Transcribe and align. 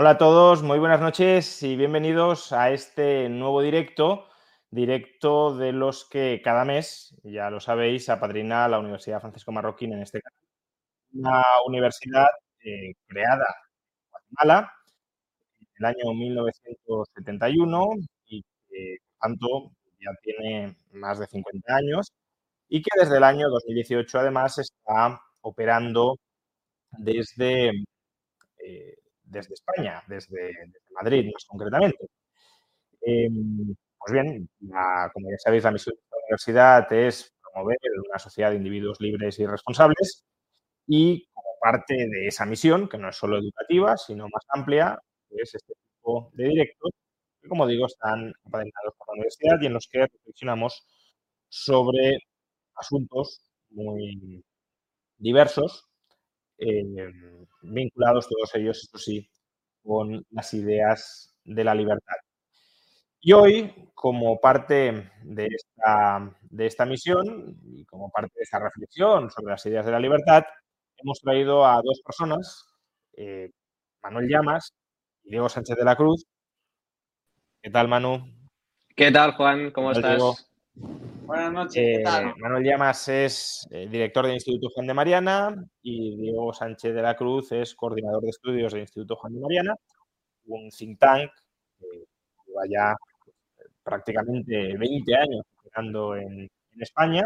Hola 0.00 0.12
a 0.12 0.16
todos, 0.18 0.62
muy 0.62 0.78
buenas 0.78 1.02
noches 1.02 1.62
y 1.62 1.76
bienvenidos 1.76 2.52
a 2.54 2.70
este 2.70 3.28
nuevo 3.28 3.60
directo, 3.60 4.28
directo 4.70 5.54
de 5.54 5.72
los 5.72 6.08
que 6.08 6.40
cada 6.42 6.64
mes, 6.64 7.14
ya 7.22 7.50
lo 7.50 7.60
sabéis, 7.60 8.08
apadrina 8.08 8.66
la 8.66 8.78
Universidad 8.78 9.20
Francisco 9.20 9.52
Marroquín 9.52 9.92
en 9.92 10.00
este 10.00 10.22
caso, 10.22 10.38
una 11.12 11.44
universidad 11.66 12.28
eh, 12.64 12.94
creada 13.06 13.44
en 13.44 14.10
Guatemala 14.10 14.72
en 15.60 15.68
el 15.80 15.84
año 15.84 16.14
1971 16.14 17.86
y 18.28 18.42
que, 18.70 18.96
por 19.02 19.18
tanto, 19.20 19.72
ya 20.00 20.10
tiene 20.22 20.76
más 20.92 21.18
de 21.18 21.26
50 21.26 21.76
años 21.76 22.10
y 22.70 22.80
que 22.82 22.90
desde 22.98 23.18
el 23.18 23.24
año 23.24 23.50
2018 23.50 24.18
además 24.18 24.56
está 24.58 25.20
operando 25.42 26.16
desde... 26.92 27.70
eh, 28.64 28.99
desde 29.30 29.54
España, 29.54 30.02
desde, 30.08 30.52
Madrid 30.92 31.30
más 31.32 31.44
concretamente. 31.46 31.98
Eh, 33.02 33.28
pues 33.98 34.12
bien, 34.12 34.48
la- 34.60 35.10
como 35.12 35.30
ya 35.30 35.38
sabéis, 35.38 35.64
la 35.64 35.70
misión 35.72 35.94
de 35.96 36.02
la 36.10 36.18
universidad 36.26 36.92
es 36.92 37.32
promover 37.52 37.76
una 38.08 38.18
sociedad 38.18 38.50
de 38.50 38.56
individuos 38.56 39.00
libres 39.00 39.38
y 39.38 39.46
responsables 39.46 40.24
y 40.88 41.26
como 41.34 41.48
parte 41.62 41.94
de 41.96 42.28
esa 42.28 42.46
misión, 42.46 42.88
que 42.88 42.98
no 42.98 43.08
es 43.10 43.16
solo 43.16 43.38
educativa, 43.38 43.96
sino 43.98 44.24
más 44.28 44.44
amplia, 44.50 44.98
es 45.30 45.54
este 45.54 45.74
tipo 45.74 46.30
de 46.34 46.44
directos 46.48 46.92
que, 47.42 47.48
como 47.48 47.66
digo, 47.66 47.86
están 47.86 48.32
apadrinados 48.46 48.94
por 48.98 49.08
la 49.08 49.14
universidad 49.14 49.58
y 49.62 49.66
en 49.66 49.74
los 49.74 49.88
que 49.88 50.00
reflexionamos 50.02 50.86
sobre 51.48 52.18
asuntos 52.76 53.42
muy 53.70 54.44
diversos 55.18 55.89
eh, 56.60 57.12
vinculados 57.62 58.28
todos 58.28 58.54
ellos, 58.54 58.82
esto 58.82 58.98
sí, 58.98 59.28
con 59.82 60.24
las 60.30 60.52
ideas 60.54 61.34
de 61.44 61.64
la 61.64 61.74
libertad. 61.74 62.16
Y 63.22 63.32
hoy, 63.32 63.90
como 63.94 64.40
parte 64.40 65.10
de 65.22 65.46
esta, 65.46 66.34
de 66.42 66.66
esta 66.66 66.86
misión 66.86 67.58
y 67.64 67.84
como 67.84 68.10
parte 68.10 68.32
de 68.36 68.42
esta 68.42 68.58
reflexión 68.58 69.30
sobre 69.30 69.52
las 69.52 69.66
ideas 69.66 69.84
de 69.84 69.92
la 69.92 70.00
libertad, 70.00 70.44
hemos 70.96 71.20
traído 71.20 71.66
a 71.66 71.80
dos 71.82 72.00
personas, 72.04 72.66
eh, 73.14 73.50
Manuel 74.02 74.28
Llamas 74.28 74.72
y 75.24 75.30
Diego 75.30 75.48
Sánchez 75.48 75.76
de 75.76 75.84
la 75.84 75.96
Cruz. 75.96 76.24
¿Qué 77.62 77.70
tal, 77.70 77.88
Manu? 77.88 78.26
¿Qué 78.96 79.10
tal, 79.10 79.32
Juan? 79.32 79.70
¿Cómo 79.70 79.92
Diego. 79.92 80.36
Buenas 81.30 81.52
noches, 81.52 81.74
¿qué 81.74 81.94
Eh, 82.00 82.02
tal? 82.02 82.34
Manuel 82.38 82.64
Llamas 82.64 83.06
es 83.06 83.64
eh, 83.70 83.86
director 83.88 84.26
del 84.26 84.34
Instituto 84.34 84.68
Juan 84.74 84.88
de 84.88 84.94
Mariana 84.94 85.54
y 85.80 86.16
Diego 86.16 86.52
Sánchez 86.52 86.92
de 86.92 87.02
la 87.02 87.14
Cruz 87.14 87.52
es 87.52 87.72
coordinador 87.76 88.20
de 88.22 88.30
estudios 88.30 88.72
del 88.72 88.80
Instituto 88.80 89.14
Juan 89.14 89.34
de 89.34 89.40
Mariana, 89.40 89.76
un 90.46 90.68
think 90.70 90.98
tank 90.98 91.30
que 91.78 91.86
lleva 92.48 92.62
ya 92.68 92.92
eh, 93.58 93.68
prácticamente 93.84 94.76
20 94.76 95.14
años 95.14 95.42
funcionando 95.54 96.16
en, 96.16 96.40
en 96.40 96.82
España 96.82 97.24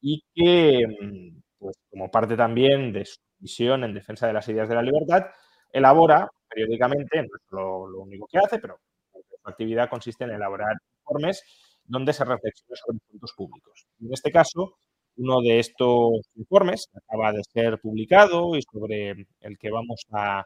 y 0.00 0.22
que, 0.34 0.86
mm, 0.88 1.42
pues, 1.58 1.76
como 1.90 2.10
parte 2.10 2.38
también 2.38 2.90
de 2.90 3.04
su 3.04 3.18
misión 3.40 3.84
en 3.84 3.92
defensa 3.92 4.28
de 4.28 4.32
las 4.32 4.48
ideas 4.48 4.66
de 4.66 4.76
la 4.76 4.82
libertad, 4.82 5.26
elabora 5.70 6.26
periódicamente, 6.48 7.18
no 7.20 7.24
es 7.36 7.42
lo, 7.50 7.86
lo 7.86 8.00
único 8.00 8.26
que 8.32 8.38
hace, 8.38 8.58
pero 8.58 8.78
su 9.12 9.50
actividad 9.50 9.90
consiste 9.90 10.24
en 10.24 10.30
elaborar 10.30 10.74
informes 11.02 11.44
donde 11.90 12.12
se 12.12 12.24
reflexiona 12.24 12.76
sobre 12.76 12.98
asuntos 12.98 13.32
públicos. 13.36 13.86
En 14.00 14.12
este 14.12 14.30
caso, 14.30 14.78
uno 15.16 15.40
de 15.42 15.58
estos 15.58 16.12
informes 16.36 16.86
que 16.92 16.98
acaba 16.98 17.32
de 17.32 17.42
ser 17.52 17.80
publicado 17.80 18.56
y 18.56 18.62
sobre 18.62 19.26
el 19.40 19.58
que 19.58 19.70
vamos 19.70 20.06
a, 20.12 20.44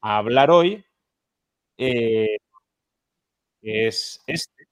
hablar 0.00 0.50
hoy 0.50 0.84
eh, 1.78 2.36
es 3.62 4.20
este, 4.26 4.66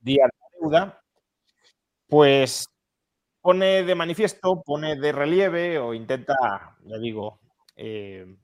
Día 0.00 0.24
de 0.24 0.30
la 0.40 0.58
Deuda, 0.60 1.02
pues 2.08 2.66
pone 3.40 3.82
de 3.84 3.94
manifiesto, 3.94 4.62
pone 4.64 4.96
de 4.96 5.12
relieve 5.12 5.78
o 5.78 5.94
intenta, 5.94 6.34
ya 6.84 6.98
digo, 6.98 7.40
eh, 7.76 8.36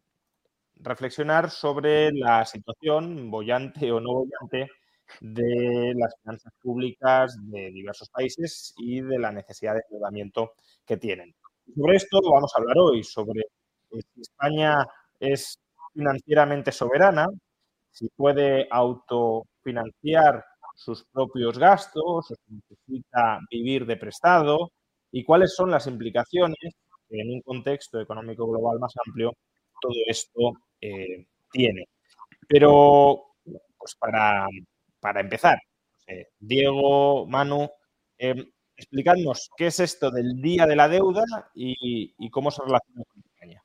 reflexionar 0.76 1.50
sobre 1.50 2.12
la 2.12 2.44
situación 2.44 3.30
bollante 3.30 3.90
o 3.92 4.00
no 4.00 4.12
bollante 4.24 4.68
de 5.20 5.94
las 5.96 6.14
finanzas 6.20 6.52
públicas 6.60 7.36
de 7.50 7.70
diversos 7.70 8.08
países 8.10 8.74
y 8.78 9.00
de 9.00 9.18
la 9.18 9.32
necesidad 9.32 9.74
de 9.74 9.82
endeudamiento 9.88 10.52
que 10.84 10.96
tienen. 10.96 11.34
Sobre 11.74 11.96
esto 11.96 12.20
vamos 12.22 12.52
a 12.54 12.60
hablar 12.60 12.76
hoy, 12.78 13.02
sobre 13.04 13.40
eh, 13.40 14.00
si 14.14 14.20
España 14.20 14.86
es 15.20 15.58
financieramente 15.92 16.72
soberana, 16.72 17.26
si 17.90 18.08
puede 18.10 18.68
autofinanciar 18.70 20.44
sus 20.74 21.04
propios 21.12 21.58
gastos, 21.58 22.26
si 22.28 22.54
necesita 22.54 23.40
vivir 23.50 23.86
de 23.86 23.96
prestado 23.96 24.72
y 25.10 25.24
cuáles 25.24 25.54
son 25.54 25.70
las 25.70 25.86
implicaciones 25.86 26.74
en 27.08 27.30
un 27.30 27.40
contexto 27.40 28.00
económico 28.00 28.46
global 28.46 28.78
más 28.78 28.92
amplio 29.06 29.32
todo 29.80 29.94
esto 30.06 30.54
eh, 30.80 31.26
tiene. 31.52 31.88
Pero, 32.48 33.34
pues 33.78 33.94
para, 33.96 34.46
para 35.00 35.20
empezar, 35.20 35.58
eh, 36.06 36.28
Diego, 36.38 37.26
Manu, 37.26 37.70
eh, 38.18 38.50
explicadnos 38.76 39.50
qué 39.56 39.68
es 39.68 39.80
esto 39.80 40.10
del 40.10 40.40
Día 40.40 40.66
de 40.66 40.76
la 40.76 40.88
Deuda 40.88 41.24
y, 41.54 42.14
y 42.18 42.30
cómo 42.30 42.50
se 42.50 42.62
relaciona 42.62 43.04
con 43.04 43.22
España. 43.24 43.62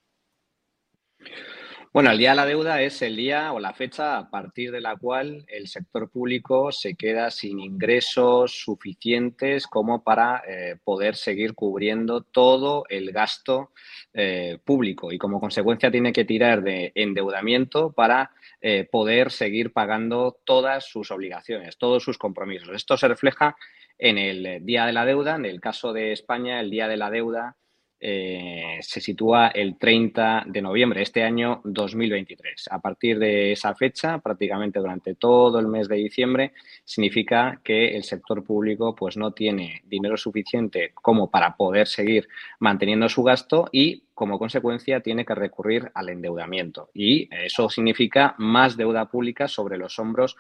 Bueno, 1.93 2.09
el 2.11 2.19
Día 2.19 2.29
de 2.29 2.35
la 2.37 2.45
Deuda 2.45 2.81
es 2.81 3.01
el 3.01 3.17
día 3.17 3.51
o 3.51 3.59
la 3.59 3.73
fecha 3.73 4.17
a 4.17 4.29
partir 4.29 4.71
de 4.71 4.79
la 4.79 4.95
cual 4.95 5.43
el 5.49 5.67
sector 5.67 6.09
público 6.09 6.71
se 6.71 6.95
queda 6.95 7.29
sin 7.31 7.59
ingresos 7.59 8.61
suficientes 8.63 9.67
como 9.67 10.01
para 10.01 10.41
eh, 10.47 10.77
poder 10.85 11.17
seguir 11.17 11.53
cubriendo 11.53 12.21
todo 12.21 12.85
el 12.87 13.11
gasto 13.11 13.71
eh, 14.13 14.57
público 14.63 15.11
y 15.11 15.17
como 15.17 15.41
consecuencia 15.41 15.91
tiene 15.91 16.13
que 16.13 16.23
tirar 16.23 16.63
de 16.63 16.93
endeudamiento 16.95 17.91
para 17.91 18.31
eh, 18.61 18.87
poder 18.89 19.29
seguir 19.29 19.73
pagando 19.73 20.39
todas 20.45 20.85
sus 20.85 21.11
obligaciones, 21.11 21.77
todos 21.77 22.03
sus 22.03 22.17
compromisos. 22.17 22.69
Esto 22.69 22.95
se 22.95 23.09
refleja 23.09 23.57
en 23.97 24.17
el 24.17 24.65
Día 24.65 24.85
de 24.85 24.93
la 24.93 25.05
Deuda. 25.05 25.35
En 25.35 25.45
el 25.45 25.59
caso 25.59 25.91
de 25.91 26.13
España, 26.13 26.61
el 26.61 26.69
Día 26.69 26.87
de 26.87 26.95
la 26.95 27.09
Deuda 27.09 27.57
eh, 28.03 28.79
se 28.81 28.99
sitúa 28.99 29.49
el 29.49 29.77
30 29.77 30.45
de 30.47 30.61
noviembre, 30.61 31.03
este 31.03 31.23
año 31.23 31.61
2023. 31.63 32.69
A 32.71 32.79
partir 32.79 33.19
de 33.19 33.51
esa 33.51 33.75
fecha, 33.75 34.17
prácticamente 34.17 34.79
durante 34.79 35.13
todo 35.13 35.59
el 35.59 35.67
mes 35.67 35.87
de 35.87 35.97
diciembre, 35.97 36.53
significa 36.83 37.61
que 37.63 37.95
el 37.95 38.03
sector 38.03 38.43
público 38.43 38.95
pues, 38.95 39.17
no 39.17 39.33
tiene 39.33 39.83
dinero 39.85 40.17
suficiente 40.17 40.93
como 40.95 41.29
para 41.29 41.55
poder 41.55 41.87
seguir 41.87 42.27
manteniendo 42.59 43.07
su 43.07 43.21
gasto 43.21 43.69
y, 43.71 44.03
como 44.15 44.39
consecuencia, 44.39 45.01
tiene 45.01 45.23
que 45.23 45.35
recurrir 45.35 45.91
al 45.93 46.09
endeudamiento. 46.09 46.89
Y 46.95 47.29
eso 47.31 47.69
significa 47.69 48.33
más 48.39 48.77
deuda 48.77 49.05
pública 49.11 49.47
sobre 49.47 49.77
los 49.77 49.99
hombros 49.99 50.37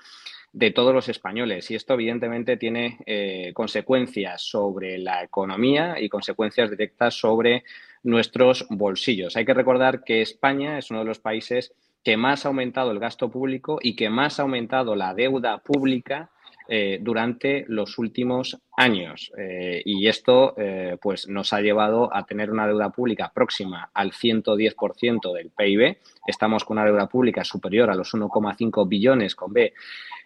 de 0.53 0.71
todos 0.71 0.93
los 0.93 1.07
españoles. 1.09 1.71
Y 1.71 1.75
esto, 1.75 1.93
evidentemente, 1.93 2.57
tiene 2.57 2.97
eh, 3.05 3.51
consecuencias 3.53 4.41
sobre 4.41 4.97
la 4.97 5.23
economía 5.23 5.99
y 5.99 6.09
consecuencias 6.09 6.69
directas 6.69 7.15
sobre 7.15 7.63
nuestros 8.03 8.65
bolsillos. 8.69 9.35
Hay 9.37 9.45
que 9.45 9.53
recordar 9.53 10.03
que 10.03 10.21
España 10.21 10.77
es 10.77 10.91
uno 10.91 10.99
de 10.99 11.05
los 11.05 11.19
países 11.19 11.73
que 12.03 12.17
más 12.17 12.45
ha 12.45 12.49
aumentado 12.49 12.91
el 12.91 12.99
gasto 12.99 13.29
público 13.29 13.79
y 13.81 13.95
que 13.95 14.09
más 14.09 14.39
ha 14.39 14.43
aumentado 14.43 14.95
la 14.95 15.13
deuda 15.13 15.59
pública 15.59 16.31
eh, 16.67 16.97
durante 16.99 17.63
los 17.67 17.97
últimos 17.99 18.59
años. 18.75 19.31
Eh, 19.37 19.83
y 19.85 20.07
esto 20.07 20.55
pues 20.99 21.27
nos 21.27 21.53
ha 21.53 21.61
llevado 21.61 22.13
a 22.13 22.25
tener 22.25 22.51
una 22.51 22.67
deuda 22.67 22.89
pública 22.89 23.31
próxima 23.33 23.89
al 23.93 24.11
110% 24.11 25.33
del 25.33 25.51
PIB. 25.51 25.97
Estamos 26.25 26.65
con 26.65 26.77
una 26.77 26.85
deuda 26.85 27.07
pública 27.07 27.43
superior 27.43 27.89
a 27.89 27.95
los 27.95 28.13
1,5 28.13 28.87
billones 28.87 29.35
con 29.35 29.53
B 29.53 29.73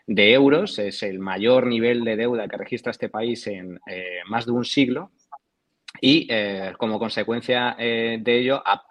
de 0.08 0.34
euros. 0.34 0.80
Es 0.80 1.04
el 1.04 1.20
mayor 1.20 1.68
nivel 1.68 2.04
de 2.04 2.16
deuda 2.16 2.48
que 2.48 2.58
registra 2.58 2.92
este 2.92 3.10
país 3.10 3.48
en 3.48 3.80
eh, 3.88 4.20
más 4.28 4.46
de 4.46 4.52
un 4.52 4.66
siglo. 4.66 5.12
Y 6.02 6.28
eh, 6.30 6.74
como 6.78 7.00
consecuencia 7.00 7.76
eh, 7.80 8.18
de 8.22 8.40
ello, 8.40 8.62
a, 8.66 8.86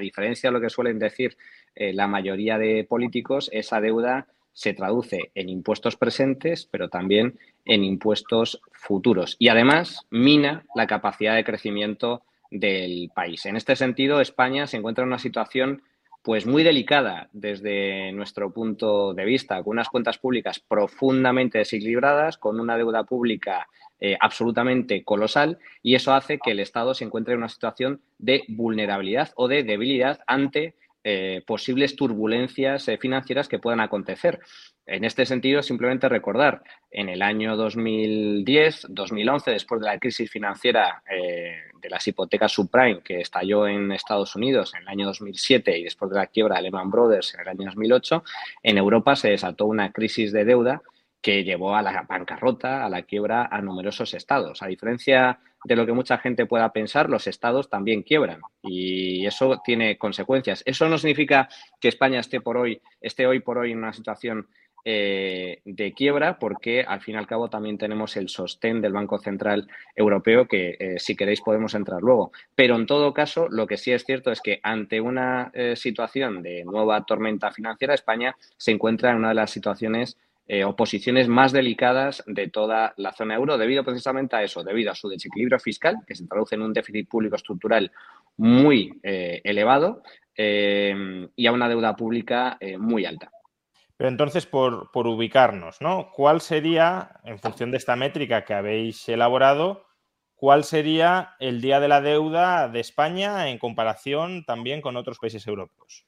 diferencia 0.00 0.50
de 0.50 0.54
lo 0.54 0.60
que 0.60 0.70
suelen 0.70 0.98
decir 0.98 1.36
la 1.74 2.06
mayoría 2.06 2.58
de 2.58 2.84
políticos, 2.84 3.48
esa 3.50 3.80
deuda 3.80 4.26
se 4.52 4.74
traduce 4.74 5.30
en 5.34 5.48
impuestos 5.48 5.96
presentes, 5.96 6.68
pero 6.70 6.90
también 6.90 7.38
en 7.64 7.82
impuestos 7.82 8.60
futuros. 8.72 9.36
Y 9.38 9.48
además 9.48 10.06
mina 10.10 10.66
la 10.74 10.86
capacidad 10.86 11.34
de 11.34 11.44
crecimiento 11.44 12.24
del 12.50 13.10
país. 13.14 13.46
En 13.46 13.56
este 13.56 13.76
sentido, 13.76 14.20
España 14.20 14.66
se 14.66 14.76
encuentra 14.76 15.02
en 15.02 15.08
una 15.08 15.18
situación 15.18 15.82
pues 16.22 16.46
muy 16.46 16.62
delicada 16.62 17.28
desde 17.32 18.12
nuestro 18.12 18.52
punto 18.52 19.12
de 19.12 19.24
vista, 19.24 19.62
con 19.62 19.72
unas 19.72 19.88
cuentas 19.88 20.18
públicas 20.18 20.60
profundamente 20.60 21.58
desequilibradas, 21.58 22.38
con 22.38 22.60
una 22.60 22.76
deuda 22.76 23.04
pública 23.04 23.68
eh, 24.00 24.16
absolutamente 24.20 25.04
colosal 25.04 25.58
y 25.82 25.94
eso 25.94 26.12
hace 26.12 26.38
que 26.38 26.52
el 26.52 26.60
Estado 26.60 26.94
se 26.94 27.04
encuentre 27.04 27.34
en 27.34 27.38
una 27.38 27.48
situación 27.48 28.00
de 28.18 28.42
vulnerabilidad 28.48 29.30
o 29.36 29.48
de 29.48 29.64
debilidad 29.64 30.20
ante 30.26 30.74
eh, 31.04 31.42
posibles 31.46 31.96
turbulencias 31.96 32.86
eh, 32.88 32.96
financieras 32.96 33.48
que 33.48 33.58
puedan 33.58 33.80
acontecer. 33.80 34.40
En 34.86 35.04
este 35.04 35.26
sentido, 35.26 35.62
simplemente 35.62 36.08
recordar, 36.08 36.62
en 36.90 37.08
el 37.08 37.22
año 37.22 37.56
2010, 37.56 38.86
2011, 38.88 39.50
después 39.50 39.80
de 39.80 39.86
la 39.86 39.98
crisis 39.98 40.30
financiera 40.30 41.02
eh, 41.10 41.56
de 41.80 41.90
las 41.90 42.06
hipotecas 42.06 42.52
subprime 42.52 43.00
que 43.02 43.20
estalló 43.20 43.66
en 43.66 43.90
Estados 43.90 44.36
Unidos 44.36 44.74
en 44.74 44.82
el 44.82 44.88
año 44.88 45.06
2007 45.06 45.78
y 45.78 45.84
después 45.84 46.10
de 46.10 46.18
la 46.18 46.26
quiebra 46.28 46.56
de 46.56 46.62
Lehman 46.62 46.90
Brothers 46.90 47.34
en 47.34 47.40
el 47.40 47.48
año 47.48 47.66
2008, 47.66 48.24
en 48.62 48.78
Europa 48.78 49.16
se 49.16 49.30
desató 49.30 49.66
una 49.66 49.90
crisis 49.90 50.32
de 50.32 50.44
deuda 50.44 50.82
que 51.22 51.44
llevó 51.44 51.74
a 51.76 51.82
la 51.82 52.02
bancarrota, 52.02 52.84
a 52.84 52.90
la 52.90 53.02
quiebra 53.02 53.48
a 53.50 53.62
numerosos 53.62 54.12
estados. 54.12 54.62
A 54.62 54.66
diferencia 54.66 55.38
de 55.64 55.76
lo 55.76 55.86
que 55.86 55.92
mucha 55.92 56.18
gente 56.18 56.46
pueda 56.46 56.72
pensar, 56.72 57.08
los 57.08 57.28
estados 57.28 57.70
también 57.70 58.02
quiebran 58.02 58.40
y 58.62 59.24
eso 59.24 59.62
tiene 59.64 59.96
consecuencias. 59.96 60.62
Eso 60.66 60.88
no 60.88 60.98
significa 60.98 61.48
que 61.80 61.88
España 61.88 62.18
esté 62.18 62.40
por 62.40 62.56
hoy, 62.56 62.82
esté 63.00 63.26
hoy 63.26 63.38
por 63.38 63.58
hoy 63.58 63.70
en 63.70 63.78
una 63.78 63.92
situación 63.92 64.48
eh, 64.84 65.60
de 65.64 65.92
quiebra, 65.92 66.40
porque 66.40 66.82
al 66.82 67.00
fin 67.00 67.14
y 67.14 67.18
al 67.18 67.28
cabo 67.28 67.48
también 67.48 67.78
tenemos 67.78 68.16
el 68.16 68.28
sostén 68.28 68.80
del 68.80 68.92
Banco 68.92 69.16
Central 69.20 69.68
Europeo, 69.94 70.48
que 70.48 70.76
eh, 70.76 70.98
si 70.98 71.14
queréis 71.14 71.40
podemos 71.40 71.74
entrar 71.74 72.02
luego. 72.02 72.32
Pero 72.56 72.74
en 72.74 72.86
todo 72.86 73.14
caso, 73.14 73.46
lo 73.48 73.68
que 73.68 73.76
sí 73.76 73.92
es 73.92 74.04
cierto 74.04 74.32
es 74.32 74.40
que 74.40 74.58
ante 74.64 75.00
una 75.00 75.52
eh, 75.54 75.76
situación 75.76 76.42
de 76.42 76.64
nueva 76.64 77.04
tormenta 77.04 77.52
financiera, 77.52 77.94
España 77.94 78.34
se 78.56 78.72
encuentra 78.72 79.12
en 79.12 79.18
una 79.18 79.28
de 79.28 79.36
las 79.36 79.52
situaciones 79.52 80.18
eh, 80.54 80.64
o 80.64 80.76
posiciones 80.76 81.28
más 81.28 81.50
delicadas 81.50 82.22
de 82.26 82.46
toda 82.46 82.92
la 82.98 83.14
zona 83.14 83.36
euro, 83.36 83.56
debido 83.56 83.84
precisamente 83.84 84.36
a 84.36 84.42
eso, 84.42 84.62
debido 84.62 84.92
a 84.92 84.94
su 84.94 85.08
desequilibrio 85.08 85.58
fiscal, 85.58 85.96
que 86.06 86.14
se 86.14 86.26
traduce 86.26 86.56
en 86.56 86.60
un 86.60 86.74
déficit 86.74 87.08
público 87.08 87.36
estructural 87.36 87.90
muy 88.36 89.00
eh, 89.02 89.40
elevado 89.44 90.02
eh, 90.36 91.26
y 91.34 91.46
a 91.46 91.52
una 91.52 91.70
deuda 91.70 91.96
pública 91.96 92.58
muy 92.78 93.06
alta. 93.06 93.30
Pero 93.96 94.10
entonces, 94.10 94.44
por, 94.44 94.90
por, 94.90 95.06
ubicarnos, 95.06 95.80
¿no? 95.80 96.10
¿Cuál 96.12 96.42
sería, 96.42 97.12
en 97.24 97.38
función 97.38 97.70
de 97.70 97.78
esta 97.78 97.96
métrica 97.96 98.44
que 98.44 98.52
habéis 98.52 99.08
elaborado, 99.08 99.86
cuál 100.34 100.64
sería 100.64 101.30
el 101.40 101.62
día 101.62 101.80
de 101.80 101.88
la 101.88 102.02
deuda 102.02 102.68
de 102.68 102.80
España 102.80 103.48
en 103.48 103.56
comparación 103.56 104.44
también 104.44 104.82
con 104.82 104.98
otros 104.98 105.18
países 105.18 105.46
europeos? 105.46 106.04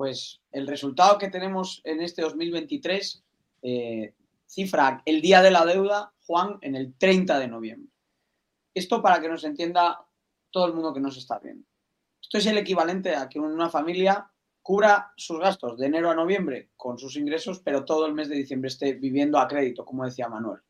Pues 0.00 0.40
el 0.50 0.66
resultado 0.66 1.18
que 1.18 1.28
tenemos 1.28 1.82
en 1.84 2.00
este 2.00 2.22
2023 2.22 3.22
eh, 3.60 4.14
cifra 4.46 5.02
el 5.04 5.20
día 5.20 5.42
de 5.42 5.50
la 5.50 5.66
deuda, 5.66 6.14
Juan, 6.24 6.56
en 6.62 6.74
el 6.74 6.96
30 6.96 7.38
de 7.38 7.48
noviembre. 7.48 7.92
Esto 8.72 9.02
para 9.02 9.20
que 9.20 9.28
nos 9.28 9.44
entienda 9.44 10.02
todo 10.50 10.64
el 10.64 10.72
mundo 10.72 10.94
que 10.94 11.00
nos 11.00 11.18
está 11.18 11.38
viendo. 11.38 11.68
Esto 12.18 12.38
es 12.38 12.46
el 12.46 12.56
equivalente 12.56 13.14
a 13.14 13.28
que 13.28 13.38
una 13.38 13.68
familia 13.68 14.32
cubra 14.62 15.12
sus 15.18 15.38
gastos 15.38 15.76
de 15.76 15.88
enero 15.88 16.08
a 16.08 16.14
noviembre 16.14 16.70
con 16.78 16.98
sus 16.98 17.16
ingresos, 17.16 17.60
pero 17.60 17.84
todo 17.84 18.06
el 18.06 18.14
mes 18.14 18.30
de 18.30 18.36
diciembre 18.36 18.68
esté 18.68 18.94
viviendo 18.94 19.38
a 19.38 19.46
crédito, 19.46 19.84
como 19.84 20.06
decía 20.06 20.30
Manuel. 20.30 20.62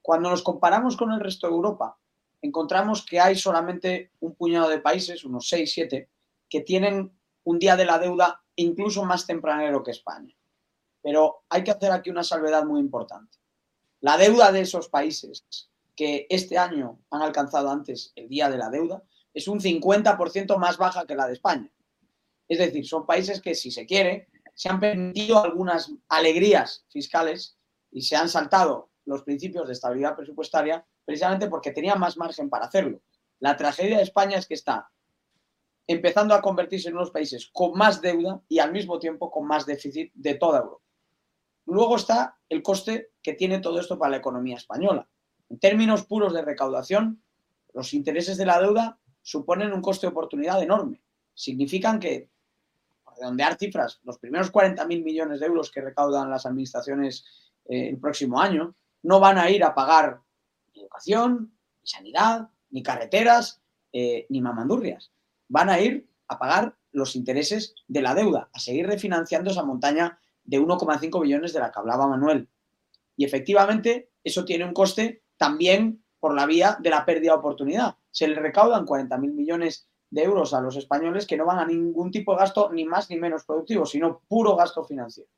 Cuando 0.00 0.30
nos 0.30 0.44
comparamos 0.44 0.96
con 0.96 1.10
el 1.10 1.18
resto 1.18 1.48
de 1.48 1.54
Europa, 1.54 1.98
encontramos 2.40 3.04
que 3.04 3.18
hay 3.18 3.34
solamente 3.34 4.12
un 4.20 4.36
puñado 4.36 4.68
de 4.68 4.78
países, 4.78 5.24
unos 5.24 5.48
6, 5.48 5.68
7, 5.68 6.10
que 6.48 6.60
tienen 6.60 7.18
un 7.42 7.58
día 7.58 7.74
de 7.74 7.84
la 7.84 7.98
deuda 7.98 8.44
incluso 8.58 9.04
más 9.04 9.26
tempranero 9.26 9.82
que 9.82 9.92
España. 9.92 10.34
Pero 11.02 11.44
hay 11.48 11.64
que 11.64 11.70
hacer 11.70 11.92
aquí 11.92 12.10
una 12.10 12.24
salvedad 12.24 12.64
muy 12.64 12.80
importante. 12.80 13.38
La 14.00 14.16
deuda 14.16 14.52
de 14.52 14.60
esos 14.60 14.88
países 14.88 15.44
que 15.94 16.26
este 16.28 16.58
año 16.58 17.00
han 17.10 17.22
alcanzado 17.22 17.70
antes 17.70 18.12
el 18.14 18.28
día 18.28 18.48
de 18.50 18.58
la 18.58 18.70
deuda 18.70 19.02
es 19.32 19.48
un 19.48 19.60
50% 19.60 20.56
más 20.58 20.76
baja 20.76 21.06
que 21.06 21.14
la 21.14 21.26
de 21.26 21.34
España. 21.34 21.70
Es 22.48 22.58
decir, 22.58 22.86
son 22.86 23.06
países 23.06 23.40
que, 23.40 23.54
si 23.54 23.70
se 23.70 23.86
quiere, 23.86 24.28
se 24.54 24.68
han 24.68 24.80
permitido 24.80 25.42
algunas 25.42 25.92
alegrías 26.08 26.84
fiscales 26.88 27.56
y 27.90 28.02
se 28.02 28.16
han 28.16 28.28
saltado 28.28 28.90
los 29.04 29.22
principios 29.22 29.66
de 29.66 29.72
estabilidad 29.72 30.16
presupuestaria 30.16 30.84
precisamente 31.04 31.48
porque 31.48 31.72
tenían 31.72 32.00
más 32.00 32.16
margen 32.16 32.50
para 32.50 32.66
hacerlo. 32.66 33.00
La 33.38 33.56
tragedia 33.56 33.98
de 33.98 34.02
España 34.02 34.36
es 34.36 34.46
que 34.46 34.54
está 34.54 34.90
empezando 35.88 36.34
a 36.34 36.42
convertirse 36.42 36.90
en 36.90 36.96
unos 36.96 37.10
países 37.10 37.48
con 37.50 37.72
más 37.72 38.02
deuda 38.02 38.42
y 38.46 38.58
al 38.58 38.72
mismo 38.72 38.98
tiempo 38.98 39.30
con 39.30 39.46
más 39.46 39.64
déficit 39.64 40.12
de 40.14 40.34
toda 40.34 40.60
Europa. 40.60 40.84
Luego 41.64 41.96
está 41.96 42.36
el 42.48 42.62
coste 42.62 43.12
que 43.22 43.32
tiene 43.32 43.58
todo 43.58 43.80
esto 43.80 43.98
para 43.98 44.10
la 44.10 44.16
economía 44.18 44.56
española. 44.56 45.08
En 45.48 45.58
términos 45.58 46.04
puros 46.04 46.34
de 46.34 46.42
recaudación, 46.42 47.22
los 47.72 47.94
intereses 47.94 48.36
de 48.36 48.44
la 48.44 48.60
deuda 48.60 48.98
suponen 49.22 49.72
un 49.72 49.80
coste 49.80 50.06
de 50.06 50.10
oportunidad 50.10 50.62
enorme. 50.62 51.00
Significan 51.32 51.98
que, 51.98 52.28
por 53.02 53.14
redondear 53.16 53.56
cifras, 53.56 54.00
los 54.04 54.18
primeros 54.18 54.52
40.000 54.52 55.02
millones 55.02 55.40
de 55.40 55.46
euros 55.46 55.70
que 55.70 55.80
recaudan 55.80 56.30
las 56.30 56.44
administraciones 56.44 57.24
eh, 57.64 57.88
el 57.88 57.98
próximo 57.98 58.40
año 58.40 58.74
no 59.02 59.20
van 59.20 59.38
a 59.38 59.48
ir 59.48 59.64
a 59.64 59.74
pagar 59.74 60.20
ni 60.74 60.82
educación, 60.82 61.54
ni 61.80 61.88
sanidad, 61.88 62.50
ni 62.70 62.82
carreteras, 62.82 63.62
eh, 63.90 64.26
ni 64.28 64.42
mamandurrias 64.42 65.10
van 65.48 65.70
a 65.70 65.80
ir 65.80 66.08
a 66.28 66.38
pagar 66.38 66.76
los 66.92 67.16
intereses 67.16 67.74
de 67.86 68.02
la 68.02 68.14
deuda, 68.14 68.48
a 68.52 68.58
seguir 68.58 68.86
refinanciando 68.86 69.50
esa 69.50 69.64
montaña 69.64 70.18
de 70.44 70.60
1,5 70.60 71.22
billones 71.22 71.52
de 71.52 71.60
la 71.60 71.70
que 71.70 71.78
hablaba 71.78 72.06
Manuel. 72.06 72.48
Y 73.16 73.24
efectivamente, 73.24 74.10
eso 74.24 74.44
tiene 74.44 74.64
un 74.64 74.72
coste 74.72 75.22
también 75.36 76.02
por 76.20 76.34
la 76.34 76.46
vía 76.46 76.78
de 76.80 76.90
la 76.90 77.04
pérdida 77.04 77.32
de 77.32 77.38
oportunidad. 77.38 77.96
Se 78.10 78.28
le 78.28 78.34
recaudan 78.34 78.86
40.000 78.86 79.18
millones 79.32 79.88
de 80.10 80.22
euros 80.22 80.54
a 80.54 80.60
los 80.60 80.76
españoles 80.76 81.26
que 81.26 81.36
no 81.36 81.44
van 81.44 81.58
a 81.58 81.66
ningún 81.66 82.10
tipo 82.10 82.32
de 82.32 82.38
gasto 82.38 82.70
ni 82.72 82.84
más 82.84 83.10
ni 83.10 83.16
menos 83.16 83.44
productivo, 83.44 83.84
sino 83.84 84.22
puro 84.26 84.56
gasto 84.56 84.84
financiero. 84.84 85.30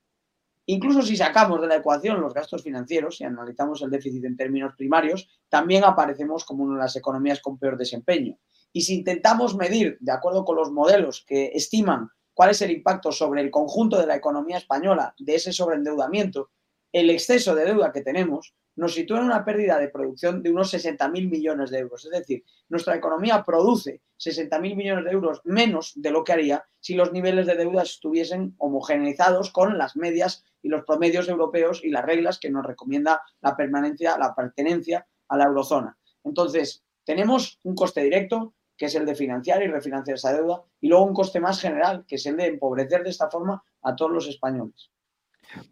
Incluso 0.66 1.02
si 1.02 1.16
sacamos 1.16 1.60
de 1.60 1.66
la 1.66 1.76
ecuación 1.76 2.20
los 2.20 2.32
gastos 2.32 2.62
financieros 2.62 3.20
y 3.20 3.24
analizamos 3.24 3.82
el 3.82 3.90
déficit 3.90 4.24
en 4.24 4.36
términos 4.36 4.74
primarios, 4.76 5.28
también 5.48 5.82
aparecemos 5.84 6.44
como 6.44 6.64
una 6.64 6.74
de 6.74 6.82
las 6.82 6.96
economías 6.96 7.40
con 7.40 7.58
peor 7.58 7.76
desempeño. 7.76 8.38
Y 8.72 8.82
si 8.82 8.94
intentamos 8.94 9.56
medir, 9.56 9.98
de 10.00 10.12
acuerdo 10.12 10.44
con 10.44 10.56
los 10.56 10.70
modelos 10.70 11.24
que 11.26 11.52
estiman 11.54 12.10
cuál 12.34 12.50
es 12.50 12.62
el 12.62 12.70
impacto 12.70 13.12
sobre 13.12 13.40
el 13.42 13.50
conjunto 13.50 13.98
de 13.98 14.06
la 14.06 14.16
economía 14.16 14.58
española 14.58 15.14
de 15.18 15.34
ese 15.34 15.52
sobreendeudamiento, 15.52 16.50
el 16.92 17.10
exceso 17.10 17.54
de 17.54 17.64
deuda 17.64 17.92
que 17.92 18.02
tenemos, 18.02 18.54
nos 18.76 18.94
sitúa 18.94 19.18
en 19.18 19.24
una 19.24 19.44
pérdida 19.44 19.78
de 19.78 19.88
producción 19.88 20.42
de 20.42 20.50
unos 20.50 20.72
60.000 20.72 21.28
millones 21.28 21.70
de 21.70 21.80
euros. 21.80 22.04
Es 22.04 22.10
decir, 22.12 22.44
nuestra 22.68 22.96
economía 22.96 23.44
produce 23.44 24.00
60.000 24.18 24.74
millones 24.74 25.04
de 25.04 25.10
euros 25.10 25.40
menos 25.44 25.92
de 25.96 26.10
lo 26.10 26.24
que 26.24 26.32
haría 26.32 26.64
si 26.80 26.94
los 26.94 27.12
niveles 27.12 27.46
de 27.46 27.56
deuda 27.56 27.82
estuviesen 27.82 28.54
homogeneizados 28.58 29.50
con 29.50 29.76
las 29.76 29.96
medias 29.96 30.44
y 30.62 30.68
los 30.68 30.84
promedios 30.84 31.28
europeos 31.28 31.82
y 31.84 31.90
las 31.90 32.04
reglas 32.04 32.38
que 32.38 32.50
nos 32.50 32.64
recomienda 32.64 33.20
la 33.40 33.56
permanencia, 33.56 34.16
la 34.18 34.34
pertenencia 34.34 35.06
a 35.28 35.36
la 35.36 35.44
eurozona. 35.44 35.98
Entonces, 36.24 36.82
tenemos 37.04 37.58
un 37.64 37.74
coste 37.74 38.02
directo, 38.02 38.54
que 38.80 38.86
es 38.86 38.94
el 38.94 39.04
de 39.04 39.14
financiar 39.14 39.62
y 39.62 39.66
refinanciar 39.66 40.14
esa 40.14 40.32
deuda, 40.32 40.62
y 40.80 40.88
luego 40.88 41.04
un 41.04 41.12
coste 41.12 41.38
más 41.38 41.60
general, 41.60 42.06
que 42.08 42.14
es 42.14 42.24
el 42.24 42.38
de 42.38 42.46
empobrecer 42.46 43.02
de 43.02 43.10
esta 43.10 43.28
forma 43.28 43.62
a 43.82 43.94
todos 43.94 44.10
los 44.10 44.26
españoles. 44.26 44.88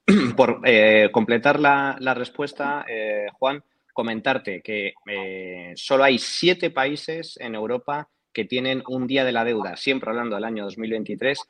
Por 0.36 0.60
eh, 0.66 1.08
completar 1.10 1.58
la, 1.58 1.96
respuesta, 2.14 2.84
eh, 2.86 3.28
Juan, 3.32 3.64
comentarte 3.94 4.60
que 4.60 4.92
eh, 5.06 5.72
solo 5.74 6.04
hay 6.04 6.18
siete 6.18 6.70
países 6.70 7.38
en 7.40 7.54
Europa 7.54 8.10
que 8.30 8.44
tienen 8.44 8.82
un 8.86 9.06
día 9.06 9.24
de 9.24 9.32
la 9.32 9.46
deuda, 9.46 9.78
siempre 9.78 10.10
hablando 10.10 10.36
del 10.36 10.44
año 10.44 10.64
2023, 10.64 11.40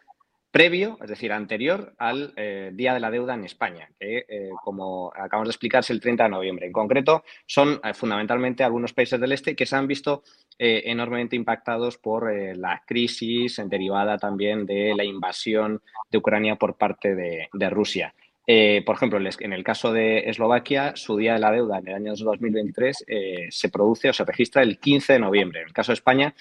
previo, 0.50 0.99
es 1.02 1.09
decir, 1.09 1.33
anterior 1.33 1.95
al 1.99 2.35
Día 2.73 2.95
de 2.95 3.00
la 3.00 3.11
Deuda 3.11 3.35
en 3.35 3.45
España, 3.45 3.90
que, 3.99 4.25
como 4.64 5.12
acabamos 5.14 5.49
de 5.49 5.52
explicar, 5.52 5.81
es 5.81 5.90
el 5.90 6.00
30 6.00 6.25
de 6.25 6.28
noviembre. 6.31 6.67
En 6.67 6.73
concreto, 6.73 7.23
son 7.47 7.81
fundamentalmente 7.95 8.64
algunos 8.64 8.93
países 8.93 9.21
del 9.21 9.33
este 9.33 9.55
que 9.55 9.67
se 9.67 9.76
han 9.76 9.87
visto 9.87 10.23
enormemente 10.59 11.37
impactados 11.37 11.99
por 11.99 12.33
la 12.57 12.83
crisis 12.87 13.61
derivada 13.67 14.17
también 14.17 14.64
de 14.64 14.95
la 14.97 15.05
invasión 15.05 15.83
de 16.11 16.19
Ucrania 16.19 16.57
por 16.57 16.76
parte 16.76 17.14
de 17.14 17.71
Rusia. 17.71 18.14
Eh, 18.50 18.83
por 18.87 18.97
ejemplo, 18.97 19.19
en 19.19 19.52
el 19.52 19.62
caso 19.62 19.93
de 19.93 20.21
Eslovaquia, 20.21 20.97
su 20.97 21.19
día 21.19 21.35
de 21.35 21.38
la 21.38 21.52
deuda 21.52 21.81
en 21.81 21.88
el 21.88 21.95
año 21.97 22.14
2023 22.17 23.05
eh, 23.07 23.47
se 23.50 23.69
produce 23.69 24.09
o 24.09 24.12
se 24.14 24.25
registra 24.25 24.62
el 24.62 24.78
15 24.78 25.12
de 25.12 25.19
noviembre. 25.19 25.61
En 25.61 25.67
el 25.67 25.75
caso 25.75 25.93
de 25.93 25.97
España, 25.97 26.35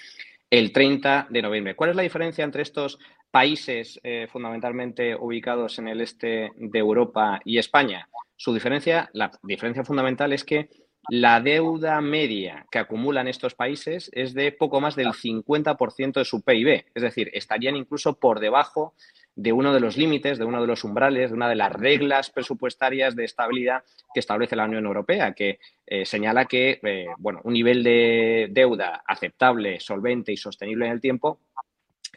el 0.50 0.72
30 0.72 1.28
de 1.30 1.42
noviembre. 1.42 1.76
¿Cuál 1.76 1.90
es 1.90 1.98
la 1.98 2.04
diferencia 2.04 2.46
entre 2.46 2.62
estos 2.62 2.98
países 3.32 4.00
eh, 4.04 4.28
fundamentalmente 4.32 5.16
ubicados 5.16 5.80
en 5.80 5.88
el 5.88 6.02
este 6.02 6.52
de 6.56 6.80
Europa 6.80 7.40
y 7.46 7.58
España? 7.58 8.08
Su 8.36 8.54
diferencia, 8.54 9.10
la 9.14 9.32
diferencia 9.44 9.84
fundamental 9.84 10.34
es 10.34 10.44
que 10.44 10.70
la 11.10 11.40
deuda 11.40 12.02
media 12.02 12.66
que 12.70 12.80
acumulan 12.80 13.30
estos 13.30 13.56
países 13.56 14.10
es 14.14 14.34
de 14.34 14.52
poco 14.52 14.82
más 14.82 14.96
del 14.96 15.14
50% 15.14 16.14
de 16.14 16.26
su 16.26 16.42
PIB, 16.42 16.86
es 16.94 17.02
decir, 17.02 17.30
estarían 17.34 17.78
incluso 17.78 18.20
por 18.20 18.42
debajo 18.42 18.94
de 19.34 19.54
uno 19.54 19.72
de 19.72 19.80
los 19.80 19.96
límites, 19.96 20.38
de 20.38 20.46
uno 20.46 20.60
de 20.60 20.68
los 20.68 20.84
umbrales, 20.84 21.30
de 21.30 21.36
una 21.36 21.48
de 21.48 21.56
las 21.56 21.72
reglas 21.72 22.30
presupuestarias 22.30 23.16
de 23.16 23.24
estabilidad 23.24 23.84
que 24.14 24.20
establece 24.20 24.56
la 24.56 24.66
Unión 24.66 24.86
Europea, 24.86 25.34
que 25.34 25.60
eh, 25.86 26.06
señala 26.06 26.46
que 26.46 26.80
eh, 26.84 27.08
bueno, 27.20 27.40
un 27.44 27.54
nivel 27.54 27.84
de 27.84 28.48
deuda 28.50 29.04
aceptable, 29.08 29.80
solvente 29.80 30.34
y 30.34 30.38
sostenible 30.38 30.88
en 30.88 30.92
el 30.92 31.02
tiempo 31.02 31.40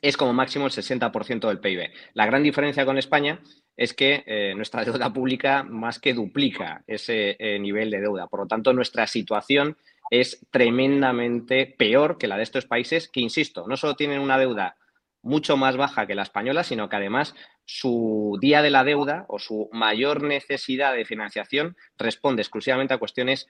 es 0.02 0.16
como 0.16 0.32
máximo 0.32 0.66
el 0.66 0.72
60% 0.72 1.48
del 1.48 1.60
PIB. 1.60 1.90
La 2.14 2.26
gran 2.26 2.42
diferencia 2.42 2.84
con 2.84 2.98
España 2.98 3.40
es 3.76 3.94
que 3.94 4.24
eh, 4.26 4.54
nuestra 4.54 4.84
deuda 4.84 5.12
pública 5.12 5.62
más 5.62 5.98
que 5.98 6.14
duplica 6.14 6.82
ese 6.86 7.36
nivel 7.60 7.90
de 7.90 8.00
deuda. 8.00 8.26
Por 8.26 8.40
lo 8.40 8.46
tanto, 8.46 8.72
nuestra 8.72 9.06
situación 9.06 9.76
es 10.10 10.44
tremendamente 10.50 11.66
peor 11.66 12.18
que 12.18 12.26
la 12.26 12.36
de 12.36 12.42
estos 12.42 12.66
países 12.66 13.08
que, 13.08 13.20
insisto, 13.20 13.66
no 13.68 13.76
solo 13.76 13.94
tienen 13.94 14.20
una 14.20 14.38
deuda 14.38 14.76
mucho 15.22 15.56
más 15.56 15.76
baja 15.76 16.06
que 16.06 16.14
la 16.14 16.22
española, 16.22 16.64
sino 16.64 16.88
que 16.88 16.96
además 16.96 17.34
su 17.64 18.38
día 18.40 18.62
de 18.62 18.70
la 18.70 18.84
deuda 18.84 19.26
o 19.28 19.38
su 19.38 19.68
mayor 19.72 20.22
necesidad 20.22 20.94
de 20.94 21.04
financiación 21.04 21.76
responde 21.98 22.42
exclusivamente 22.42 22.94
a 22.94 22.98
cuestiones 22.98 23.48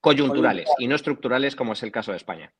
coyunturales 0.00 0.68
y 0.78 0.86
no 0.86 0.96
estructurales, 0.96 1.56
como 1.56 1.72
es 1.72 1.82
el 1.82 1.92
caso 1.92 2.10
de 2.10 2.18
España. 2.18 2.52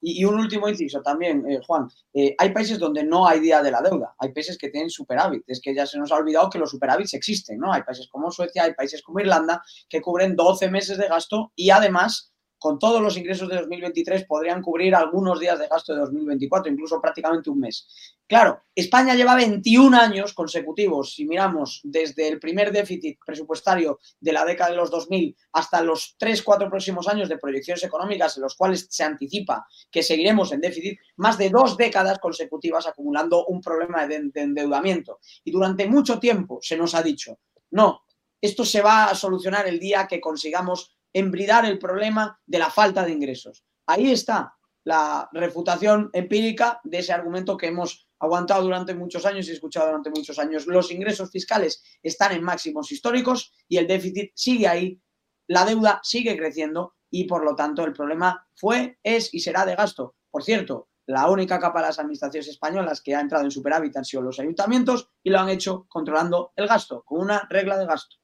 Y, 0.00 0.24
un 0.24 0.38
último 0.38 0.68
inciso 0.68 1.02
también, 1.02 1.44
eh, 1.50 1.60
Juan. 1.66 1.88
Eh, 2.14 2.34
hay 2.38 2.50
países 2.52 2.78
donde 2.78 3.02
no 3.04 3.26
hay 3.26 3.40
día 3.40 3.62
de 3.62 3.70
la 3.70 3.82
deuda. 3.82 4.14
Hay 4.18 4.32
países 4.32 4.56
que 4.56 4.68
tienen 4.68 4.90
superávit. 4.90 5.42
Es 5.46 5.60
que 5.60 5.74
ya 5.74 5.86
se 5.86 5.98
nos 5.98 6.12
ha 6.12 6.16
olvidado 6.16 6.50
que 6.50 6.58
los 6.58 6.70
superávits 6.70 7.14
existen, 7.14 7.58
¿no? 7.58 7.72
Hay 7.72 7.82
países 7.82 8.08
como 8.08 8.30
Suecia, 8.30 8.64
hay 8.64 8.74
países 8.74 9.02
como 9.02 9.20
Irlanda 9.20 9.62
que 9.88 10.00
cubren 10.00 10.36
12 10.36 10.70
meses 10.70 10.98
de 10.98 11.08
gasto 11.08 11.52
y 11.56 11.70
además 11.70 12.32
con 12.58 12.78
todos 12.78 13.00
los 13.00 13.16
ingresos 13.16 13.48
de 13.48 13.56
2023 13.56 14.24
podrían 14.26 14.62
cubrir 14.62 14.94
algunos 14.94 15.38
días 15.38 15.58
de 15.58 15.68
gasto 15.68 15.94
de 15.94 16.00
2024, 16.00 16.72
incluso 16.72 17.00
prácticamente 17.00 17.50
un 17.50 17.60
mes. 17.60 18.16
Claro, 18.26 18.62
España 18.74 19.14
lleva 19.14 19.34
21 19.36 19.96
años 19.96 20.34
consecutivos, 20.34 21.14
si 21.14 21.24
miramos 21.24 21.80
desde 21.84 22.28
el 22.28 22.38
primer 22.38 22.72
déficit 22.72 23.18
presupuestario 23.24 24.00
de 24.20 24.32
la 24.32 24.44
década 24.44 24.70
de 24.70 24.76
los 24.76 24.90
2000 24.90 25.34
hasta 25.52 25.82
los 25.82 26.16
3, 26.18 26.42
4 26.42 26.68
próximos 26.68 27.08
años 27.08 27.28
de 27.28 27.38
proyecciones 27.38 27.82
económicas 27.84 28.36
en 28.36 28.42
los 28.42 28.54
cuales 28.54 28.86
se 28.90 29.04
anticipa 29.04 29.66
que 29.90 30.02
seguiremos 30.02 30.52
en 30.52 30.60
déficit, 30.60 30.98
más 31.16 31.38
de 31.38 31.48
dos 31.48 31.76
décadas 31.76 32.18
consecutivas 32.18 32.86
acumulando 32.86 33.46
un 33.46 33.60
problema 33.60 34.06
de 34.06 34.30
endeudamiento. 34.34 35.20
Y 35.44 35.50
durante 35.50 35.86
mucho 35.86 36.18
tiempo 36.18 36.58
se 36.60 36.76
nos 36.76 36.94
ha 36.94 37.02
dicho, 37.02 37.38
no, 37.70 38.02
esto 38.40 38.64
se 38.64 38.82
va 38.82 39.06
a 39.06 39.14
solucionar 39.14 39.66
el 39.66 39.80
día 39.80 40.06
que 40.06 40.20
consigamos 40.20 40.97
embridar 41.12 41.64
el 41.64 41.78
problema 41.78 42.40
de 42.46 42.58
la 42.58 42.70
falta 42.70 43.04
de 43.04 43.12
ingresos. 43.12 43.64
Ahí 43.86 44.10
está 44.10 44.54
la 44.84 45.28
refutación 45.32 46.10
empírica 46.12 46.80
de 46.84 46.98
ese 46.98 47.12
argumento 47.12 47.56
que 47.56 47.66
hemos 47.66 48.08
aguantado 48.20 48.62
durante 48.62 48.94
muchos 48.94 49.26
años 49.26 49.48
y 49.48 49.52
escuchado 49.52 49.86
durante 49.86 50.10
muchos 50.10 50.38
años. 50.38 50.66
Los 50.66 50.90
ingresos 50.90 51.30
fiscales 51.30 51.82
están 52.02 52.32
en 52.32 52.42
máximos 52.42 52.90
históricos 52.90 53.52
y 53.68 53.76
el 53.76 53.86
déficit 53.86 54.32
sigue 54.34 54.66
ahí, 54.66 55.00
la 55.46 55.64
deuda 55.64 56.00
sigue 56.02 56.36
creciendo 56.36 56.94
y 57.10 57.24
por 57.24 57.44
lo 57.44 57.54
tanto 57.54 57.84
el 57.84 57.92
problema 57.92 58.46
fue, 58.54 58.98
es 59.02 59.32
y 59.32 59.40
será 59.40 59.64
de 59.64 59.76
gasto. 59.76 60.16
Por 60.30 60.42
cierto, 60.42 60.88
la 61.06 61.28
única 61.30 61.58
capa 61.58 61.80
de 61.80 61.86
las 61.86 61.98
administraciones 61.98 62.48
españolas 62.48 63.00
que 63.00 63.14
ha 63.14 63.20
entrado 63.20 63.44
en 63.44 63.50
superávit 63.50 63.96
han 63.96 64.04
sido 64.04 64.22
los 64.22 64.38
ayuntamientos 64.40 65.10
y 65.22 65.30
lo 65.30 65.38
han 65.40 65.48
hecho 65.48 65.86
controlando 65.88 66.52
el 66.54 66.66
gasto, 66.66 67.02
con 67.04 67.20
una 67.20 67.46
regla 67.48 67.78
de 67.78 67.86
gasto. 67.86 68.16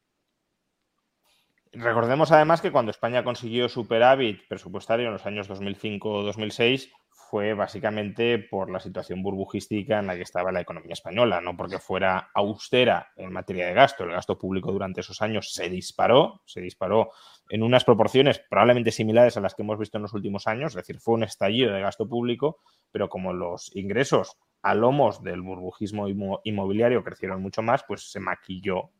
Recordemos 1.74 2.30
además 2.30 2.60
que 2.60 2.70
cuando 2.70 2.90
España 2.90 3.24
consiguió 3.24 3.68
superávit 3.68 4.46
presupuestario 4.48 5.06
en 5.06 5.12
los 5.12 5.26
años 5.26 5.50
2005-2006 5.50 6.90
fue 7.34 7.54
básicamente 7.54 8.38
por 8.38 8.70
la 8.70 8.78
situación 8.78 9.22
burbujística 9.22 9.98
en 9.98 10.06
la 10.06 10.14
que 10.14 10.22
estaba 10.22 10.52
la 10.52 10.60
economía 10.60 10.92
española, 10.92 11.40
no 11.40 11.56
porque 11.56 11.80
fuera 11.80 12.30
austera 12.32 13.08
en 13.16 13.32
materia 13.32 13.66
de 13.66 13.74
gasto. 13.74 14.04
El 14.04 14.12
gasto 14.12 14.38
público 14.38 14.70
durante 14.70 15.00
esos 15.00 15.20
años 15.20 15.52
se 15.52 15.68
disparó, 15.68 16.42
se 16.44 16.60
disparó 16.60 17.10
en 17.48 17.64
unas 17.64 17.84
proporciones 17.84 18.40
probablemente 18.48 18.92
similares 18.92 19.36
a 19.36 19.40
las 19.40 19.56
que 19.56 19.62
hemos 19.62 19.78
visto 19.78 19.98
en 19.98 20.02
los 20.02 20.14
últimos 20.14 20.46
años, 20.46 20.72
es 20.72 20.76
decir, 20.76 21.00
fue 21.00 21.14
un 21.14 21.24
estallido 21.24 21.72
de 21.72 21.80
gasto 21.80 22.08
público, 22.08 22.60
pero 22.92 23.08
como 23.08 23.32
los 23.32 23.74
ingresos 23.74 24.36
a 24.62 24.74
lomos 24.74 25.22
del 25.22 25.42
burbujismo 25.42 26.06
inmobiliario 26.44 27.02
crecieron 27.02 27.42
mucho 27.42 27.62
más, 27.62 27.84
pues 27.86 28.10
se 28.12 28.20
maquilló 28.20 28.90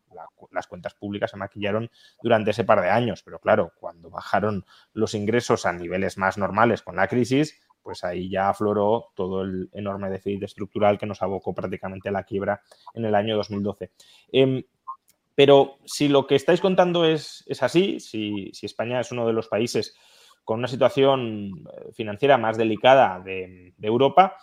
las 0.50 0.66
cuentas 0.66 0.94
públicas 0.94 1.30
se 1.30 1.36
maquillaron 1.36 1.90
durante 2.22 2.50
ese 2.50 2.64
par 2.64 2.80
de 2.80 2.90
años, 2.90 3.22
pero 3.22 3.38
claro, 3.38 3.72
cuando 3.78 4.10
bajaron 4.10 4.64
los 4.92 5.14
ingresos 5.14 5.66
a 5.66 5.72
niveles 5.72 6.18
más 6.18 6.38
normales 6.38 6.82
con 6.82 6.96
la 6.96 7.08
crisis, 7.08 7.60
pues 7.82 8.02
ahí 8.02 8.30
ya 8.30 8.48
afloró 8.48 9.12
todo 9.14 9.42
el 9.42 9.68
enorme 9.72 10.08
déficit 10.08 10.42
estructural 10.42 10.98
que 10.98 11.06
nos 11.06 11.22
abocó 11.22 11.52
prácticamente 11.52 12.08
a 12.08 12.12
la 12.12 12.24
quiebra 12.24 12.62
en 12.94 13.04
el 13.04 13.14
año 13.14 13.36
2012. 13.36 13.92
Em, 14.32 14.64
pero 15.34 15.78
si 15.84 16.08
lo 16.08 16.26
que 16.26 16.36
estáis 16.36 16.60
contando 16.60 17.04
es, 17.04 17.44
así, 17.60 18.00
si, 18.00 18.50
España 18.62 19.00
es 19.00 19.12
uno 19.12 19.26
de 19.26 19.34
los 19.34 19.48
países 19.48 19.94
con 20.44 20.60
una 20.60 20.68
situación 20.68 21.66
eh, 21.72 21.92
financiera 21.92 22.38
más 22.38 22.56
delicada 22.56 23.20
de 23.20 23.74
Europa, 23.82 24.36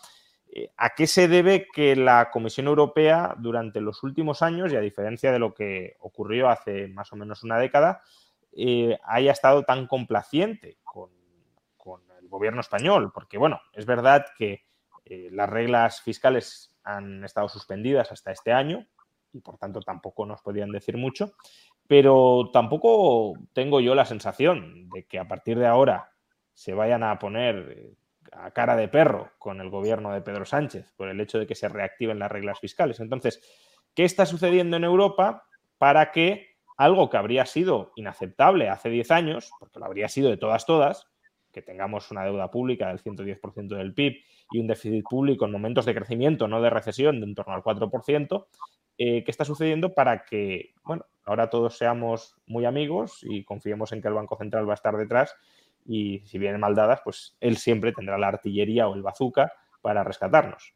¿A 0.77 0.89
qué 0.95 1.07
se 1.07 1.27
debe 1.27 1.67
que 1.73 1.95
la 1.95 2.29
Comisión 2.29 2.67
Europea 2.67 3.35
durante 3.37 3.79
los 3.79 4.03
últimos 4.03 4.41
años, 4.41 4.71
y 4.71 4.75
a 4.75 4.81
diferencia 4.81 5.31
de 5.31 5.39
lo 5.39 5.53
que 5.53 5.95
ocurrió 5.99 6.49
hace 6.49 6.87
más 6.89 7.11
o 7.13 7.15
menos 7.15 7.43
una 7.43 7.57
década, 7.57 8.01
eh, 8.51 8.97
haya 9.05 9.31
estado 9.31 9.63
tan 9.63 9.87
complaciente 9.87 10.77
con, 10.83 11.09
el 12.19 12.27
gobierno 12.27 12.61
español? 12.61 13.11
Porque, 13.13 13.37
bueno, 13.37 13.61
es 13.73 13.85
verdad 13.85 14.25
que 14.37 14.65
eh, 15.05 15.29
las 15.31 15.49
reglas 15.49 16.01
fiscales 16.01 16.75
han 16.83 17.23
estado 17.23 17.47
suspendidas 17.49 18.11
hasta 18.11 18.31
este 18.31 18.51
año 18.51 18.87
y 19.33 19.39
por 19.39 19.57
tanto 19.57 19.81
tampoco 19.81 20.25
nos 20.25 20.41
podían 20.41 20.71
decir 20.71 20.97
mucho, 20.97 21.33
pero 21.87 22.49
tampoco 22.51 23.33
tengo 23.53 23.79
yo 23.79 23.95
la 23.95 24.05
sensación 24.05 24.89
de 24.89 25.05
que 25.05 25.19
a 25.19 25.27
partir 25.27 25.57
de 25.57 25.67
ahora 25.67 26.11
se 26.53 26.73
vayan 26.73 27.03
a 27.03 27.17
poner 27.17 27.95
a 28.31 28.51
cara 28.51 28.75
de 28.75 28.87
perro 28.87 29.31
con 29.37 29.61
el 29.61 29.69
gobierno 29.69 30.11
de 30.13 30.21
Pedro 30.21 30.45
Sánchez 30.45 30.93
por 30.95 31.09
el 31.09 31.19
hecho 31.19 31.39
de 31.39 31.47
que 31.47 31.55
se 31.55 31.69
reactiven 31.69 32.19
las 32.19 32.31
reglas 32.31 32.59
fiscales. 32.59 32.99
Entonces, 32.99 33.41
¿qué 33.93 34.03
está 34.03 34.25
sucediendo 34.25 34.77
en 34.77 34.83
Europa 34.83 35.47
para 35.77 36.11
que 36.11 36.51
algo 36.77 37.09
que 37.09 37.17
habría 37.17 37.45
sido 37.45 37.91
inaceptable 37.95 38.69
hace 38.69 38.89
10 38.89 39.11
años, 39.11 39.51
porque 39.59 39.79
lo 39.79 39.85
habría 39.85 40.09
sido 40.09 40.29
de 40.29 40.37
todas, 40.37 40.65
todas, 40.65 41.07
que 41.51 41.61
tengamos 41.61 42.09
una 42.11 42.23
deuda 42.23 42.49
pública 42.49 42.87
del 42.87 42.99
110% 42.99 43.75
del 43.75 43.93
PIB 43.93 44.23
y 44.51 44.59
un 44.59 44.67
déficit 44.67 45.03
público 45.03 45.45
en 45.45 45.51
momentos 45.51 45.85
de 45.85 45.93
crecimiento, 45.93 46.47
no 46.47 46.61
de 46.61 46.69
recesión, 46.69 47.19
de 47.19 47.25
en 47.25 47.35
torno 47.35 47.53
al 47.53 47.61
4%, 47.61 48.47
eh, 48.97 49.23
¿qué 49.23 49.31
está 49.31 49.45
sucediendo 49.45 49.93
para 49.93 50.25
que, 50.25 50.73
bueno, 50.83 51.05
ahora 51.25 51.49
todos 51.49 51.77
seamos 51.77 52.35
muy 52.45 52.65
amigos 52.65 53.19
y 53.21 53.43
confiemos 53.43 53.91
en 53.91 54.01
que 54.01 54.07
el 54.07 54.13
Banco 54.13 54.37
Central 54.37 54.67
va 54.67 54.73
a 54.73 54.75
estar 54.75 54.95
detrás 54.97 55.35
y 55.85 56.19
si 56.25 56.37
vienen 56.37 56.61
mal 56.61 56.75
dadas, 56.75 57.01
pues 57.03 57.35
él 57.39 57.57
siempre 57.57 57.91
tendrá 57.91 58.17
la 58.17 58.27
artillería 58.27 58.87
o 58.87 58.95
el 58.95 59.01
bazooka 59.01 59.51
para 59.81 60.03
rescatarnos. 60.03 60.73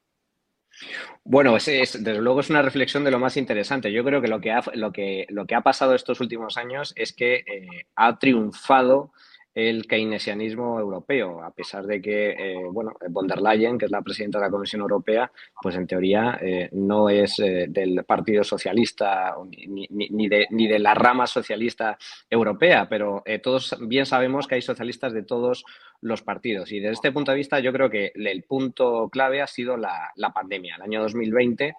Bueno, 1.23 1.55
es, 1.57 1.65
desde 1.65 2.21
luego 2.21 2.41
es 2.41 2.49
una 2.49 2.61
reflexión 2.61 3.03
de 3.03 3.11
lo 3.11 3.19
más 3.19 3.37
interesante. 3.37 3.91
Yo 3.91 4.03
creo 4.03 4.21
que 4.21 4.27
lo 4.27 4.41
que 4.41 4.51
ha, 4.51 4.63
lo 4.73 4.91
que, 4.91 5.25
lo 5.29 5.45
que 5.45 5.55
ha 5.55 5.61
pasado 5.61 5.95
estos 5.95 6.19
últimos 6.19 6.57
años 6.57 6.93
es 6.95 7.13
que 7.13 7.35
eh, 7.35 7.87
ha 7.95 8.19
triunfado 8.19 9.11
el 9.55 9.87
keynesianismo 9.87 10.77
europeo, 10.81 11.41
a 11.41 11.49
pesar 11.51 11.85
de 11.85 12.01
que, 12.01 12.31
eh, 12.31 12.57
bueno, 12.69 12.91
von 13.09 13.25
der 13.25 13.41
Leyen, 13.41 13.77
que 13.77 13.85
es 13.85 13.91
la 13.91 14.01
presidenta 14.01 14.37
de 14.37 14.45
la 14.45 14.51
Comisión 14.51 14.81
Europea, 14.81 15.31
pues 15.61 15.77
en 15.77 15.87
teoría 15.87 16.37
eh, 16.41 16.67
no 16.73 17.09
es 17.09 17.39
eh, 17.39 17.67
del 17.69 18.03
Partido 18.03 18.43
Socialista 18.43 19.33
ni, 19.69 19.87
de, 20.27 20.47
ni, 20.51 20.67
de, 20.67 20.79
la 20.79 20.93
rama 20.93 21.25
socialista 21.25 21.97
europea, 22.29 22.87
pero 22.89 23.23
todos 23.41 23.77
bien 23.79 24.05
sabemos 24.05 24.45
que 24.45 24.55
hay 24.55 24.61
socialistas 24.61 25.13
de 25.13 25.23
todos 25.23 25.63
los 26.01 26.21
partidos. 26.21 26.73
Y 26.73 26.79
desde 26.81 26.93
este 26.93 27.11
punto 27.13 27.31
de 27.31 27.37
vista, 27.37 27.59
yo 27.61 27.71
creo 27.71 27.89
que 27.89 28.11
el 28.13 28.43
punto 28.43 29.07
clave 29.09 29.41
ha 29.41 29.47
sido 29.47 29.77
la, 29.77 30.11
la 30.17 30.33
pandemia. 30.33 30.75
El 30.75 30.81
año 30.81 31.01
2020 31.01 31.75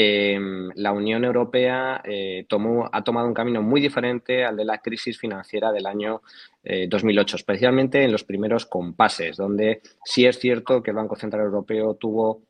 Em, 0.00 0.70
la 0.76 0.92
Unión 0.92 1.24
Europea 1.24 2.00
eh, 2.04 2.46
tomó, 2.48 2.88
ha 2.92 3.02
tomado 3.02 3.26
un 3.26 3.34
camino 3.34 3.62
muy 3.62 3.80
diferente 3.80 4.44
al 4.44 4.56
de 4.56 4.64
la 4.64 4.78
crisis 4.78 5.18
financiera 5.18 5.72
del 5.72 5.86
año 5.86 6.22
2008, 6.62 7.34
eh, 7.34 7.38
especialmente 7.38 8.04
en 8.04 8.12
los 8.12 8.22
primeros 8.22 8.64
compases, 8.64 9.36
donde 9.36 9.82
sí 10.04 10.24
es 10.24 10.38
cierto 10.38 10.84
que 10.84 10.92
el 10.92 10.96
Banco 10.96 11.16
Central 11.16 11.46
Europeo 11.46 11.94
tuvo 11.94 12.42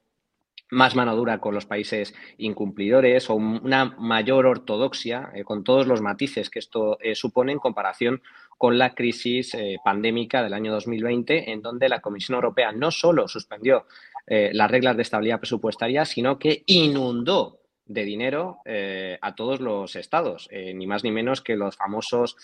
más 0.71 0.95
mano 0.95 1.17
dura 1.17 1.39
con 1.39 1.55
los 1.55 1.65
países 1.65 2.15
incumplidores 2.37 3.31
o 3.31 3.37
una 3.37 3.97
mayor 3.97 4.45
ortodoxia 4.45 5.31
eh, 5.35 5.43
con 5.43 5.65
todos 5.65 5.87
los 5.87 6.03
matices 6.03 6.51
que 6.51 6.59
esto 6.59 6.99
supone 7.15 7.53
en 7.53 7.61
comparación 7.61 8.21
con 8.59 8.77
la 8.77 8.95
crisis 8.95 9.57
pandémica 9.85 10.43
del 10.43 10.53
año 10.53 10.73
2020, 10.73 11.53
en 11.53 11.63
donde 11.63 11.89
la 11.89 12.01
Comisión 12.01 12.35
Europea 12.35 12.73
no 12.73 12.91
solo 12.91 13.29
suspendió 13.29 13.87
eh, 14.31 14.51
las 14.53 14.71
reglas 14.71 14.95
de 14.97 15.03
estabilidad 15.03 15.41
presupuestaria, 15.41 16.05
sino 16.05 16.39
que 16.39 16.63
inundó 16.67 17.61
de 17.87 18.05
dinero 18.05 18.59
eh, 18.67 19.19
a 19.23 19.35
todos 19.35 19.61
los 19.61 19.97
estados, 19.97 20.47
eh, 20.53 20.75
ni 20.75 20.87
más 20.87 21.03
ni 21.03 21.11
menos 21.11 21.41
que 21.41 21.57
los 21.57 21.77
famosos 21.77 22.37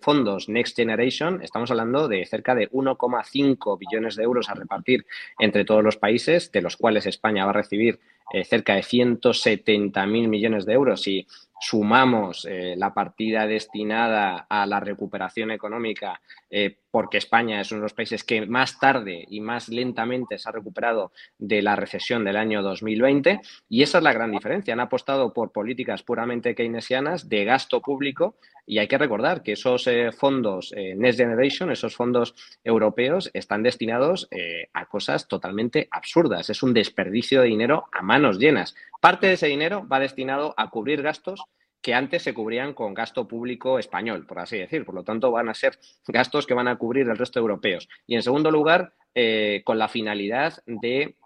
fondos 0.00 0.48
Next 0.48 0.76
Generation. 0.76 1.42
Estamos 1.42 1.72
hablando 1.72 2.06
de 2.06 2.24
cerca 2.24 2.54
de 2.54 2.70
1,5 2.70 3.76
billones 3.76 4.14
de 4.14 4.22
euros 4.22 4.48
a 4.48 4.54
repartir 4.54 5.04
entre 5.40 5.64
todos 5.64 5.82
los 5.82 5.96
países, 5.96 6.52
de 6.52 6.62
los 6.62 6.76
cuales 6.76 7.06
España 7.06 7.44
va 7.44 7.50
a 7.50 7.54
recibir 7.54 7.98
cerca 8.44 8.74
de 8.74 8.82
170.000 8.82 10.28
millones 10.28 10.64
de 10.64 10.74
euros 10.74 11.08
y 11.08 11.26
sumamos 11.60 12.46
eh, 12.48 12.74
la 12.76 12.94
partida 12.94 13.46
destinada 13.46 14.46
a 14.48 14.66
la 14.66 14.80
recuperación 14.80 15.50
económica, 15.50 16.20
eh, 16.50 16.76
porque 16.90 17.18
España 17.18 17.60
es 17.60 17.70
uno 17.70 17.80
de 17.80 17.84
los 17.84 17.94
países 17.94 18.24
que 18.24 18.46
más 18.46 18.78
tarde 18.78 19.24
y 19.28 19.40
más 19.40 19.68
lentamente 19.68 20.38
se 20.38 20.48
ha 20.48 20.52
recuperado 20.52 21.12
de 21.36 21.60
la 21.60 21.76
recesión 21.76 22.24
del 22.24 22.36
año 22.36 22.62
2020, 22.62 23.40
y 23.68 23.82
esa 23.82 23.98
es 23.98 24.04
la 24.04 24.12
gran 24.12 24.30
diferencia. 24.30 24.72
Han 24.72 24.80
apostado 24.80 25.32
por 25.32 25.52
políticas 25.52 26.02
puramente 26.02 26.54
keynesianas 26.54 27.28
de 27.28 27.44
gasto 27.44 27.80
público, 27.82 28.36
y 28.64 28.78
hay 28.78 28.88
que 28.88 28.98
recordar 28.98 29.42
que 29.42 29.52
esos 29.52 29.86
eh, 29.86 30.12
fondos 30.12 30.74
Next 30.76 31.18
Generation, 31.18 31.70
esos 31.70 31.96
fondos 31.96 32.34
europeos, 32.62 33.30
están 33.32 33.62
destinados 33.62 34.28
a 34.74 34.84
cosas 34.86 35.26
totalmente 35.26 35.88
absurdas. 35.90 36.50
Es 36.50 36.62
un 36.62 36.74
desperdicio 36.74 37.40
de 37.40 37.48
dinero 37.48 37.86
a 37.92 38.02
manos 38.02 38.38
llenas. 38.38 38.74
Parte 39.00 39.28
de 39.28 39.34
ese 39.34 39.46
dinero 39.46 39.86
va 39.88 40.00
destinado 40.00 40.54
a 40.56 40.70
cubrir 40.70 41.02
gastos 41.02 41.44
que 41.80 41.94
antes 41.94 42.22
se 42.22 42.34
cubrían 42.34 42.74
con 42.74 42.94
gasto 42.94 43.28
público 43.28 43.78
español, 43.78 44.26
por 44.26 44.40
así 44.40 44.58
decir. 44.58 44.84
Por 44.84 44.94
lo 44.94 45.04
tanto, 45.04 45.30
van 45.30 45.48
a 45.48 45.54
ser 45.54 45.78
gastos 46.08 46.46
que 46.46 46.54
van 46.54 46.68
a 46.68 46.76
cubrir 46.76 47.08
el 47.08 47.18
resto 47.18 47.38
de 47.38 47.42
europeos. 47.42 47.88
Y 48.06 48.16
en 48.16 48.22
segundo 48.22 48.50
lugar, 48.50 48.94
eh, 49.14 49.62
con 49.64 49.78
la 49.78 49.88
finalidad 49.88 50.62
de 50.66 51.16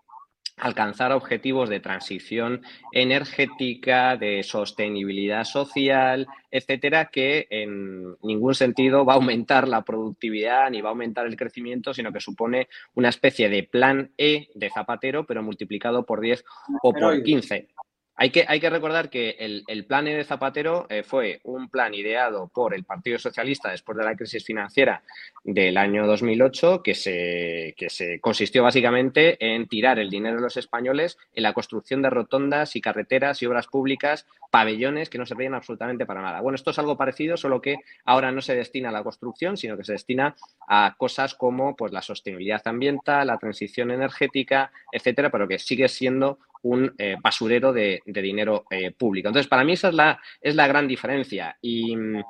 alcanzar 0.57 1.13
objetivos 1.13 1.69
de 1.69 1.81
transición 1.81 2.63
energética, 2.93 4.17
de 4.17 4.43
sostenibilidad 4.43 5.45
social, 5.45 6.27
etcétera, 6.51 7.07
que 7.07 7.47
en 7.51 8.17
ningún 8.23 8.55
sentido 8.55 9.05
va 9.05 9.15
a 9.15 9.17
aumentar 9.17 9.67
la 9.67 9.83
productividad 9.83 10.71
ni 10.71 10.81
va 10.81 10.91
a 10.91 10.93
aumentar 10.93 11.27
el 11.27 11.37
crecimiento, 11.37 11.95
sino 11.95 12.13
que 12.13 12.21
supone 12.21 12.69
una 12.95 13.09
especie 13.09 13.49
de 13.49 13.65
plan 13.65 14.13
E 14.19 14.49
de 14.55 14.71
Zapatero, 14.71 15.27
pero 15.27 15.43
multiplicado 15.43 16.05
por 16.05 16.21
10 16.21 16.45
o 16.83 16.93
por 16.93 17.23
15. 17.23 17.69
Hay 18.15 18.31
que, 18.31 18.45
hay 18.47 18.61
que 18.61 18.71
recordar 18.71 19.09
que 19.09 19.37
el, 19.39 19.85
plan 19.85 20.05
de 20.05 20.23
Zapatero 20.25 20.87
eh, 20.91 21.03
fue 21.03 21.41
un 21.45 21.69
plan 21.69 21.95
ideado 21.95 22.49
por 22.49 22.75
el 22.75 22.85
Partido 22.85 23.19
Socialista 23.19 23.71
después 23.71 23.97
de 23.97 24.05
la 24.05 24.15
crisis 24.15 24.45
financiera 24.45 25.03
del 25.45 25.77
año 25.77 26.07
2008, 26.07 26.83
que 26.83 26.95
se, 26.95 27.75
que 27.77 27.89
se 27.89 28.21
consistió 28.21 28.63
básicamente 28.63 29.37
en 29.41 29.67
tirar 29.67 29.99
el 29.99 30.11
dinero 30.11 30.37
de 30.37 30.43
los 30.43 30.57
españoles 30.57 31.19
en 31.35 31.43
la 31.43 31.55
construcción 31.55 32.03
de 32.03 32.11
rotondas 32.11 32.77
y 32.77 32.81
carreteras 32.81 33.43
y 33.43 33.47
obras 33.47 33.67
públicas, 33.67 34.27
pabellones 34.51 35.09
que 35.09 35.19
no 35.19 35.27
servían 35.27 35.55
absolutamente 35.55 36.05
para 36.05 36.21
nada. 36.21 36.43
Bueno, 36.43 36.57
esto 36.57 36.71
es 36.71 36.79
algo 36.79 36.97
parecido, 36.99 37.37
solo 37.39 37.63
que 37.63 37.79
ahora 38.05 38.31
no 38.31 38.43
se 38.43 38.55
destina 38.55 38.91
a 38.91 38.93
la 38.93 39.03
construcción, 39.03 39.57
sino 39.57 39.77
que 39.77 39.85
se 39.85 39.93
destina 39.93 40.37
a 40.69 40.95
cosas 40.99 41.35
como 41.35 41.75
pues, 41.75 41.93
la 41.93 42.03
sostenibilidad 42.03 42.63
ambiental, 42.67 43.27
la 43.27 43.39
transición 43.39 43.91
energética, 43.91 44.71
etcétera, 44.93 45.31
pero 45.31 45.49
que 45.49 45.59
sigue 45.59 45.89
siendo 45.89 46.39
un 46.63 46.95
eh, 46.99 47.17
basurero 47.21 47.73
de, 47.73 48.01
dinero 48.07 48.65
eh, 48.71 48.93
público. 48.93 49.29
Entonces, 49.29 49.49
para 49.49 49.65
mí 49.65 49.73
esa 49.73 49.89
es 49.89 49.95
la, 49.95 50.21
es 50.41 50.55
la 50.55 50.67
gran 50.67 50.89
diferencia. 50.89 51.57
Em, 51.63 52.23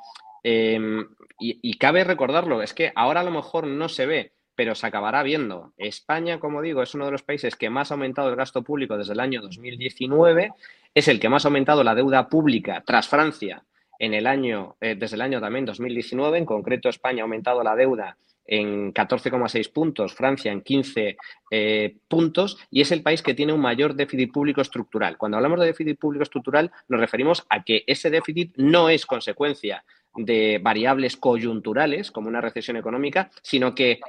y, 1.38 1.58
y, 1.62 1.74
cabe 1.78 2.04
recordarlo, 2.04 2.62
es 2.62 2.74
que 2.74 2.92
ahora 2.94 3.20
a 3.20 3.24
lo 3.24 3.30
mejor 3.30 3.66
no 3.66 3.88
se 3.88 4.06
ve, 4.06 4.32
pero 4.54 4.74
se 4.74 4.86
acabará 4.86 5.22
viendo. 5.22 5.72
España, 5.76 6.38
como 6.38 6.62
digo, 6.62 6.82
es 6.82 6.94
uno 6.94 7.06
de 7.06 7.12
los 7.12 7.22
países 7.22 7.56
que 7.56 7.70
más 7.70 7.90
ha 7.90 7.94
aumentado 7.94 8.28
el 8.28 8.36
gasto 8.36 8.62
público 8.62 8.96
desde 8.96 9.12
el 9.12 9.20
año 9.20 9.40
2019, 9.40 10.52
es 10.94 11.08
el 11.08 11.20
que 11.20 11.28
más 11.28 11.44
ha 11.44 11.48
aumentado 11.48 11.82
la 11.82 11.94
deuda 11.94 12.28
pública 12.28 12.82
tras 12.86 13.08
Francia 13.08 13.64
en 13.98 14.14
el 14.14 14.26
año, 14.26 14.76
eh, 14.80 14.94
desde 14.98 15.16
el 15.16 15.22
año 15.22 15.40
también 15.40 15.64
2019. 15.64 16.38
En 16.38 16.44
concreto, 16.44 16.88
España 16.88 17.22
ha 17.22 17.24
aumentado 17.24 17.62
la 17.62 17.76
deuda 17.76 18.16
en 18.46 18.92
14,6 18.92 19.72
puntos, 19.72 20.14
Francia 20.14 20.52
en 20.52 20.62
15 20.62 21.16
eh, 21.50 21.96
puntos 22.08 22.58
y 22.70 22.80
es 22.80 22.92
el 22.92 23.02
país 23.02 23.22
que 23.22 23.34
tiene 23.34 23.52
un 23.52 23.60
mayor 23.60 23.94
déficit 23.94 24.32
público 24.32 24.60
estructural. 24.60 25.16
Cuando 25.16 25.36
hablamos 25.36 25.60
de 25.60 25.66
déficit 25.66 25.98
público 25.98 26.22
estructural 26.22 26.70
nos 26.88 27.00
referimos 27.00 27.46
a 27.48 27.62
que 27.62 27.84
ese 27.86 28.10
déficit 28.10 28.52
no 28.56 28.88
es 28.88 29.06
consecuencia 29.06 29.84
de 30.14 30.60
variables 30.62 31.16
coyunturales 31.16 32.10
como 32.10 32.28
una 32.28 32.40
recesión 32.40 32.76
económica, 32.76 33.30
sino 33.42 33.74
que 33.74 34.00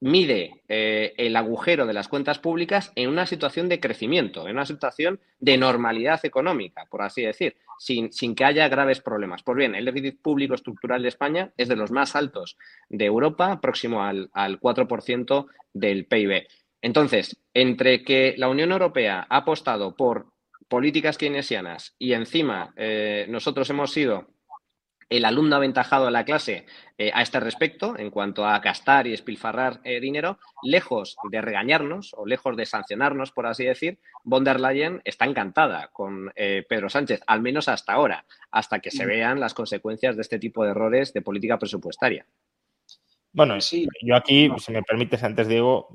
mide 0.00 0.62
eh, 0.68 1.14
el 1.16 1.36
agujero 1.36 1.86
de 1.86 1.92
las 1.92 2.08
cuentas 2.08 2.40
públicas 2.40 2.90
en 2.96 3.08
una 3.08 3.24
situación 3.24 3.68
de 3.68 3.78
crecimiento, 3.78 4.48
en 4.48 4.56
una 4.56 4.66
situación 4.66 5.20
de 5.38 5.56
normalidad 5.56 6.20
económica, 6.24 6.86
por 6.90 7.02
así 7.02 7.22
decir, 7.22 7.56
sin, 7.82 8.34
que 8.34 8.44
haya 8.44 8.68
graves 8.68 9.00
problemas. 9.00 9.42
Pues 9.42 9.56
bien, 9.56 9.74
el 9.74 9.84
déficit 9.84 10.20
público 10.22 10.54
estructural 10.54 11.02
de 11.02 11.08
España 11.08 11.52
es 11.56 11.68
de 11.68 11.76
los 11.76 11.90
más 11.90 12.14
altos 12.14 12.56
de 12.88 13.06
Europa, 13.06 13.60
próximo 13.60 14.02
al, 14.02 14.30
4% 14.32 15.46
del 15.72 16.06
PIB. 16.06 16.46
Entonces, 16.80 17.36
entre 17.54 18.02
que 18.02 18.34
la 18.38 18.48
Unión 18.48 18.72
Europea 18.72 19.26
ha 19.28 19.38
apostado 19.38 19.96
por 19.96 20.26
políticas 20.68 21.18
keynesianas 21.18 21.94
y 21.98 22.12
encima 22.12 22.72
eh, 22.76 23.26
nosotros 23.28 23.68
hemos 23.70 23.92
sido 23.92 24.28
el 25.16 25.26
alumno 25.26 25.56
aventajado 25.56 26.06
de 26.06 26.10
la 26.10 26.24
clase 26.24 26.64
eh, 26.96 27.10
a 27.12 27.22
este 27.22 27.38
respecto, 27.38 27.98
en 27.98 28.10
cuanto 28.10 28.46
a 28.46 28.58
gastar 28.60 29.06
y 29.06 29.12
espilfarrar 29.12 29.80
eh, 29.84 30.00
dinero, 30.00 30.38
lejos 30.62 31.16
de 31.30 31.40
regañarnos 31.42 32.14
o 32.16 32.26
lejos 32.26 32.56
de 32.56 32.64
sancionarnos, 32.64 33.30
por 33.30 33.46
así 33.46 33.64
decir, 33.64 33.98
von 34.24 34.42
der 34.42 34.58
Leyen 34.58 35.02
está 35.04 35.26
encantada 35.26 35.88
con 35.92 36.32
eh, 36.34 36.64
Pedro 36.66 36.88
Sánchez, 36.88 37.20
al 37.26 37.42
menos 37.42 37.68
hasta 37.68 37.92
ahora, 37.92 38.24
hasta 38.50 38.80
que 38.80 38.90
se 38.90 39.04
mm. 39.04 39.08
vean 39.08 39.40
las 39.40 39.52
consecuencias 39.52 40.16
de 40.16 40.22
este 40.22 40.38
tipo 40.38 40.64
de 40.64 40.70
errores 40.70 41.12
de 41.12 41.20
política 41.20 41.58
presupuestaria. 41.58 42.26
Bueno, 43.34 43.60
sí. 43.60 43.88
yo 44.02 44.14
aquí, 44.14 44.50
si 44.58 44.72
me 44.72 44.82
permites, 44.82 45.22
antes 45.22 45.48
Diego, 45.48 45.88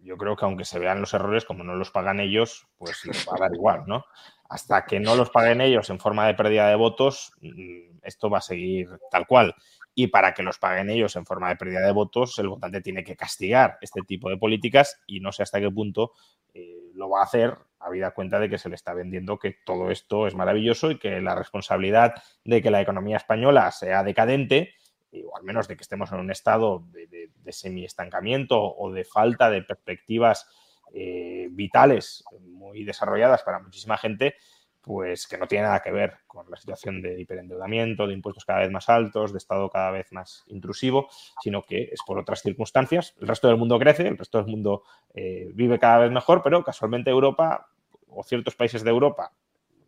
yo 0.00 0.16
creo 0.16 0.34
que 0.34 0.44
aunque 0.44 0.64
se 0.64 0.80
vean 0.80 1.00
los 1.00 1.14
errores, 1.14 1.44
como 1.44 1.62
no 1.62 1.76
los 1.76 1.92
pagan 1.92 2.18
ellos, 2.18 2.66
pues 2.76 3.04
les 3.04 3.24
va 3.28 3.34
a 3.36 3.40
dar 3.42 3.54
igual, 3.54 3.84
¿no? 3.86 4.04
Hasta 4.52 4.84
que 4.84 5.00
no 5.00 5.16
los 5.16 5.30
paguen 5.30 5.60
ellos 5.60 5.88
en 5.90 5.98
forma 5.98 6.26
de 6.26 6.34
pérdida 6.34 6.68
de 6.68 6.74
votos, 6.74 7.32
mm, 7.40 8.00
esto 8.02 8.28
va 8.28 8.38
a 8.38 8.42
seguir 8.42 8.88
tal 9.10 9.26
cual. 9.26 9.54
Y 9.94 10.08
para 10.08 10.34
que 10.34 10.42
los 10.42 10.58
paguen 10.58 10.90
ellos 10.90 11.16
en 11.16 11.24
forma 11.24 11.48
de 11.48 11.56
pérdida 11.56 11.80
de 11.80 11.92
votos, 11.92 12.38
el 12.38 12.48
votante 12.48 12.80
tiene 12.80 13.02
que 13.02 13.16
castigar 13.16 13.78
este 13.80 14.02
tipo 14.02 14.28
de 14.28 14.36
políticas 14.36 15.00
y 15.06 15.20
no 15.20 15.32
sé 15.32 15.42
hasta 15.42 15.60
qué 15.60 15.70
punto 15.70 16.12
eh, 16.52 16.90
lo 16.94 17.08
va 17.08 17.20
a 17.20 17.24
hacer, 17.24 17.56
habida 17.78 18.12
cuenta 18.12 18.38
de 18.38 18.50
que 18.50 18.58
se 18.58 18.68
le 18.68 18.74
está 18.74 18.92
vendiendo 18.92 19.38
que 19.38 19.56
todo 19.64 19.90
esto 19.90 20.26
es 20.26 20.34
maravilloso 20.34 20.90
y 20.90 20.98
que 20.98 21.20
la 21.20 21.34
responsabilidad 21.34 22.14
de 22.44 22.60
que 22.60 22.70
la 22.70 22.80
economía 22.80 23.16
española 23.16 23.70
sea 23.70 24.02
decadente 24.02 24.74
o 25.26 25.36
al 25.36 25.44
menos 25.44 25.68
de 25.68 25.76
que 25.76 25.82
estemos 25.82 26.10
en 26.12 26.20
un 26.20 26.30
estado 26.30 26.84
de, 26.90 27.30
semi-estancamiento 27.52 28.58
o 28.58 28.90
de 28.92 29.04
falta 29.04 29.50
de 29.50 29.62
perspectivas 29.62 30.48
eh, 30.94 31.48
vitales 31.50 32.24
muy 32.40 32.84
desarrolladas 32.84 33.42
para 33.42 33.58
muchísima 33.58 33.96
gente, 33.96 34.34
pues 34.82 35.28
que 35.28 35.38
no 35.38 35.46
tiene 35.46 35.64
nada 35.64 35.80
que 35.80 35.92
ver 35.92 36.18
con 36.26 36.50
la 36.50 36.56
situación 36.56 37.00
de 37.00 37.20
hiperendeudamiento, 37.20 38.06
de 38.06 38.14
impuestos 38.14 38.44
cada 38.44 38.60
vez 38.60 38.70
más 38.70 38.88
altos, 38.88 39.32
de 39.32 39.38
Estado 39.38 39.70
cada 39.70 39.92
vez 39.92 40.12
más 40.12 40.42
intrusivo, 40.48 41.08
sino 41.40 41.62
que 41.62 41.84
es 41.92 42.00
por 42.04 42.18
otras 42.18 42.42
circunstancias. 42.42 43.14
El 43.20 43.28
resto 43.28 43.46
del 43.46 43.56
mundo 43.56 43.78
crece, 43.78 44.08
el 44.08 44.18
resto 44.18 44.38
del 44.38 44.48
mundo 44.48 44.82
eh, 45.14 45.50
vive 45.54 45.78
cada 45.78 45.98
vez 45.98 46.10
mejor, 46.10 46.42
pero 46.42 46.64
casualmente 46.64 47.10
Europa 47.10 47.68
o 48.08 48.22
ciertos 48.24 48.56
países 48.56 48.82
de 48.82 48.90
Europa 48.90 49.32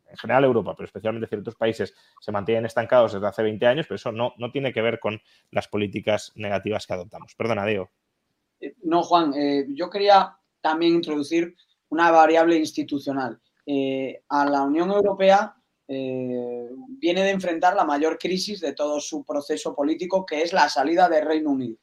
en 0.08 0.16
general 0.16 0.44
Europa, 0.44 0.74
pero 0.76 0.86
especialmente 0.86 1.26
ciertos 1.26 1.56
países, 1.56 1.92
se 2.20 2.30
mantienen 2.30 2.66
estancados 2.66 3.14
desde 3.14 3.26
hace 3.26 3.42
20 3.42 3.66
años, 3.66 3.86
pero 3.88 3.96
eso 3.96 4.12
no, 4.12 4.32
no 4.38 4.52
tiene 4.52 4.72
que 4.72 4.80
ver 4.80 5.00
con 5.00 5.20
las 5.50 5.66
políticas 5.66 6.30
negativas 6.36 6.86
que 6.86 6.92
adoptamos. 6.92 7.34
Perdona, 7.34 7.64
Deo. 7.64 7.90
Eh, 8.60 8.76
no, 8.84 9.02
Juan, 9.02 9.34
yo 9.74 9.90
quería 9.90 10.38
también 10.64 10.94
introducir 10.94 11.54
una 11.90 12.10
variable 12.10 12.56
institucional. 12.56 13.38
Eh, 13.66 14.22
a 14.30 14.46
la 14.46 14.62
Unión 14.62 14.90
Europea 14.90 15.54
viene 15.86 17.22
de 17.22 17.30
enfrentar 17.30 17.76
la 17.76 17.84
mayor 17.84 18.16
crisis 18.16 18.58
de 18.62 18.72
todo 18.72 19.02
su 19.02 19.22
proceso 19.22 19.74
político, 19.74 20.24
que 20.24 20.40
es 20.40 20.54
la 20.54 20.70
salida 20.70 21.10
del 21.10 21.26
Reino 21.26 21.50
Unido. 21.50 21.76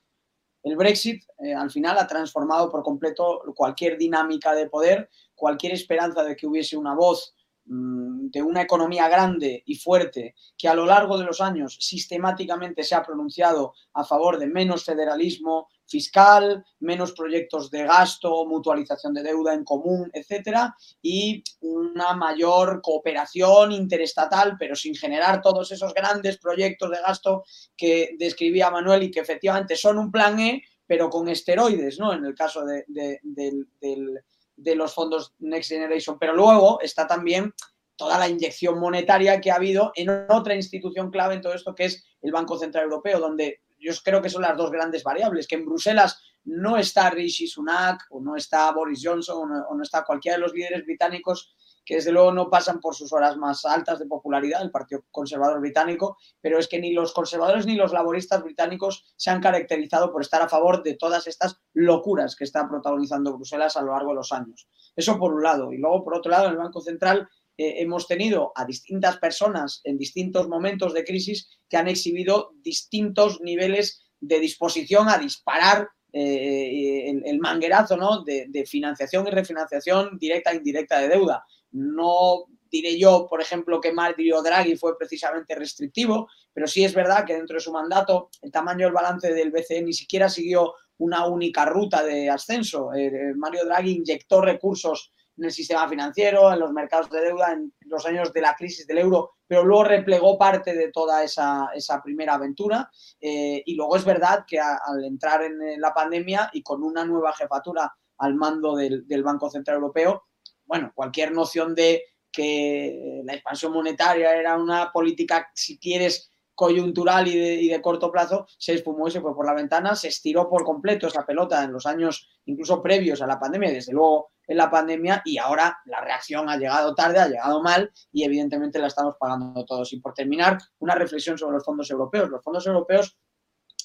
El 0.64 0.76
Brexit 0.76 1.24
al 1.56 1.70
final 1.70 2.00
ha 2.00 2.08
transformado 2.08 2.68
por 2.72 2.82
completo 2.82 3.44
cualquier 3.56 4.00
dinámica 4.00 4.56
de 4.56 4.68
poder, 4.68 5.08
cualquier 5.36 5.74
esperanza 5.74 6.24
de 6.24 6.36
que 6.36 6.48
hubiese 6.48 6.76
una 6.78 6.96
voz 6.96 7.36
Mm, 7.66 8.11
de 8.32 8.42
una 8.42 8.62
economía 8.62 9.10
grande 9.10 9.64
y 9.66 9.76
fuerte 9.76 10.36
que 10.58 10.68
a 10.68 10.74
lo 10.74 10.86
largo 10.86 11.18
de 11.18 11.26
los 11.26 11.42
años 11.42 11.78
sistemáticamente 11.80 12.84
se 12.84 12.96
ha 12.96 13.04
pronunciado 13.04 13.74
a 13.94 14.04
favor 14.04 14.40
de 14.40 14.48
menos 14.48 14.86
federalismo 14.86 15.68
fiscal, 15.86 16.64
menos 16.80 17.12
proyectos 17.12 17.70
de 17.70 17.84
gasto, 17.84 18.46
mutualización 18.46 19.14
de 19.14 19.24
deuda 19.24 19.54
en 19.54 19.66
común, 19.66 20.10
etcétera, 20.14 20.74
y 21.02 21.44
una 21.60 22.14
mayor 22.14 22.82
cooperación 22.82 23.74
interestatal, 23.74 24.56
pero 24.58 24.76
sin 24.76 24.96
generar 24.96 25.42
todos 25.42 25.70
esos 25.72 25.94
grandes 25.94 26.38
proyectos 26.38 26.90
de 26.92 27.02
gasto 27.02 27.44
que 27.76 28.16
describía 28.18 28.72
Manuel 28.72 29.04
y 29.04 29.12
que 29.12 29.20
efectivamente 29.20 29.76
son 29.76 29.98
un 29.98 30.12
plan 30.12 30.40
E, 30.40 30.64
pero 30.88 31.10
con 31.10 31.28
esteroides, 31.28 32.00
¿no? 32.00 32.14
En 32.14 32.24
el 32.24 32.36
caso 32.36 32.66
de, 32.66 32.86
del 32.88 34.24
de 34.62 34.76
los 34.76 34.94
fondos 34.94 35.34
Next 35.40 35.70
Generation, 35.70 36.18
pero 36.20 36.34
luego 36.34 36.80
está 36.82 37.08
también 37.08 37.54
toda 38.02 38.18
la 38.18 38.28
inyección 38.28 38.80
monetaria 38.80 39.40
que 39.40 39.52
ha 39.52 39.58
habido 39.58 39.92
en 39.94 40.10
otra 40.28 40.56
institución 40.56 41.12
clave 41.12 41.36
en 41.36 41.42
todo 41.42 41.54
esto, 41.54 41.76
que 41.76 41.86
es 41.86 42.04
el 42.24 42.32
Banco 42.32 42.58
Central 42.58 42.86
Europeo, 42.86 43.20
donde 43.20 43.62
yo 43.78 43.94
creo 44.04 44.24
que 44.24 44.30
son 44.32 44.42
las 44.42 44.58
dos 44.58 44.72
grandes 44.72 45.04
variables, 45.04 45.48
que 45.48 45.54
en 45.54 45.68
Bruselas 45.68 46.20
no 46.44 46.78
está 46.78 47.12
Rishi 47.12 47.46
Sunak 47.46 48.08
o 48.10 48.20
no 48.20 48.36
está 48.36 48.72
Boris 48.72 49.02
Johnson 49.04 49.52
o 49.70 49.76
no, 49.76 49.84
está 49.84 50.04
cualquiera 50.04 50.38
de 50.38 50.42
los 50.42 50.52
líderes 50.52 50.84
británicos 50.84 51.54
que 51.86 51.96
desde 51.96 52.12
luego 52.12 52.32
no 52.32 52.50
pasan 52.50 52.80
por 52.80 52.96
sus 52.96 53.14
horas 53.14 53.38
más 53.38 53.66
altas 53.66 54.00
de 54.00 54.08
popularidad, 54.08 54.64
el 54.64 54.72
Partido 54.72 55.04
Conservador 55.12 55.60
británico, 55.60 56.18
pero 56.42 56.58
es 56.58 56.68
que 56.68 56.80
ni 56.80 56.94
los 56.94 57.14
conservadores 57.14 57.68
ni 57.68 57.76
los 57.76 57.94
laboristas 57.94 58.42
británicos 58.42 59.14
se 59.16 59.30
han 59.30 59.42
caracterizado 59.42 60.12
por 60.12 60.24
estar 60.24 60.42
a 60.42 60.50
favor 60.50 60.82
de 60.82 60.96
todas 60.96 61.28
estas 61.28 61.62
locuras 61.74 62.36
que 62.36 62.46
está 62.46 62.68
protagonizando 62.68 63.36
Bruselas 63.36 63.78
a 63.78 63.84
lo 63.84 63.92
largo 63.92 64.10
de 64.10 64.16
los 64.16 64.32
años. 64.32 64.68
Eso 64.96 65.20
por 65.20 65.34
un 65.34 65.44
lado. 65.44 65.72
Y 65.72 65.78
luego, 65.78 66.04
por 66.04 66.16
otro 66.16 66.32
lado, 66.32 66.46
en 66.46 66.54
el 66.54 66.58
Banco 66.58 66.82
Central 66.82 67.30
eh, 67.62 67.80
hemos 67.80 68.08
tenido 68.08 68.52
a 68.56 68.66
distintas 68.66 69.20
personas 69.20 69.82
en 69.84 70.00
distintos 70.00 70.48
momentos 70.48 70.96
de 70.96 71.04
crisis 71.04 71.48
que 71.70 71.78
han 71.78 71.88
exhibido 71.88 72.54
distintos 72.64 73.40
niveles 73.40 74.02
de 74.20 74.40
disposición 74.40 75.10
a 75.10 75.20
disparar 75.20 75.88
eh, 76.12 77.14
el, 77.24 77.40
manguerazo 77.40 77.98
¿no? 77.98 78.24
de, 78.24 78.66
financiación 78.66 79.28
y 79.28 79.30
refinanciación 79.30 80.18
directa 80.18 80.50
e 80.52 80.56
indirecta 80.56 81.00
de 81.02 81.10
deuda. 81.10 81.46
No 81.72 82.46
diré 82.72 82.98
yo, 82.98 83.28
por 83.30 83.42
ejemplo, 83.42 83.80
que 83.80 83.94
Mario 83.94 84.42
Draghi 84.42 84.76
fue 84.76 84.98
precisamente 84.98 85.54
restrictivo, 85.54 86.30
pero 86.52 86.66
sí 86.66 86.84
es 86.84 86.96
verdad 86.96 87.26
que 87.26 87.36
dentro 87.36 87.58
de 87.58 87.62
su 87.62 87.72
mandato 87.72 88.32
el 88.42 88.52
tamaño 88.52 88.88
del 88.88 88.96
balance 88.96 89.32
del 89.32 89.52
BCE 89.52 89.84
ni 89.84 89.94
siquiera 89.94 90.30
siguió 90.30 90.74
una 90.98 91.28
única 91.28 91.66
ruta 91.66 92.04
de 92.04 92.28
ascenso. 92.28 92.92
Eh, 92.96 93.34
Mario 93.36 93.66
Draghi 93.66 93.92
inyectó 93.92 94.42
recursos 94.42 95.12
en 95.38 95.46
el 95.46 95.52
sistema 95.52 95.88
financiero, 95.88 96.52
en 96.52 96.60
los 96.60 96.72
mercados 96.72 97.10
de 97.10 97.22
deuda, 97.22 97.54
en 97.54 97.74
los 97.82 98.06
años 98.06 98.32
de 98.34 98.42
la 98.42 98.56
crisis 98.56 98.86
del 98.86 99.00
euro, 99.00 99.32
pero 99.48 99.64
luego 99.64 99.84
replegó 99.84 100.38
parte 100.38 100.74
de 100.74 100.92
toda 100.92 101.24
esa, 101.24 101.70
primera 102.04 102.36
aventura. 102.36 102.90
Eh, 103.20 103.62
y 103.66 103.76
luego 103.76 103.96
es 103.96 104.06
verdad 104.06 104.46
que 104.48 104.60
al 104.60 105.04
entrar 105.04 105.44
en 105.44 105.80
la 105.80 105.94
pandemia 105.94 106.50
y 106.54 106.62
con 106.64 106.84
una 106.84 107.06
nueva 107.06 107.34
jefatura 107.34 107.94
al 108.22 108.36
mando 108.36 108.76
del, 108.76 109.24
Banco 109.24 109.50
Central 109.50 109.78
Europeo, 109.78 110.24
bueno, 110.66 110.92
cualquier 110.94 111.32
noción 111.32 111.76
de 111.76 112.04
que 112.32 113.22
la 113.26 113.34
expansión 113.34 113.74
monetaria 113.74 114.36
era 114.36 114.56
una 114.58 114.92
política, 114.92 115.50
si 115.54 115.78
quieres, 115.80 116.32
coyuntural 116.54 117.28
y 117.28 117.68
de, 117.68 117.82
corto 117.82 118.12
plazo, 118.12 118.46
se 118.58 118.76
esfumó 118.76 119.08
y 119.08 119.12
se 119.12 119.20
fue 119.20 119.34
por 119.36 119.46
la 119.46 119.54
ventana, 119.54 119.96
se 119.96 120.10
estiró 120.10 120.48
por 120.48 120.64
completo 120.64 121.08
esa 121.08 121.26
pelota 121.26 121.64
en 121.64 121.74
los 121.74 121.86
años 121.88 122.30
incluso 122.46 122.82
previos 122.82 123.22
a 123.22 123.28
la 123.28 123.40
pandemia 123.40 123.72
y 123.72 123.74
desde 123.74 123.94
luego 123.94 124.32
en 124.52 124.58
la 124.58 124.70
pandemia 124.70 125.22
y 125.24 125.38
ahora 125.38 125.80
la 125.86 126.02
reacción 126.02 126.50
ha 126.50 126.58
llegado 126.58 126.94
tarde, 126.94 127.20
ha 127.20 127.28
llegado 127.30 127.64
mal 127.64 127.90
y 128.12 128.26
evidentemente 128.26 128.80
la 128.80 128.88
estamos 128.88 129.16
pagando 129.18 129.64
todos. 129.64 129.94
Y 129.94 130.02
por 130.02 130.14
terminar, 130.14 130.58
una 130.80 130.94
reflexión 130.94 131.38
sobre 131.38 131.54
los 131.54 131.64
fondos 131.64 131.90
europeos. 131.90 132.30
Los 132.30 132.44
fondos 132.44 132.68
europeos 132.68 133.18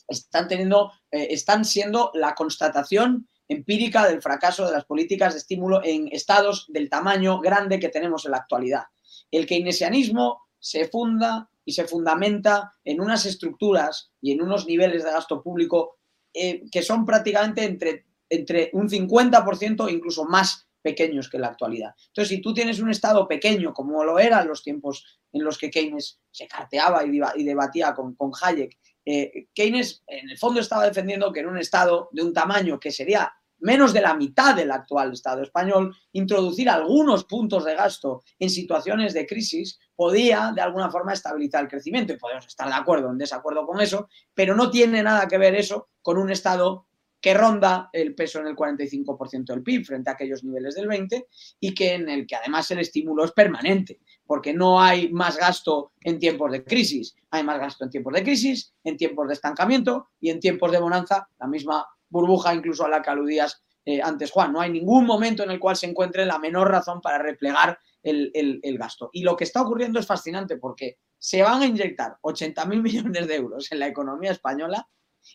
están 0.08 0.48
teniendo, 0.48 0.90
eh, 1.12 1.28
están 1.30 1.64
siendo 1.64 2.10
la 2.14 2.34
constatación 2.34 3.28
empírica 3.46 4.08
del 4.08 4.20
fracaso 4.20 4.66
de 4.66 4.72
las 4.72 4.84
políticas 4.84 5.34
de 5.34 5.38
estímulo 5.38 5.84
en 5.84 6.08
estados 6.10 6.66
del 6.66 6.90
tamaño 6.90 7.38
grande 7.38 7.78
que 7.78 7.88
tenemos 7.88 8.24
en 8.24 8.32
la 8.32 8.38
actualidad. 8.38 8.86
El 9.30 9.46
keynesianismo 9.46 10.48
se 10.58 10.88
funda 10.88 11.48
y 11.64 11.74
se 11.74 11.84
fundamenta 11.84 12.72
en 12.82 13.00
unas 13.00 13.24
estructuras 13.24 14.10
y 14.20 14.32
en 14.32 14.42
unos 14.42 14.66
niveles 14.66 15.04
de 15.04 15.12
gasto 15.12 15.44
público 15.44 15.98
eh, 16.34 16.64
que 16.72 16.82
son 16.82 17.06
prácticamente 17.06 17.62
entre, 17.62 18.05
entre 18.28 18.70
un 18.72 18.88
50% 18.88 19.88
e 19.88 19.92
incluso 19.92 20.24
más 20.24 20.66
pequeños 20.82 21.28
que 21.28 21.38
la 21.38 21.48
actualidad. 21.48 21.94
Entonces, 22.08 22.28
si 22.28 22.40
tú 22.40 22.54
tienes 22.54 22.78
un 22.80 22.90
Estado 22.90 23.26
pequeño, 23.26 23.74
como 23.74 24.04
lo 24.04 24.18
era 24.18 24.42
en 24.42 24.48
los 24.48 24.62
tiempos 24.62 25.04
en 25.32 25.42
los 25.42 25.58
que 25.58 25.70
Keynes 25.70 26.20
se 26.30 26.46
carteaba 26.46 27.04
y, 27.04 27.44
debatía 27.44 27.94
con, 27.94 28.14
con 28.14 28.30
Hayek, 28.40 28.78
eh, 29.04 29.48
Keynes 29.52 30.04
en 30.06 30.30
el 30.30 30.38
fondo 30.38 30.60
estaba 30.60 30.84
defendiendo 30.84 31.32
que 31.32 31.40
en 31.40 31.48
un 31.48 31.58
Estado 31.58 32.08
de 32.12 32.22
un 32.22 32.32
tamaño 32.32 32.78
que 32.78 32.92
sería 32.92 33.32
menos 33.58 33.92
de 33.92 34.00
la 34.00 34.14
mitad 34.14 34.54
del 34.54 34.70
actual 34.70 35.12
Estado 35.12 35.42
español, 35.42 35.94
introducir 36.12 36.68
algunos 36.68 37.24
puntos 37.24 37.64
de 37.64 37.74
gasto 37.74 38.22
en 38.38 38.50
situaciones 38.50 39.14
de 39.14 39.26
crisis 39.26 39.78
podía 39.94 40.52
de 40.54 40.60
alguna 40.60 40.90
forma 40.90 41.12
estabilizar 41.12 41.62
el 41.62 41.70
crecimiento. 41.70 42.12
Y 42.12 42.18
podemos 42.18 42.46
estar 42.46 42.68
de 42.68 42.74
acuerdo 42.74 43.08
o 43.08 43.12
en 43.12 43.18
desacuerdo 43.18 43.66
con 43.66 43.80
eso, 43.80 44.08
pero 44.34 44.54
no 44.54 44.70
tiene 44.70 45.02
nada 45.02 45.26
que 45.26 45.38
ver 45.38 45.54
eso 45.54 45.88
con 46.02 46.18
un 46.18 46.30
Estado 46.30 46.85
que 47.20 47.34
ronda 47.34 47.90
el 47.92 48.14
peso 48.14 48.40
en 48.40 48.46
el 48.46 48.56
45% 48.56 49.46
del 49.46 49.62
PIB 49.62 49.84
frente 49.84 50.10
a 50.10 50.12
aquellos 50.12 50.44
niveles 50.44 50.74
del 50.74 50.88
20% 50.88 51.26
y 51.60 51.74
que 51.74 51.94
en 51.94 52.08
el 52.08 52.26
que 52.26 52.36
además 52.36 52.70
el 52.70 52.78
estímulo 52.78 53.24
es 53.24 53.32
permanente, 53.32 54.00
porque 54.26 54.52
no 54.52 54.80
hay 54.80 55.10
más 55.10 55.36
gasto 55.36 55.92
en 56.00 56.18
tiempos 56.18 56.52
de 56.52 56.64
crisis, 56.64 57.16
hay 57.30 57.42
más 57.42 57.58
gasto 57.58 57.84
en 57.84 57.90
tiempos 57.90 58.12
de 58.12 58.22
crisis, 58.22 58.74
en 58.84 58.96
tiempos 58.96 59.28
de 59.28 59.34
estancamiento 59.34 60.08
y 60.20 60.30
en 60.30 60.40
tiempos 60.40 60.70
de 60.70 60.78
bonanza, 60.78 61.28
la 61.38 61.46
misma 61.46 61.86
burbuja 62.08 62.54
incluso 62.54 62.84
a 62.84 62.88
la 62.88 63.02
que 63.02 63.10
aludías 63.10 63.62
eh, 63.84 64.00
antes, 64.02 64.30
Juan. 64.30 64.52
No 64.52 64.60
hay 64.60 64.70
ningún 64.70 65.06
momento 65.06 65.42
en 65.42 65.50
el 65.50 65.60
cual 65.60 65.76
se 65.76 65.86
encuentre 65.86 66.26
la 66.26 66.38
menor 66.38 66.70
razón 66.70 67.00
para 67.00 67.18
replegar 67.18 67.78
el, 68.02 68.30
el 68.34 68.78
gasto. 68.78 69.10
Y 69.12 69.22
lo 69.22 69.36
que 69.36 69.44
está 69.44 69.62
ocurriendo 69.62 69.98
es 69.98 70.06
fascinante 70.06 70.56
porque 70.58 70.98
se 71.18 71.42
van 71.42 71.62
a 71.62 71.66
inyectar 71.66 72.18
80.000 72.22 72.82
millones 72.82 73.26
de 73.26 73.34
euros 73.34 73.72
en 73.72 73.80
la 73.80 73.88
economía 73.88 74.30
española 74.30 74.88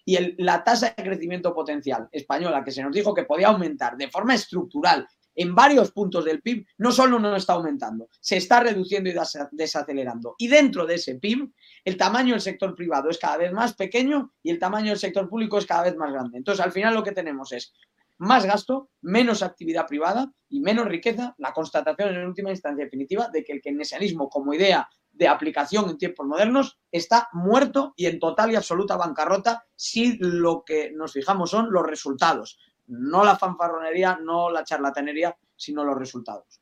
y 0.06 0.42
la 0.42 0.64
tasa 0.64 0.94
de 0.96 1.04
crecimiento 1.04 1.54
potencial 1.54 2.08
española 2.12 2.64
que 2.64 2.72
se 2.72 2.84
nos 2.84 2.94
dijo 2.94 3.14
que 3.14 3.24
podía 3.24 3.50
aumentar 3.50 3.98
de 3.98 4.10
forma 4.10 4.36
estructural 4.36 5.08
en 5.36 5.56
varios 5.56 5.92
puntos 5.92 6.26
del 6.26 6.42
PIB, 6.42 6.66
no 6.78 6.92
solo 6.92 7.20
no 7.20 7.36
está 7.36 7.54
aumentando, 7.54 8.10
se 8.20 8.38
está 8.38 8.60
reduciendo 8.60 9.10
y 9.10 9.16
desacelerando. 9.52 10.36
Y 10.38 10.48
dentro 10.48 10.86
de 10.86 10.96
ese 10.96 11.16
PIB, 11.16 11.50
el 11.86 11.98
tamaño 11.98 12.34
del 12.34 12.42
sector 12.42 12.76
privado 12.76 13.10
es 13.10 13.18
cada 13.18 13.38
vez 13.38 13.52
más 13.54 13.74
pequeño 13.74 14.34
y 14.44 14.52
el 14.52 14.60
tamaño 14.60 14.90
del 14.90 15.00
sector 15.00 15.30
público 15.30 15.58
es 15.58 15.66
cada 15.66 15.84
vez 15.84 15.96
más 15.96 16.12
grande. 16.12 16.38
Entonces, 16.38 16.64
al 16.64 16.72
final 16.72 16.94
lo 16.94 17.04
que 17.04 17.12
tenemos 17.12 17.52
es 17.54 17.74
más 18.18 18.46
gasto, 18.46 18.90
menos 19.02 19.42
actividad 19.42 19.88
privada 19.88 20.32
y 20.48 20.60
menos 20.60 20.88
riqueza, 20.88 21.34
la 21.40 21.54
constatación 21.54 22.14
en 22.14 22.28
última 22.28 22.52
instancia 22.52 22.84
definitiva 22.84 23.30
de 23.30 23.44
que 23.44 23.54
el 23.54 23.62
keynesianismo 23.62 24.30
como 24.30 24.54
idea 24.54 24.88
de 25.22 25.28
aplicación 25.28 25.88
en 25.88 26.00
tiempos 26.00 26.26
modernos 26.26 26.80
está 26.92 27.30
muerto 27.34 27.94
y 27.96 28.08
en 28.08 28.18
total 28.18 28.52
y 28.52 28.56
absoluta 28.56 28.98
bancarrota 28.98 29.68
si 29.76 30.18
lo 30.18 30.64
que 30.66 30.92
nos 30.92 31.14
fijamos 31.14 31.52
son 31.52 31.72
los 31.72 31.86
resultados, 31.86 32.58
no 32.88 33.24
la 33.24 33.38
fanfarronería, 33.38 34.18
no 34.20 34.50
la 34.50 34.64
charlatanería, 34.64 35.38
sino 35.56 35.84
los 35.84 35.96
resultados. 35.96 36.60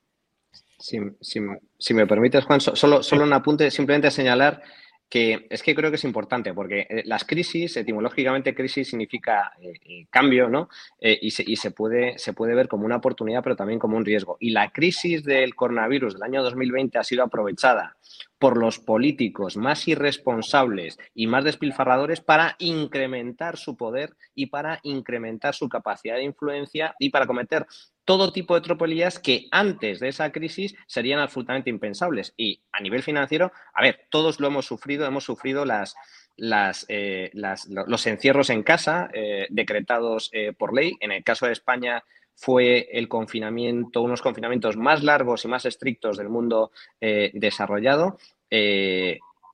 Si, 0.78 1.00
si 1.22 1.94
me 1.94 2.06
permites, 2.06 2.44
Juan, 2.44 2.60
solo, 2.60 3.02
solo 3.02 3.24
un 3.24 3.32
apunte, 3.32 3.72
simplemente 3.72 4.12
señalar 4.12 4.62
que 5.10 5.48
es 5.50 5.64
que 5.64 5.74
creo 5.74 5.90
que 5.90 5.96
es 5.96 6.04
importante 6.04 6.54
porque 6.54 6.86
eh, 6.90 7.02
las 7.06 7.26
crisis, 7.26 7.76
etimológicamente 7.76 8.54
crisis 8.54 8.90
significa 8.90 9.54
eh, 9.60 9.74
eh, 9.84 10.06
cambio, 10.10 10.48
¿no? 10.50 10.70
y, 11.02 11.32
se, 11.32 11.44
y 11.46 11.56
se, 11.56 11.72
puede, 11.72 12.20
se 12.20 12.34
puede 12.34 12.54
ver 12.54 12.68
como 12.68 12.86
una 12.86 12.98
oportunidad, 12.98 13.44
pero 13.44 13.56
también 13.56 13.80
como 13.80 13.98
un 13.98 14.06
riesgo. 14.06 14.38
Y 14.40 14.52
la 14.52 14.72
crisis 14.72 15.24
del 15.24 15.56
coronavirus 15.56 16.14
del 16.14 16.24
año 16.24 16.44
2020 16.44 17.00
ha 17.00 17.04
sido 17.04 17.24
aprovechada 17.24 17.98
por 18.38 18.58
los 18.58 18.80
políticos 18.80 19.58
más 19.58 19.88
irresponsables 19.88 20.98
y 21.14 21.28
más 21.28 21.44
despilfarradores 21.44 22.22
para 22.22 22.56
incrementar 22.60 23.58
su 23.58 23.76
poder 23.76 24.16
y 24.34 24.48
para 24.48 24.80
incrementar 24.84 25.56
su 25.56 25.68
capacidad 25.68 26.16
de 26.16 26.24
influencia 26.24 26.96
y 27.00 27.10
para 27.10 27.28
cometer 27.28 27.66
todo 28.10 28.34
tipo 28.34 28.56
de 28.56 28.62
tropelías 28.62 29.20
que 29.20 29.46
antes 29.52 30.00
de 30.00 30.08
esa 30.08 30.32
crisis 30.32 30.74
serían 30.88 31.20
absolutamente 31.20 31.70
impensables. 31.70 32.34
Y 32.38 32.60
a 32.72 32.82
nivel 32.82 33.04
financiero, 33.04 33.52
a 33.72 33.84
ver, 33.84 34.08
todos 34.10 34.40
lo 34.40 34.48
hemos 34.48 34.66
sufrido, 34.66 35.06
hemos 35.06 35.26
sufrido 35.26 35.64
las, 35.64 35.94
las, 36.36 36.88
eh, 36.90 37.30
los 37.34 38.08
encierros 38.08 38.50
en 38.50 38.64
casa 38.64 39.12
eh, 39.14 39.46
decretados 39.52 40.32
eh, 40.34 40.54
por 40.58 40.74
ley. 40.74 40.94
En 41.02 41.12
el 41.12 41.24
caso 41.24 41.46
de 41.46 41.52
España 41.52 42.04
fue 42.34 42.90
el 42.94 43.08
confinamiento, 43.08 44.02
unos 44.02 44.24
confinamientos 44.24 44.76
más 44.76 45.04
largos 45.04 45.46
y 45.46 45.48
más 45.48 45.66
estrictos 45.66 46.18
del 46.18 46.30
mundo 46.30 46.72
desarrollado. 47.00 48.18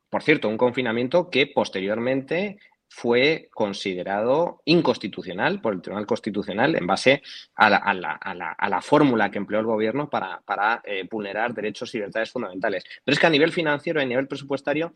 por 0.09 0.23
cierto, 0.23 0.47
un 0.47 0.57
confinamiento 0.57 1.29
que 1.29 1.47
posteriormente 1.47 2.57
fue 2.95 3.49
considerado 3.53 4.61
inconstitucional 4.63 5.59
por 5.59 5.73
el 5.73 5.81
Tribunal 5.81 6.05
Constitucional 6.05 6.77
en 6.77 6.87
base 6.87 7.21
a 7.53 7.69
la, 7.69 8.81
fórmula 8.81 9.29
que 9.29 9.37
empleó 9.37 9.59
el 9.59 9.65
gobierno 9.65 10.09
para, 10.09 10.81
eh, 10.85 11.05
vulnerar 11.11 11.53
derechos 11.53 11.93
y 11.93 11.97
libertades 11.97 12.31
fundamentales. 12.31 12.85
Pero 13.03 13.13
es 13.13 13.19
que 13.19 13.27
a 13.27 13.29
nivel 13.29 13.51
financiero 13.51 13.99
y 13.99 14.03
a 14.03 14.07
nivel 14.07 14.29
presupuestario 14.29 14.93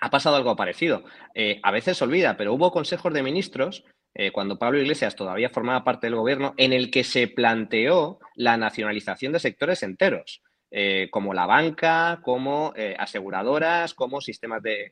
ha 0.00 0.10
pasado 0.10 0.34
algo 0.34 0.56
parecido. 0.56 1.04
Eh, 1.32 1.60
a 1.62 1.70
veces 1.70 1.96
se 1.96 2.02
olvida, 2.02 2.36
pero 2.36 2.54
hubo 2.54 2.72
consejos 2.72 3.14
de 3.14 3.22
ministros 3.22 3.84
eh, 4.14 4.32
cuando 4.32 4.58
Pablo 4.58 4.80
Iglesias 4.80 5.14
todavía 5.14 5.48
formaba 5.48 5.84
parte 5.84 6.08
del 6.08 6.16
gobierno, 6.16 6.54
en 6.56 6.72
el 6.72 6.90
que 6.90 7.04
se 7.04 7.28
planteó 7.28 8.18
la 8.34 8.56
nacionalización 8.56 9.32
de 9.32 9.38
sectores 9.38 9.84
enteros. 9.84 10.42
Eh, 10.74 11.08
como 11.10 11.34
la 11.34 11.44
banca, 11.44 12.20
como 12.22 12.72
eh, 12.74 12.96
aseguradoras, 12.98 13.92
como 13.92 14.22
sistemas 14.22 14.62
de, 14.62 14.90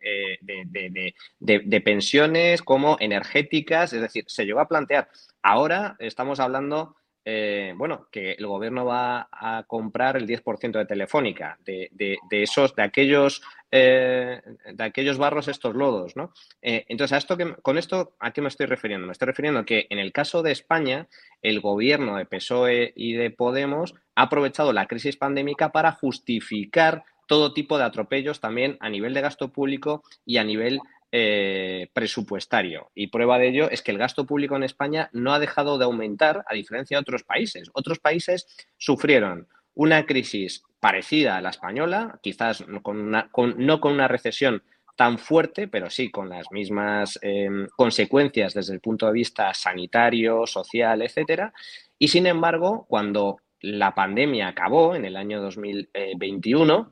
de, 1.40 1.80
pensiones, 1.80 2.60
como 2.60 2.98
energéticas, 3.00 3.94
es 3.94 4.02
decir, 4.02 4.24
se 4.26 4.44
llegó 4.44 4.60
a 4.60 4.68
plantear. 4.68 5.08
Ahora 5.42 5.96
estamos 5.98 6.38
hablando 6.38 6.96
eh, 7.24 7.74
bueno, 7.76 8.08
que 8.10 8.32
el 8.32 8.46
gobierno 8.46 8.86
va 8.86 9.28
a 9.30 9.64
comprar 9.66 10.16
el 10.16 10.26
10% 10.26 10.78
de 10.78 10.86
Telefónica, 10.86 11.58
de, 11.64 12.18
esos, 12.30 12.74
de 12.74 12.82
aquellos, 12.82 13.42
eh, 13.70 14.40
de 14.72 14.84
aquellos 14.84 15.18
barros, 15.18 15.48
estos 15.48 15.74
lodos, 15.74 16.16
¿no? 16.16 16.32
Eh, 16.62 16.86
entonces, 16.88 17.18
esto 17.18 17.36
que, 17.36 17.54
con 17.62 17.76
esto, 17.76 18.14
¿a 18.18 18.32
qué 18.32 18.40
me 18.40 18.48
estoy 18.48 18.66
refiriendo? 18.66 19.06
Me 19.06 19.12
estoy 19.12 19.26
refiriendo 19.26 19.60
a 19.60 19.66
que 19.66 19.86
en 19.90 19.98
el 19.98 20.12
caso 20.12 20.42
de 20.42 20.52
España, 20.52 21.08
el 21.42 21.60
gobierno 21.60 22.16
de 22.16 22.26
PSOE 22.26 22.92
y 22.96 23.12
de 23.12 23.30
Podemos 23.30 23.94
ha 24.14 24.22
aprovechado 24.22 24.72
la 24.72 24.86
crisis 24.86 25.16
pandémica 25.16 25.72
para 25.72 25.92
justificar 25.92 27.04
todo 27.26 27.52
tipo 27.52 27.78
de 27.78 27.84
atropellos 27.84 28.40
también 28.40 28.76
a 28.80 28.88
nivel 28.88 29.14
de 29.14 29.20
gasto 29.20 29.52
público 29.52 30.02
y 30.24 30.38
a 30.38 30.44
nivel 30.44 30.80
eh, 31.12 31.90
presupuestario. 31.92 32.90
Y 32.94 33.08
prueba 33.08 33.38
de 33.38 33.48
ello 33.48 33.70
es 33.70 33.82
que 33.82 33.90
el 33.90 33.98
gasto 33.98 34.26
público 34.26 34.56
en 34.56 34.62
España 34.62 35.10
no 35.12 35.32
ha 35.32 35.40
dejado 35.40 35.76
de 35.76 35.84
aumentar 35.84 36.44
a 36.48 36.54
diferencia 36.54 36.96
de 36.96 37.00
otros 37.00 37.24
países. 37.24 37.70
Otros 37.72 37.98
países 37.98 38.46
sufrieron 38.78 39.48
una 39.74 40.06
crisis 40.06 40.62
parecida 40.78 41.36
a 41.36 41.40
la 41.40 41.50
española, 41.50 42.18
quizás 42.22 42.66
no 42.68 42.82
con 42.82 42.98
una, 43.00 44.08
recesión 44.08 44.62
tan 44.96 45.18
fuerte, 45.18 45.66
pero 45.66 45.90
sí 45.90 46.10
con 46.10 46.28
las 46.28 46.46
mismas 46.52 47.18
em, 47.22 47.66
consecuencias 47.76 48.54
desde 48.54 48.74
el 48.74 48.80
punto 48.80 49.06
de 49.06 49.12
vista 49.12 49.52
sanitario, 49.52 50.46
social, 50.46 51.02
etcétera. 51.02 51.52
Y 51.98 52.08
sin 52.08 52.26
embargo, 52.26 52.86
cuando 52.88 53.38
la 53.60 53.94
pandemia 53.94 54.48
acabó 54.48 54.94
en 54.94 55.04
el 55.04 55.16
año 55.16 55.40
2021, 55.42 56.90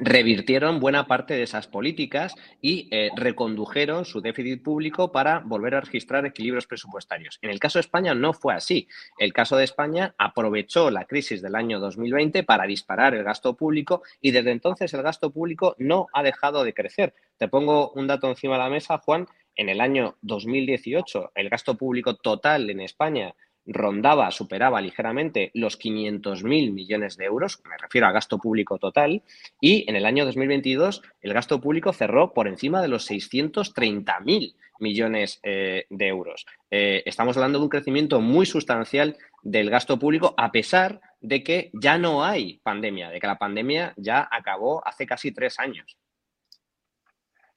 revirtieron 0.00 0.80
buena 0.80 1.06
parte 1.06 1.34
de 1.34 1.42
esas 1.42 1.66
políticas 1.66 2.34
y 2.60 2.88
eh, 2.90 3.10
recondujeron 3.16 4.04
su 4.04 4.20
déficit 4.20 4.62
público 4.62 5.12
para 5.12 5.40
volver 5.40 5.74
a 5.74 5.80
registrar 5.80 6.24
equilibrios 6.26 6.66
presupuestarios. 6.66 7.38
En 7.42 7.50
el 7.50 7.58
caso 7.58 7.78
de 7.78 7.82
España 7.82 8.14
no 8.14 8.32
fue 8.32 8.54
así. 8.54 8.88
El 9.18 9.32
caso 9.32 9.56
de 9.56 9.64
España 9.64 10.14
aprovechó 10.18 10.90
la 10.90 11.04
crisis 11.04 11.42
del 11.42 11.54
año 11.54 11.80
2020 11.80 12.44
para 12.44 12.66
disparar 12.66 13.14
el 13.14 13.24
gasto 13.24 13.56
público 13.56 14.02
y 14.20 14.30
desde 14.30 14.52
entonces 14.52 14.92
el 14.94 15.02
gasto 15.02 15.30
público 15.30 15.74
no 15.78 16.06
ha 16.12 16.22
dejado 16.22 16.64
de 16.64 16.74
crecer. 16.74 17.14
Te 17.36 17.48
pongo 17.48 17.92
un 17.92 18.06
dato 18.06 18.28
encima 18.28 18.54
de 18.54 18.60
la 18.60 18.70
mesa, 18.70 18.98
Juan. 18.98 19.26
En 19.54 19.68
el 19.68 19.80
año 19.80 20.16
2018, 20.22 21.32
el 21.34 21.48
gasto 21.48 21.76
público 21.76 22.14
total 22.14 22.70
en 22.70 22.80
España 22.80 23.34
rondaba, 23.68 24.30
superaba 24.30 24.80
ligeramente 24.80 25.50
los 25.52 25.78
500.000 25.78 26.72
millones 26.72 27.16
de 27.18 27.26
euros, 27.26 27.60
me 27.68 27.76
refiero 27.76 28.06
a 28.06 28.12
gasto 28.12 28.38
público 28.38 28.78
total, 28.78 29.22
y 29.60 29.88
en 29.88 29.94
el 29.94 30.06
año 30.06 30.24
2022 30.24 31.02
el 31.20 31.34
gasto 31.34 31.60
público 31.60 31.92
cerró 31.92 32.32
por 32.32 32.48
encima 32.48 32.80
de 32.80 32.88
los 32.88 33.08
630.000 33.10 34.54
millones 34.80 35.40
eh, 35.42 35.86
de 35.90 36.08
euros. 36.08 36.46
Eh, 36.70 37.02
estamos 37.04 37.36
hablando 37.36 37.58
de 37.58 37.64
un 37.64 37.68
crecimiento 37.70 38.20
muy 38.20 38.46
sustancial 38.46 39.16
del 39.42 39.68
gasto 39.68 39.98
público 39.98 40.34
a 40.38 40.50
pesar 40.50 41.00
de 41.20 41.42
que 41.42 41.70
ya 41.74 41.98
no 41.98 42.24
hay 42.24 42.58
pandemia, 42.62 43.10
de 43.10 43.20
que 43.20 43.26
la 43.26 43.38
pandemia 43.38 43.92
ya 43.96 44.26
acabó 44.30 44.86
hace 44.86 45.06
casi 45.06 45.32
tres 45.32 45.58
años. 45.58 45.98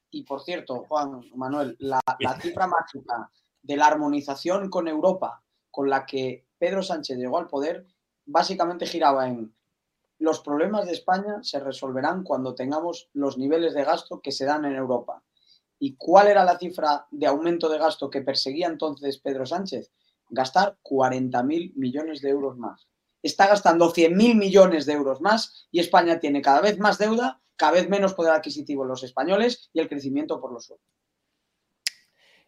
Y 0.10 0.24
por 0.24 0.42
cierto, 0.42 0.84
Juan 0.90 1.22
Manuel, 1.36 1.78
la, 1.80 2.02
la 2.20 2.34
cifra 2.34 2.68
mágica 2.68 3.30
de 3.62 3.78
la 3.78 3.86
armonización 3.86 4.70
con 4.70 4.90
Europa 4.90 5.42
con 5.72 5.90
la 5.90 6.06
que 6.06 6.46
Pedro 6.58 6.84
Sánchez 6.84 7.18
llegó 7.18 7.40
al 7.40 7.48
poder 7.48 7.88
básicamente 8.26 8.86
giraba 8.86 9.28
en 9.28 9.54
los 10.22 10.40
problemas 10.42 10.86
de 10.86 10.92
España 10.92 11.40
se 11.42 11.60
resolverán 11.60 12.24
cuando 12.24 12.54
tengamos 12.54 13.10
los 13.14 13.40
niveles 13.40 13.74
de 13.74 13.84
gasto 13.84 14.22
que 14.22 14.32
se 14.32 14.46
dan 14.46 14.66
en 14.66 14.76
Europa. 14.76 15.24
¿Y 15.80 15.96
cuál 15.96 16.28
era 16.28 16.46
la 16.46 16.60
cifra 16.60 17.08
de 17.10 17.26
aumento 17.26 17.68
de 17.70 17.80
gasto 17.80 18.08
que 18.12 18.22
perseguía 18.22 18.68
entonces 18.68 19.18
Pedro 19.18 19.48
Sánchez? 19.48 19.92
Gastar 20.30 20.78
40.000 20.84 21.74
millones 21.74 22.22
de 22.22 22.30
euros 22.30 22.56
más. 22.56 22.88
Está 23.24 23.48
gastando 23.48 23.92
100.000 23.92 24.36
millones 24.36 24.86
de 24.86 24.94
euros 24.94 25.22
más 25.22 25.68
y 25.72 25.80
España 25.80 26.20
tiene 26.20 26.44
cada 26.44 26.62
vez 26.62 26.78
más 26.78 27.00
deuda, 27.00 27.42
cada 27.56 27.72
vez 27.72 27.90
menos 27.90 28.14
poder 28.14 28.34
adquisitivo 28.34 28.86
los 28.86 29.02
españoles 29.02 29.72
y 29.74 29.80
el 29.80 29.90
crecimiento 29.90 30.40
por 30.40 30.54
los 30.54 30.66
suelos. 30.66 30.86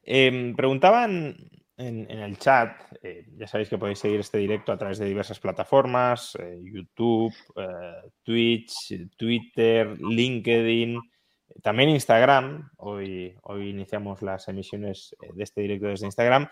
Em, 0.04 0.56
preguntaban 0.56 1.50
en, 1.78 2.10
el 2.10 2.38
chat. 2.38 2.78
Eh, 3.02 3.26
ya 3.38 3.48
sabéis 3.48 3.70
que 3.70 3.78
podéis 3.78 4.00
seguir 4.00 4.20
este 4.20 4.38
directo 4.38 4.72
a 4.72 4.78
través 4.78 4.98
de 5.00 5.06
diversas 5.06 5.40
plataformas, 5.40 6.36
eh, 6.40 6.60
YouTube, 6.64 7.34
eh, 7.56 8.12
Twitch, 8.24 9.10
Twitter, 9.18 9.98
LinkedIn, 10.00 11.00
también 11.62 11.90
Instagram. 11.90 12.70
Hoy, 12.78 13.36
hoy 13.44 13.70
iniciamos 13.70 14.22
las 14.22 14.48
emisiones 14.48 15.16
de 15.34 15.44
este 15.44 15.62
directo 15.62 15.88
desde 15.88 16.06
Instagram. 16.06 16.48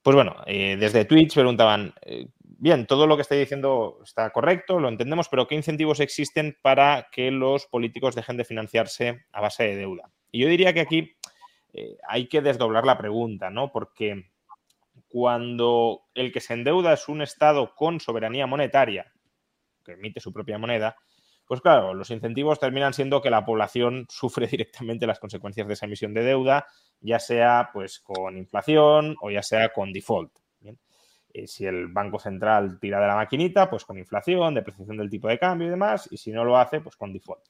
Pues 0.00 0.14
bueno, 0.14 0.36
desde 0.46 1.04
Twitch 1.04 1.34
preguntaban, 1.34 1.92
bien, 2.40 2.86
todo 2.86 3.06
lo 3.06 3.16
que 3.16 3.22
estáis 3.22 3.40
diciendo 3.40 3.98
está 4.02 4.30
correcto, 4.30 4.78
lo 4.80 4.88
entendemos, 4.88 5.28
pero 5.28 5.46
¿qué 5.46 5.54
incentivos 5.54 6.00
existen 6.00 6.56
para 6.62 7.08
que 7.12 7.30
los 7.30 7.66
políticos 7.66 8.14
dejen 8.14 8.38
de 8.38 8.44
financiarse 8.44 9.26
a 9.32 9.40
base 9.40 9.64
de 9.64 9.76
deuda? 9.76 10.10
Y 10.30 10.40
yo 10.40 10.48
diría 10.48 10.72
que 10.72 10.80
aquí 10.80 11.17
eh, 11.78 11.96
hay 12.08 12.28
que 12.28 12.40
desdoblar 12.40 12.84
la 12.84 12.98
pregunta, 12.98 13.50
¿no? 13.50 13.70
Porque 13.70 14.30
cuando 15.08 16.02
el 16.14 16.32
que 16.32 16.40
se 16.40 16.54
endeuda 16.54 16.92
es 16.92 17.08
un 17.08 17.22
Estado 17.22 17.74
con 17.76 18.00
soberanía 18.00 18.48
monetaria, 18.48 19.12
que 19.84 19.92
emite 19.92 20.18
su 20.18 20.32
propia 20.32 20.58
moneda, 20.58 20.96
pues 21.46 21.60
claro, 21.60 21.94
los 21.94 22.10
incentivos 22.10 22.58
terminan 22.58 22.92
siendo 22.92 23.22
que 23.22 23.30
la 23.30 23.44
población 23.44 24.06
sufre 24.10 24.48
directamente 24.48 25.06
las 25.06 25.20
consecuencias 25.20 25.68
de 25.68 25.74
esa 25.74 25.86
emisión 25.86 26.12
de 26.14 26.24
deuda, 26.24 26.66
ya 27.00 27.20
sea 27.20 27.70
pues 27.72 28.00
con 28.00 28.36
inflación 28.36 29.16
o 29.20 29.30
ya 29.30 29.42
sea 29.42 29.68
con 29.68 29.92
default. 29.92 30.32
Eh, 31.30 31.46
si 31.46 31.66
el 31.66 31.88
Banco 31.88 32.18
Central 32.18 32.80
tira 32.80 33.00
de 33.00 33.06
la 33.06 33.14
maquinita, 33.14 33.70
pues 33.70 33.84
con 33.84 33.98
inflación, 33.98 34.54
depreciación 34.54 34.96
del 34.96 35.10
tipo 35.10 35.28
de 35.28 35.38
cambio 35.38 35.68
y 35.68 35.70
demás, 35.70 36.08
y 36.10 36.16
si 36.16 36.32
no 36.32 36.42
lo 36.42 36.56
hace, 36.56 36.80
pues 36.80 36.96
con 36.96 37.12
default. 37.12 37.44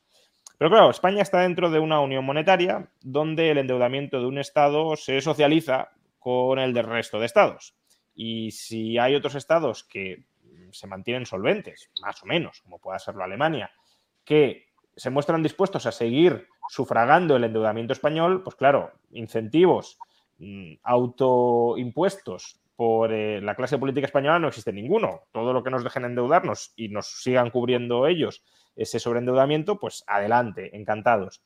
Pero 0.58 0.70
claro, 0.70 0.90
España 0.90 1.22
está 1.22 1.42
dentro 1.42 1.70
de 1.70 1.78
una 1.78 2.00
unión 2.00 2.24
monetaria 2.24 2.90
donde 3.00 3.50
el 3.50 3.58
endeudamiento 3.58 4.20
de 4.20 4.26
un 4.26 4.38
Estado 4.38 4.96
se 4.96 5.20
socializa 5.20 5.92
con 6.18 6.58
el 6.58 6.74
del 6.74 6.84
resto 6.84 7.20
de 7.20 7.26
Estados. 7.26 7.76
Y 8.14 8.50
si 8.50 8.98
hay 8.98 9.14
otros 9.14 9.36
estados 9.36 9.84
que 9.84 10.24
se 10.72 10.88
mantienen 10.88 11.24
solventes, 11.24 11.90
más 12.02 12.20
o 12.22 12.26
menos, 12.26 12.60
como 12.62 12.80
pueda 12.80 12.98
serlo 12.98 13.22
Alemania, 13.22 13.70
que 14.24 14.66
se 14.96 15.10
muestran 15.10 15.42
dispuestos 15.42 15.86
a 15.86 15.92
seguir 15.92 16.48
sufragando 16.68 17.36
el 17.36 17.44
endeudamiento 17.44 17.92
español, 17.92 18.42
pues 18.42 18.56
claro, 18.56 18.92
incentivos, 19.12 19.98
mm, 20.38 20.74
autoimpuestos 20.82 22.60
por 22.78 23.12
eh, 23.12 23.40
la 23.40 23.56
clase 23.56 23.76
política 23.76 24.06
española 24.06 24.38
no 24.38 24.46
existe 24.46 24.72
ninguno. 24.72 25.22
Todo 25.32 25.52
lo 25.52 25.64
que 25.64 25.70
nos 25.70 25.82
dejen 25.82 26.04
endeudarnos 26.04 26.74
y 26.76 26.90
nos 26.90 27.24
sigan 27.24 27.50
cubriendo 27.50 28.06
ellos 28.06 28.44
ese 28.76 29.00
sobreendeudamiento, 29.00 29.80
pues 29.80 30.04
adelante, 30.06 30.76
encantados. 30.76 31.42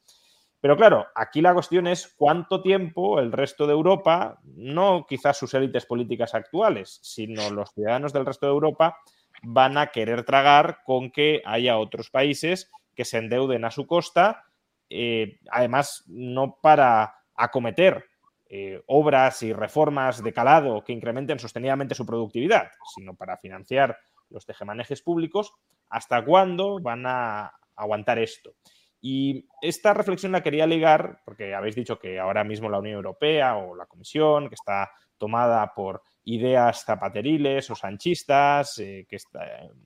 Pero 0.61 0.77
claro, 0.77 1.07
aquí 1.15 1.41
la 1.41 1.55
cuestión 1.55 1.87
es 1.87 2.13
cuánto 2.19 2.61
tiempo 2.61 3.19
el 3.19 3.33
resto 3.33 3.67
de 3.67 3.73
Europa, 3.73 4.41
no 4.45 5.07
quizás 5.09 5.39
sus 5.39 5.55
élites 5.55 5.87
políticas 5.87 6.35
actuales, 6.35 6.99
sino 7.03 7.49
los 7.49 7.73
ciudadanos 7.73 8.13
del 8.13 8.27
resto 8.27 8.45
de 8.45 8.53
Europa, 8.53 8.99
van 9.43 9.79
a 9.79 9.87
querer 9.87 10.25
tragar 10.25 10.81
con 10.85 11.11
que 11.11 11.41
haya 11.47 11.79
otros 11.79 12.11
países 12.11 12.71
que 12.95 13.07
se 13.07 13.17
endeuden 13.17 13.65
a 13.65 13.71
su 13.71 13.87
costa, 13.87 14.45
eh, 14.91 15.39
además 15.51 16.05
no 16.09 16.59
para 16.61 17.15
acometer 17.35 18.12
eh, 18.55 18.83
obras 18.87 19.43
y 19.43 19.55
reformas 19.55 20.23
de 20.23 20.31
calado 20.31 20.85
que 20.85 20.93
incrementen 20.93 21.39
sostenidamente 21.39 21.95
su 21.95 22.05
productividad, 22.05 22.71
sino 22.95 23.15
para 23.15 23.39
financiar 23.39 23.97
los 24.29 24.45
tejemanejes 24.45 25.01
públicos, 25.01 25.55
¿hasta 25.89 26.23
cuándo 26.23 26.79
van 26.79 27.07
a 27.07 27.55
aguantar 27.75 28.19
esto? 28.19 28.53
Y 29.01 29.47
esta 29.63 29.95
reflexión 29.95 30.33
la 30.33 30.43
quería 30.43 30.67
ligar, 30.67 31.23
porque 31.25 31.55
habéis 31.55 31.77
dicho 31.77 31.99
que 31.99 32.21
ahora 32.21 32.45
mismo 32.45 32.69
la 32.69 32.79
Unión 32.79 32.97
Europea 32.97 33.57
o 33.57 33.75
la 33.75 33.87
Comisión, 33.87 34.51
que 34.51 34.55
está 34.55 34.91
tomada 35.17 35.73
por 35.75 36.03
ideas 36.25 36.85
zapateriles 36.85 37.71
o 37.71 37.75
sanchistas, 37.75 38.79
eh, 38.81 39.07
que 39.09 39.17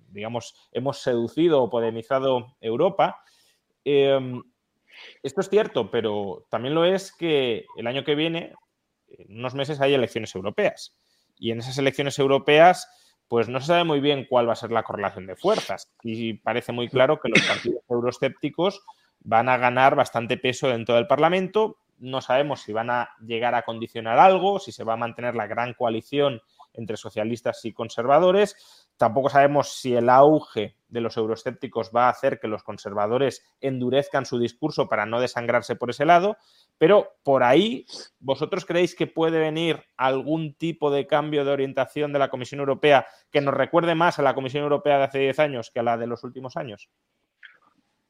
digamos, 0.08 0.68
hemos 0.72 1.00
seducido 1.02 1.62
o 1.62 1.70
podemizado 1.70 2.56
Europa. 2.60 3.22
Em, 3.84 4.42
esto 5.22 5.40
es 5.40 5.48
cierto, 5.48 5.90
pero 5.90 6.46
también 6.50 6.74
lo 6.74 6.84
es 6.84 7.12
que 7.12 7.66
el 7.76 7.86
año 7.86 8.04
que 8.04 8.14
viene, 8.14 8.54
en 9.08 9.38
unos 9.38 9.54
meses, 9.54 9.80
hay 9.80 9.94
elecciones 9.94 10.34
europeas. 10.34 10.94
Y 11.38 11.50
en 11.50 11.58
esas 11.58 11.78
elecciones 11.78 12.18
europeas, 12.18 12.88
pues 13.28 13.48
no 13.48 13.60
se 13.60 13.66
sabe 13.66 13.84
muy 13.84 14.00
bien 14.00 14.26
cuál 14.28 14.48
va 14.48 14.52
a 14.52 14.56
ser 14.56 14.70
la 14.70 14.82
correlación 14.82 15.26
de 15.26 15.36
fuerzas. 15.36 15.90
Y 16.02 16.34
parece 16.34 16.72
muy 16.72 16.88
claro 16.88 17.20
que 17.20 17.28
los 17.28 17.42
partidos 17.42 17.82
euroscépticos 17.88 18.82
van 19.20 19.48
a 19.48 19.56
ganar 19.56 19.96
bastante 19.96 20.36
peso 20.36 20.68
dentro 20.68 20.94
del 20.94 21.06
Parlamento 21.06 21.78
no 21.98 22.20
sabemos 22.20 22.62
si 22.62 22.72
van 22.72 22.90
a 22.90 23.10
llegar 23.20 23.54
a 23.54 23.62
condicionar 23.62 24.18
algo, 24.18 24.58
si 24.58 24.72
se 24.72 24.84
va 24.84 24.94
a 24.94 24.98
mantener 24.98 25.34
la 25.34 25.46
gran 25.46 25.74
coalición 25.74 26.40
entre 26.76 26.96
socialistas 26.96 27.64
y 27.64 27.72
conservadores. 27.72 28.88
Tampoco 28.96 29.28
sabemos 29.28 29.72
si 29.72 29.94
el 29.94 30.08
auge 30.08 30.76
de 30.88 31.00
los 31.00 31.16
euroescépticos 31.16 31.90
va 31.94 32.06
a 32.06 32.10
hacer 32.10 32.38
que 32.38 32.48
los 32.48 32.62
conservadores 32.62 33.44
endurezcan 33.60 34.24
su 34.24 34.38
discurso 34.38 34.88
para 34.88 35.06
no 35.06 35.20
desangrarse 35.20 35.76
por 35.76 35.90
ese 35.90 36.04
lado, 36.04 36.36
pero 36.78 37.16
por 37.22 37.42
ahí, 37.42 37.86
¿vosotros 38.18 38.64
creéis 38.64 38.94
que 38.94 39.06
puede 39.06 39.38
venir 39.38 39.84
algún 39.96 40.54
tipo 40.54 40.90
de 40.90 41.06
cambio 41.06 41.44
de 41.44 41.52
orientación 41.52 42.12
de 42.12 42.18
la 42.18 42.30
Comisión 42.30 42.60
Europea 42.60 43.06
que 43.30 43.40
nos 43.40 43.54
recuerde 43.54 43.94
más 43.94 44.18
a 44.18 44.22
la 44.22 44.34
Comisión 44.34 44.62
Europea 44.62 44.98
de 44.98 45.04
hace 45.04 45.18
10 45.18 45.38
años 45.40 45.70
que 45.70 45.80
a 45.80 45.82
la 45.82 45.96
de 45.96 46.06
los 46.06 46.24
últimos 46.24 46.56
años? 46.56 46.88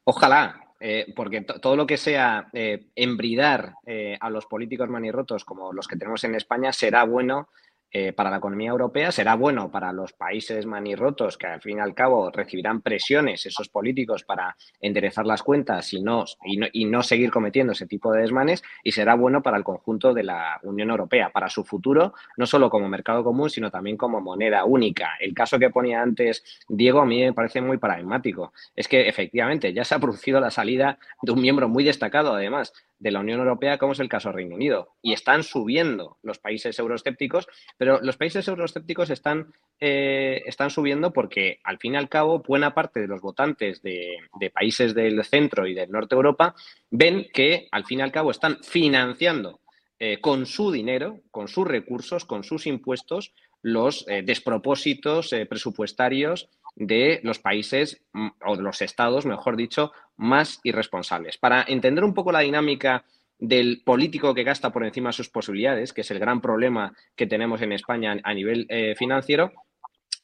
Ojalá, 0.05 0.67
eh, 0.79 1.13
porque 1.17 1.41
todo 1.41 1.75
lo 1.75 1.87
que 1.87 1.97
sea 1.97 2.49
eh, 2.53 2.89
embridar 2.95 3.75
eh, 3.87 4.17
a 4.21 4.29
los 4.29 4.45
políticos 4.47 4.91
manirrotos 4.91 5.45
como 5.45 5.73
los 5.73 5.89
que 5.89 5.97
tenemos 5.97 6.23
en 6.25 6.35
España 6.35 6.73
será 6.73 7.05
bueno 7.05 7.49
eh, 7.93 8.13
para 8.13 8.31
la 8.31 8.39
economía 8.39 8.71
europea, 8.71 9.13
será 9.13 9.37
bueno 9.37 9.71
para 9.71 9.93
los 9.93 10.13
países 10.13 10.67
manirrotos 10.67 11.39
que 11.39 11.47
al 11.47 11.61
fin 11.61 11.79
y 11.79 11.81
al 11.81 11.95
cabo 11.95 12.31
recibirán 12.31 12.83
presiones 12.83 13.47
esos 13.47 13.69
políticos 13.69 14.25
para 14.25 14.57
enderezar 14.81 15.27
las 15.27 15.43
cuentas 15.43 15.93
y 15.93 16.03
no, 16.03 16.25
y 16.45 16.85
no, 16.85 17.03
seguir 17.03 17.31
cometiendo 17.31 17.73
ese 17.73 17.87
tipo 17.87 18.13
de 18.13 18.23
desmanes 18.23 18.63
y 18.83 18.93
será 18.93 19.15
bueno 19.15 19.43
para 19.43 19.57
el 19.57 19.65
conjunto 19.65 20.13
de 20.13 20.25
la 20.25 20.61
Unión 20.63 20.91
Europea, 20.91 21.31
para 21.31 21.49
su 21.49 21.65
futuro, 21.65 22.15
no 22.37 22.47
solo 22.47 22.71
como 22.71 22.89
mercado 22.89 23.23
común, 23.25 23.51
sino 23.51 23.71
también 23.71 23.97
como 23.97 24.21
moneda 24.21 24.65
única. 24.65 25.13
El 25.21 25.33
caso 25.33 25.59
que 25.59 25.71
ponía 25.71 26.03
antes 26.03 26.45
Diego 26.69 27.01
a 27.01 27.07
mí 27.07 27.23
me 27.23 27.33
parece 27.33 27.61
muy 27.61 27.79
paradigmático. 27.79 28.53
Es 28.75 28.89
que 28.89 29.09
efectivamente 29.09 29.73
ya 29.73 29.85
se 29.85 29.95
ha 29.95 29.99
producido 29.99 30.41
la 30.41 30.51
salida 30.51 30.99
de 31.23 31.33
un 31.33 31.41
miembro 31.41 31.69
muy 31.69 31.85
destacado, 31.85 32.35
además, 32.35 32.73
de 32.99 33.11
la 33.11 33.21
Unión 33.21 33.41
Europea, 33.41 33.79
como 33.79 33.93
es 33.93 34.01
el 34.01 34.09
caso 34.09 34.33
Reino 34.33 34.55
Unido. 34.55 34.95
Y 35.03 35.13
están 35.13 35.43
subiendo 35.43 36.19
los 36.23 36.39
países 36.39 36.79
euroescépticos, 36.79 37.47
pero 37.77 38.01
los 38.01 38.17
países 38.17 38.47
euroescépticos 38.49 39.11
están, 39.11 39.53
eh, 39.81 40.43
están 40.47 40.71
subiendo 40.71 41.13
porque, 41.13 41.61
al 41.65 41.79
fin 41.79 41.95
y 41.95 41.97
al 41.97 42.09
cabo, 42.09 42.43
buena 42.47 42.75
parte 42.75 43.01
de 43.01 43.09
los 43.09 43.21
votantes 43.21 43.83
de, 43.83 44.19
países 44.53 44.95
del 44.95 45.23
centro 45.25 45.67
y 45.67 45.75
del 45.75 45.91
norte 45.91 46.15
de 46.15 46.19
Europa 46.19 46.55
ven 46.91 47.27
que, 47.33 47.69
al 47.71 47.85
fin 47.85 47.99
y 47.99 48.03
al 48.03 48.13
cabo, 48.13 48.31
están 48.31 48.59
financiando 48.63 49.61
eh, 49.99 50.21
con 50.21 50.47
su 50.47 50.71
dinero, 50.71 51.21
con 51.31 51.49
sus 51.49 51.67
recursos, 51.67 52.25
con 52.25 52.45
sus 52.45 52.67
impuestos, 52.67 53.35
los 53.63 54.07
eh, 54.09 54.23
despropósitos 54.23 55.35
presupuestarios 55.49 56.49
de 56.77 57.21
los 57.25 57.39
países 57.39 58.01
mm, 58.13 58.29
o 58.47 58.57
de 58.57 58.63
los 58.63 58.83
estados, 58.83 59.27
mejor 59.27 59.57
dicho, 59.57 59.93
más 60.17 60.61
irresponsables. 60.63 61.39
Para 61.39 61.65
entender 61.67 62.05
un 62.05 62.15
poco 62.15 62.31
la 62.31 62.41
dinámica 62.41 63.05
del 63.39 63.83
político 63.85 64.35
que 64.35 64.45
gasta 64.45 64.71
por 64.71 64.85
encima 64.85 65.09
de 65.09 65.15
sus 65.15 65.29
posibilidades, 65.29 65.93
que 65.93 66.03
es 66.03 66.11
el 66.11 66.19
gran 66.19 66.41
problema 66.41 66.95
que 67.17 67.27
tenemos 67.27 67.61
en 67.63 67.73
España 67.73 68.17
a 68.23 68.35
nivel 68.35 68.67
eh, 68.69 68.95
financiero, 68.95 69.53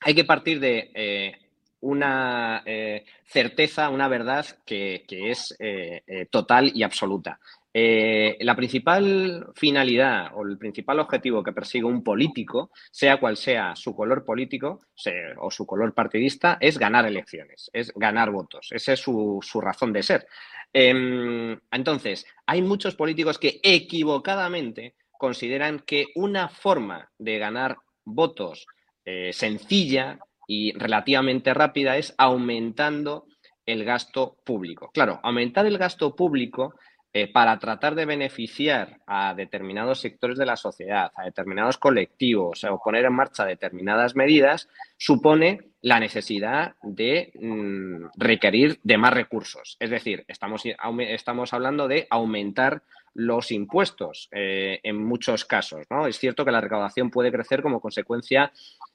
hay 0.00 0.14
que 0.14 0.24
partir 0.24 0.60
de 0.60 0.90
eh, 0.94 1.38
una 1.80 2.62
eh, 2.64 3.04
certeza, 3.24 3.88
una 3.88 4.08
verdad 4.08 4.46
que, 4.64 5.04
que 5.08 5.30
es 5.30 5.56
total 6.30 6.70
y 6.74 6.82
absoluta. 6.82 7.40
Eh, 7.74 8.36
la 8.40 8.54
principal 8.54 9.46
finalidad 9.54 10.32
o 10.34 10.42
el 10.46 10.58
principal 10.58 11.00
objetivo 11.00 11.42
que 11.42 11.52
persigue 11.52 11.84
un 11.84 12.04
político, 12.04 12.70
sea 12.90 13.18
cual 13.18 13.38
sea 13.38 13.74
su 13.76 13.94
color 13.96 14.24
político 14.24 14.80
o 15.38 15.50
su 15.50 15.66
color 15.66 15.94
partidista, 15.94 16.58
es 16.60 16.78
ganar 16.78 17.06
elecciones, 17.06 17.70
es 17.72 17.92
ganar 17.94 18.30
votos. 18.30 18.68
Esa 18.72 18.92
es 18.92 19.00
su, 19.00 19.40
razón 19.62 19.92
de 19.92 20.02
ser. 20.02 20.26
Em, 20.72 21.58
entonces, 21.70 22.26
hay 22.46 22.60
muchos 22.60 22.94
políticos 22.94 23.38
que 23.38 23.60
equivocadamente 23.62 24.94
consideran 25.18 25.80
que 25.80 26.08
una 26.14 26.48
forma 26.48 27.10
de 27.18 27.38
ganar 27.38 27.78
votos 28.04 28.66
eh, 29.04 29.32
sencilla 29.32 30.18
y 30.46 30.72
relativamente 30.72 31.54
rápida 31.54 31.96
es 31.96 32.14
aumentando 32.18 33.26
el 33.64 33.84
gasto 33.84 34.38
público. 34.44 34.90
Claro, 34.92 35.20
aumentar 35.22 35.66
el 35.66 35.78
gasto 35.78 36.14
público 36.14 36.74
eh, 37.14 37.30
para 37.30 37.58
tratar 37.58 37.94
de 37.94 38.06
beneficiar 38.06 39.00
a 39.06 39.34
determinados 39.34 40.00
sectores 40.00 40.38
de 40.38 40.46
la 40.46 40.56
sociedad, 40.56 41.12
a 41.14 41.24
determinados 41.24 41.76
colectivos 41.76 42.64
o 42.64 42.80
poner 42.82 43.04
en 43.04 43.12
marcha 43.12 43.44
determinadas 43.44 44.16
medidas, 44.16 44.68
supone 45.02 45.58
la 45.80 45.98
necesidad 45.98 46.76
de 46.80 47.32
mm, 47.34 48.04
requerir 48.16 48.78
de 48.84 48.98
más 48.98 49.12
recursos. 49.12 49.76
Es 49.80 49.90
decir, 49.90 50.24
estamos, 50.28 50.62
estamos 50.64 51.52
hablando 51.52 51.88
de 51.88 52.06
aumentar 52.08 52.84
los 53.14 53.50
impuestos 53.50 54.28
eh, 54.30 54.78
en 54.84 55.04
muchos 55.04 55.44
casos. 55.44 55.86
¿no? 55.90 56.06
Es 56.06 56.20
cierto 56.20 56.44
que 56.44 56.52
la 56.52 56.60
recaudación 56.60 57.10
puede 57.10 57.32
crecer 57.32 57.62
como 57.62 57.80
consecuencia 57.80 58.52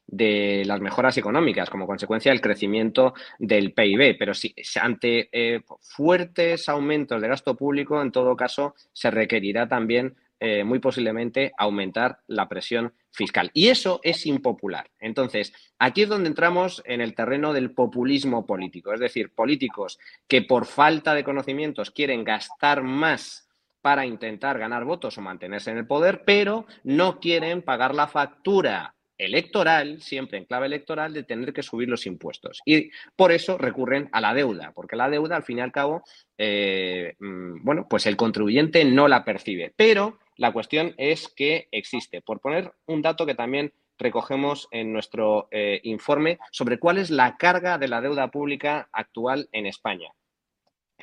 de 0.07 0.63
las 0.65 0.79
mejoras 0.79 1.17
económicas 1.17 1.69
como 1.69 1.85
consecuencia 1.85 2.31
del 2.31 2.39
crecimiento 2.39 3.13
del 3.37 3.73
PIB. 3.73 4.15
Pero 4.17 4.33
si 4.33 4.55
ante 4.81 5.27
eh, 5.33 5.59
fuertes 5.81 6.69
aumentos 6.69 7.21
de 7.21 7.27
gasto 7.27 7.57
público, 7.57 8.01
en 8.01 8.13
todo 8.13 8.37
caso, 8.37 8.75
se 8.93 9.11
requerirá 9.11 9.67
también 9.67 10.15
eh, 10.39 10.63
muy 10.63 10.79
posiblemente 10.79 11.51
aumentar 11.57 12.19
la 12.27 12.47
presión 12.47 12.93
fiscal. 13.11 13.49
Y 13.53 13.69
eso 13.69 13.99
es 14.03 14.25
impopular. 14.25 14.89
Entonces, 14.99 15.51
aquí 15.79 16.03
es 16.03 16.09
donde 16.09 16.29
entramos 16.29 16.83
en 16.85 17.01
el 17.01 17.15
terreno 17.15 17.53
del 17.53 17.71
populismo 17.71 18.45
político, 18.45 18.93
es 18.93 18.99
decir, 18.99 19.33
políticos 19.33 19.97
que 20.27 20.43
por 20.43 20.65
falta 20.65 21.15
de 21.15 21.23
conocimientos 21.23 21.91
quieren 21.91 22.23
gastar 22.23 22.83
más 22.83 23.47
para 23.81 24.05
intentar 24.05 24.59
ganar 24.59 24.85
votos 24.85 25.17
o 25.17 25.21
mantenerse 25.21 25.71
en 25.71 25.77
el 25.77 25.87
poder, 25.87 26.23
pero 26.25 26.65
no 26.83 27.19
quieren 27.19 27.61
pagar 27.61 27.95
la 27.95 28.07
factura 28.07 28.93
electoral, 29.17 30.01
siempre 30.01 30.37
en 30.37 30.45
clave 30.45 30.67
electoral, 30.67 31.13
de 31.13 31.23
tener 31.23 31.53
que 31.53 31.63
subir 31.63 31.89
los 31.89 32.05
impuestos. 32.05 32.61
Y 32.65 32.91
por 33.15 33.31
eso 33.31 33.57
recurren 33.57 34.09
a 34.11 34.21
la 34.21 34.33
deuda, 34.33 34.71
porque 34.73 34.95
la 34.95 35.09
deuda, 35.09 35.37
al 35.37 35.43
fin 35.43 35.57
y 35.57 35.61
al 35.61 35.71
cabo, 35.71 36.03
eh, 36.37 37.15
mm, 37.19 37.63
bueno, 37.63 37.87
pues 37.89 38.05
el 38.05 38.17
contribuyente 38.17 38.85
no 38.85 39.07
la 39.07 39.25
percibe. 39.25 39.73
Pero 39.75 40.19
la 40.37 40.53
cuestión 40.53 40.93
es 40.97 41.27
que 41.27 41.67
existe. 41.71 42.21
Por 42.21 42.39
poner 42.39 42.71
un 42.85 43.01
dato 43.01 43.25
que 43.25 43.35
también 43.35 43.73
recogemos 43.97 44.69
en 44.71 44.93
nuestro 44.93 45.49
eh, 45.51 45.81
informe 45.83 46.39
sobre 46.51 46.79
cuál 46.79 46.99
es 46.99 47.09
la 47.09 47.37
carga 47.37 47.77
de 47.77 47.87
la 47.87 48.01
deuda 48.01 48.29
pública 48.29 48.89
actual 48.91 49.49
en 49.51 49.65
España. 49.65 50.11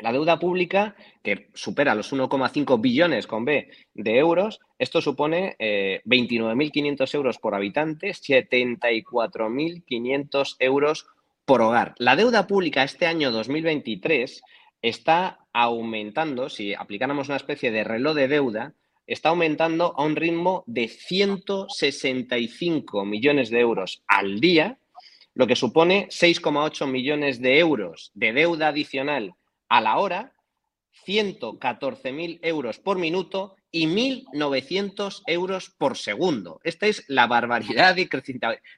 La 0.01 0.13
deuda 0.13 0.41
pública, 0.41 0.97
que 1.23 1.51
supera 1.55 1.95
los 1.95 2.13
1,5 2.13 2.81
billones 2.81 3.29
con 3.29 3.45
B 3.45 3.71
de 3.95 4.19
euros, 4.19 4.59
esto 4.77 5.01
supone 5.01 5.57
29.500 5.59 7.15
eh, 7.15 7.17
euros 7.17 7.39
por 7.39 7.55
habitante, 7.55 8.09
74.500 8.09 10.57
euros 10.59 11.07
por 11.45 11.63
hogar. 11.63 11.95
La 11.99 12.17
deuda 12.17 12.49
pública 12.49 12.83
este 12.83 13.07
año 13.07 13.31
2023 13.31 14.43
está 14.83 15.39
aumentando, 15.53 16.49
si 16.49 16.75
aplicáramos 16.75 17.29
una 17.29 17.37
especie 17.37 17.71
de 17.71 17.85
reloj 17.85 18.17
de 18.17 18.27
deuda, 18.27 18.75
está 19.07 19.31
aumentando 19.31 19.95
a 19.97 20.05
un 20.05 20.17
ritmo 20.17 20.65
de 20.67 20.89
165 20.89 23.05
millones 23.05 23.51
de 23.51 23.61
euros 23.61 24.03
al 24.07 24.41
día, 24.41 24.79
lo 25.35 25.47
que 25.47 25.57
supone 25.57 26.09
6,8 26.09 26.87
millones 26.87 27.41
de 27.41 27.59
euros 27.59 28.13
de 28.15 28.33
deuda 28.33 28.69
adicional 28.69 29.35
a 29.69 29.81
la 29.81 29.99
hora, 29.99 30.33
114.000 31.07 32.39
euros 32.43 32.79
por 32.79 32.99
minuto 32.99 33.57
y 33.71 33.87
1.900 33.87 35.23
euros 35.27 35.71
por 35.71 35.97
segundo. 35.97 36.61
Esta 36.63 36.87
es 36.87 37.05
la 37.09 37.27
barbaridad 37.27 37.97
de, 37.97 38.09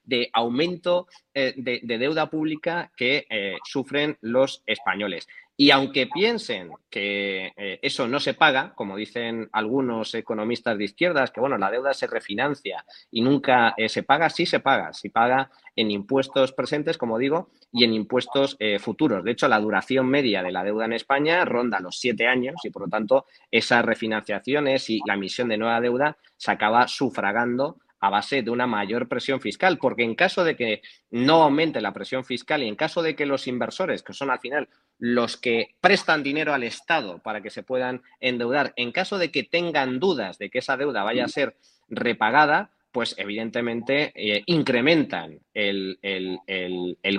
de 0.04 0.30
aumento 0.32 1.08
eh, 1.34 1.52
de, 1.56 1.98
deuda 1.98 2.30
pública 2.30 2.90
que 2.96 3.26
eh, 3.28 3.56
sufren 3.64 4.16
los 4.22 4.62
españoles. 4.66 5.28
Y 5.58 5.70
aunque 5.70 6.06
piensen 6.06 6.70
que 6.90 7.52
eh, 7.56 7.78
eso 7.80 8.06
no 8.06 8.20
se 8.20 8.34
paga, 8.34 8.74
como 8.74 8.96
dicen 8.96 9.48
algunos 9.52 10.14
economistas 10.14 10.76
de 10.76 10.84
izquierdas, 10.84 11.30
que 11.30 11.40
bueno, 11.40 11.56
la 11.56 11.70
deuda 11.70 11.94
se 11.94 12.06
refinancia 12.06 12.84
y 13.10 13.22
nunca 13.22 13.72
eh, 13.78 13.88
se 13.88 14.02
paga, 14.02 14.28
sí 14.28 14.44
se 14.44 14.60
paga, 14.60 14.92
se 14.92 15.08
paga 15.08 15.50
en 15.74 15.90
impuestos 15.90 16.52
presentes, 16.52 16.98
como 16.98 17.16
digo, 17.16 17.50
y 17.72 17.84
en 17.84 17.94
impuestos 17.94 18.56
eh, 18.58 18.78
futuros. 18.78 19.24
De 19.24 19.30
hecho, 19.30 19.48
la 19.48 19.60
duración 19.60 20.06
media 20.08 20.42
de 20.42 20.52
la 20.52 20.62
deuda 20.62 20.84
en 20.84 20.92
España 20.92 21.42
ronda 21.46 21.80
los 21.80 21.98
siete 21.98 22.26
años 22.26 22.56
y, 22.62 22.70
por 22.70 22.82
lo 22.82 22.88
tanto, 22.88 23.24
esas 23.50 23.84
refinanciaciones 23.84 24.90
y 24.90 25.00
la 25.06 25.14
emisión 25.14 25.48
de 25.48 25.56
nueva 25.56 25.80
deuda 25.80 26.18
se 26.36 26.50
acaba 26.50 26.86
sufragando 26.86 27.78
a 28.00 28.10
base 28.10 28.42
de 28.42 28.50
una 28.50 28.66
mayor 28.66 29.08
presión 29.08 29.40
fiscal, 29.40 29.78
porque 29.78 30.02
en 30.02 30.14
caso 30.14 30.44
de 30.44 30.56
que 30.56 30.82
no 31.10 31.42
aumente 31.42 31.80
la 31.80 31.92
presión 31.92 32.24
fiscal 32.24 32.62
y 32.62 32.68
en 32.68 32.76
caso 32.76 33.02
de 33.02 33.16
que 33.16 33.26
los 33.26 33.46
inversores, 33.46 34.02
que 34.02 34.12
son 34.12 34.30
al 34.30 34.40
final 34.40 34.68
los 34.98 35.36
que 35.36 35.74
prestan 35.80 36.22
dinero 36.22 36.54
al 36.54 36.62
Estado 36.62 37.18
para 37.22 37.42
que 37.42 37.50
se 37.50 37.62
puedan 37.62 38.02
endeudar, 38.20 38.72
en 38.76 38.92
caso 38.92 39.18
de 39.18 39.30
que 39.30 39.42
tengan 39.42 40.00
dudas 40.00 40.38
de 40.38 40.50
que 40.50 40.58
esa 40.58 40.76
deuda 40.76 41.04
vaya 41.04 41.24
a 41.24 41.28
ser 41.28 41.56
repagada, 41.88 42.70
pues 42.96 43.14
evidentemente 43.18 44.10
eh, 44.14 44.42
incrementan 44.46 45.38
el, 45.52 45.98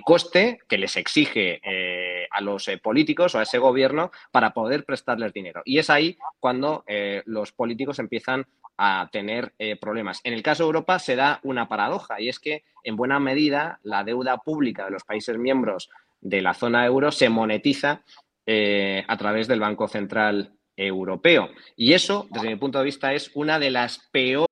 coste 0.03 0.57
que 0.67 0.79
les 0.79 0.97
exige 0.97 1.59
eh, 1.63 2.27
a 2.31 2.41
los 2.41 2.67
eh, 2.67 2.79
políticos 2.79 3.35
o 3.35 3.39
a 3.39 3.43
ese 3.43 3.59
gobierno 3.59 4.09
para 4.31 4.55
poder 4.55 4.85
prestarles 4.85 5.33
dinero. 5.33 5.61
Y 5.65 5.77
es 5.77 5.91
ahí 5.91 6.17
cuando 6.39 6.83
los 7.25 7.51
políticos 7.51 7.99
empiezan 7.99 8.47
a 8.77 9.09
tener 9.11 9.53
problemas. 9.81 10.21
En 10.23 10.33
el 10.33 10.43
caso 10.43 10.63
de 10.63 10.67
Europa 10.67 10.99
se 10.99 11.15
da 11.15 11.39
una 11.43 11.67
paradoja 11.67 12.21
y 12.21 12.29
es 12.29 12.39
que 12.39 12.63
en 12.83 12.95
buena 12.95 13.19
medida 13.19 13.79
la 13.83 14.03
deuda 14.03 14.37
pública 14.37 14.85
de 14.85 14.91
los 14.91 15.03
países 15.03 15.37
miembros 15.37 15.89
de 16.21 16.41
la 16.41 16.53
zona 16.53 16.85
euro 16.85 17.11
se 17.11 17.29
monetiza 17.29 18.03
a 18.45 19.17
través 19.17 19.47
del 19.47 19.59
Banco 19.59 19.87
Central 19.87 20.53
Europeo. 20.75 21.49
Y 21.75 21.93
eso, 21.93 22.27
desde 22.29 22.49
mi 22.49 22.55
punto 22.55 22.77
de 22.77 22.85
vista, 22.85 23.13
es 23.13 23.31
una 23.33 23.59
de 23.59 23.71
las 23.71 23.99
peores. 24.11 24.47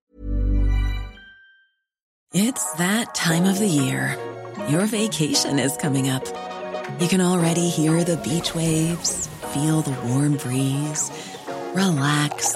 Your 4.69 4.87
vacation 4.87 5.59
is 5.59 5.77
coming 5.77 6.09
up. 6.09 6.23
You 6.99 7.07
can 7.07 7.21
already 7.21 7.69
hear 7.69 8.03
the 8.03 8.17
beach 8.17 8.55
waves, 8.55 9.27
feel 9.53 9.81
the 9.81 9.91
warm 10.07 10.37
breeze, 10.37 11.11
relax, 11.73 12.55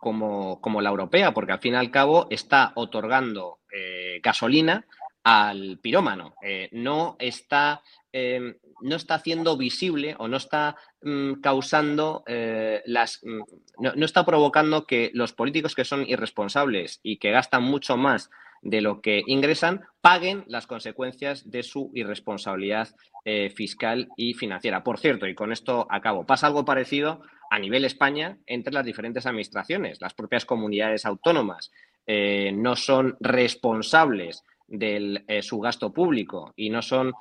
como, 0.00 0.60
como, 0.60 0.80
la 0.80 0.90
europea, 0.90 1.32
porque 1.32 1.52
al 1.52 1.60
fin 1.60 1.74
y 1.74 1.76
al 1.76 1.90
cabo 1.90 2.26
está 2.30 2.72
otorgando 2.74 3.60
eh, 3.70 4.18
gasolina 4.22 4.86
al 5.22 5.78
pirómano. 5.80 6.34
Eh, 6.42 6.70
no, 6.72 7.16
está, 7.18 7.82
em, 8.10 8.56
no 8.80 8.96
está 8.96 9.16
haciendo 9.16 9.58
visible 9.58 10.16
o 10.18 10.26
no 10.26 10.38
está 10.38 10.76
mm, 11.02 11.34
causando 11.34 12.24
eh, 12.26 12.82
las. 12.86 13.20
Mm, 13.22 13.42
no, 13.78 14.04
está 14.06 14.24
provocando 14.24 14.86
que 14.86 15.10
los 15.12 15.34
políticos 15.34 15.74
que 15.74 15.84
son 15.84 16.08
irresponsables 16.08 17.00
y 17.02 17.18
que 17.18 17.30
gastan 17.30 17.62
mucho 17.62 17.98
más 17.98 18.30
de 18.62 18.80
lo 18.80 19.02
que 19.02 19.22
ingresan 19.26 19.82
paguen 20.00 20.44
las 20.46 20.66
consecuencias 20.66 21.50
de 21.50 21.62
su 21.62 21.90
irresponsabilidad 21.94 22.88
fiscal 23.54 24.08
y 24.16 24.32
financiera. 24.32 24.82
Por 24.82 24.98
cierto, 24.98 25.26
y 25.26 25.34
con 25.34 25.52
esto 25.52 25.86
acabo, 25.90 26.24
pasa 26.24 26.46
algo 26.46 26.64
parecido 26.64 27.20
a 27.50 27.58
nivel 27.58 27.84
España 27.84 28.38
entre 28.46 28.72
las 28.72 28.86
diferentes 28.86 29.26
administraciones. 29.26 30.00
Las 30.00 30.14
propias 30.14 30.44
comunidades 30.44 31.04
autónomas 31.04 31.70
eh, 32.06 32.52
no 32.52 32.76
son 32.76 33.16
responsables 33.20 34.44
de 34.66 35.24
eh, 35.26 35.42
su 35.42 35.58
gasto 35.58 35.92
público 35.92 36.52
y 36.54 36.70
no 36.70 36.80
son, 36.80 37.12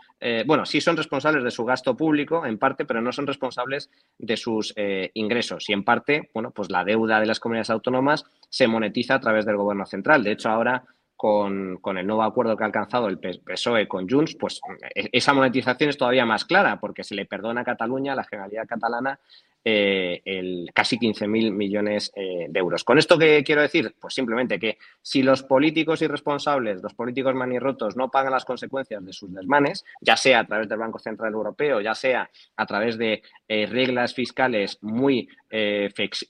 bueno, 0.46 0.68
sí 0.68 0.82
son 0.82 0.96
responsables 0.96 1.44
de 1.44 1.50
su 1.50 1.66
gasto 1.66 1.98
público 1.98 2.46
en 2.46 2.60
parte, 2.60 2.86
pero 2.86 3.02
no 3.02 3.12
son 3.12 3.26
responsables 3.26 3.90
de 4.20 4.38
sus 4.38 4.74
ingresos. 5.16 5.68
Y 5.68 5.74
en 5.74 5.84
parte, 5.84 6.30
bueno, 6.32 6.52
pues 6.52 6.70
la 6.70 6.84
deuda 6.84 7.20
de 7.20 7.26
las 7.26 7.40
comunidades 7.40 7.72
autónomas 7.72 8.24
se 8.50 8.68
monetiza 8.68 9.16
a 9.16 9.20
través 9.20 9.48
del 9.48 9.58
gobierno 9.58 9.88
central. 9.88 10.24
De 10.24 10.34
hecho, 10.34 10.50
ahora 10.50 10.84
con, 11.20 11.98
el 11.98 12.08
nuevo 12.08 12.24
acuerdo 12.24 12.56
que 12.56 12.64
ha 12.64 12.68
alcanzado 12.68 13.10
el 13.10 13.20
PSOE 13.20 13.90
con 13.90 14.08
Junts, 14.10 14.36
pues 14.36 14.62
e, 14.96 15.10
esa 15.12 15.34
monetización 15.34 15.90
es 15.90 15.98
todavía 15.98 16.26
más 16.26 16.46
clara 16.46 16.80
porque 16.80 17.04
se 17.04 17.14
le 17.14 17.26
perdona 17.26 17.60
a 17.60 17.66
Cataluña, 17.66 18.14
a 18.14 18.16
la 18.16 18.24
Generalidad 18.24 18.66
Catalana, 18.66 19.20
eh, 19.64 20.22
el 20.24 20.70
casi 20.74 20.97
15.000 20.97 21.51
millones 21.51 22.12
eh, 22.16 22.47
de 22.49 22.60
euros. 22.60 22.84
¿Con 22.84 22.97
esto 22.97 23.18
qué 23.18 23.43
quiero 23.43 23.62
decir? 23.62 23.93
Pues 23.99 24.14
simplemente 24.14 24.60
que 24.60 24.78
si 25.01 25.22
los 25.22 25.43
políticos 25.43 26.01
irresponsables, 26.01 26.82
los 26.82 26.93
políticos 26.93 27.36
manirrotos 27.36 27.95
no 27.97 28.10
pagan 28.10 28.32
las 28.32 28.45
consecuencias 28.45 29.03
de 29.05 29.14
sus 29.14 29.34
desmanes, 29.34 29.84
ya 30.01 30.16
sea 30.16 30.39
a 30.39 30.45
través 30.45 30.70
del 30.70 30.80
Banco 30.80 30.99
Central 30.99 31.34
Europeo, 31.34 31.82
ya 31.82 31.93
sea 31.93 32.30
a 32.55 32.66
través 32.66 32.97
de 32.97 33.22
eh, 33.47 33.66
reglas 33.66 34.14
fiscales 34.14 34.78
muy 34.82 35.28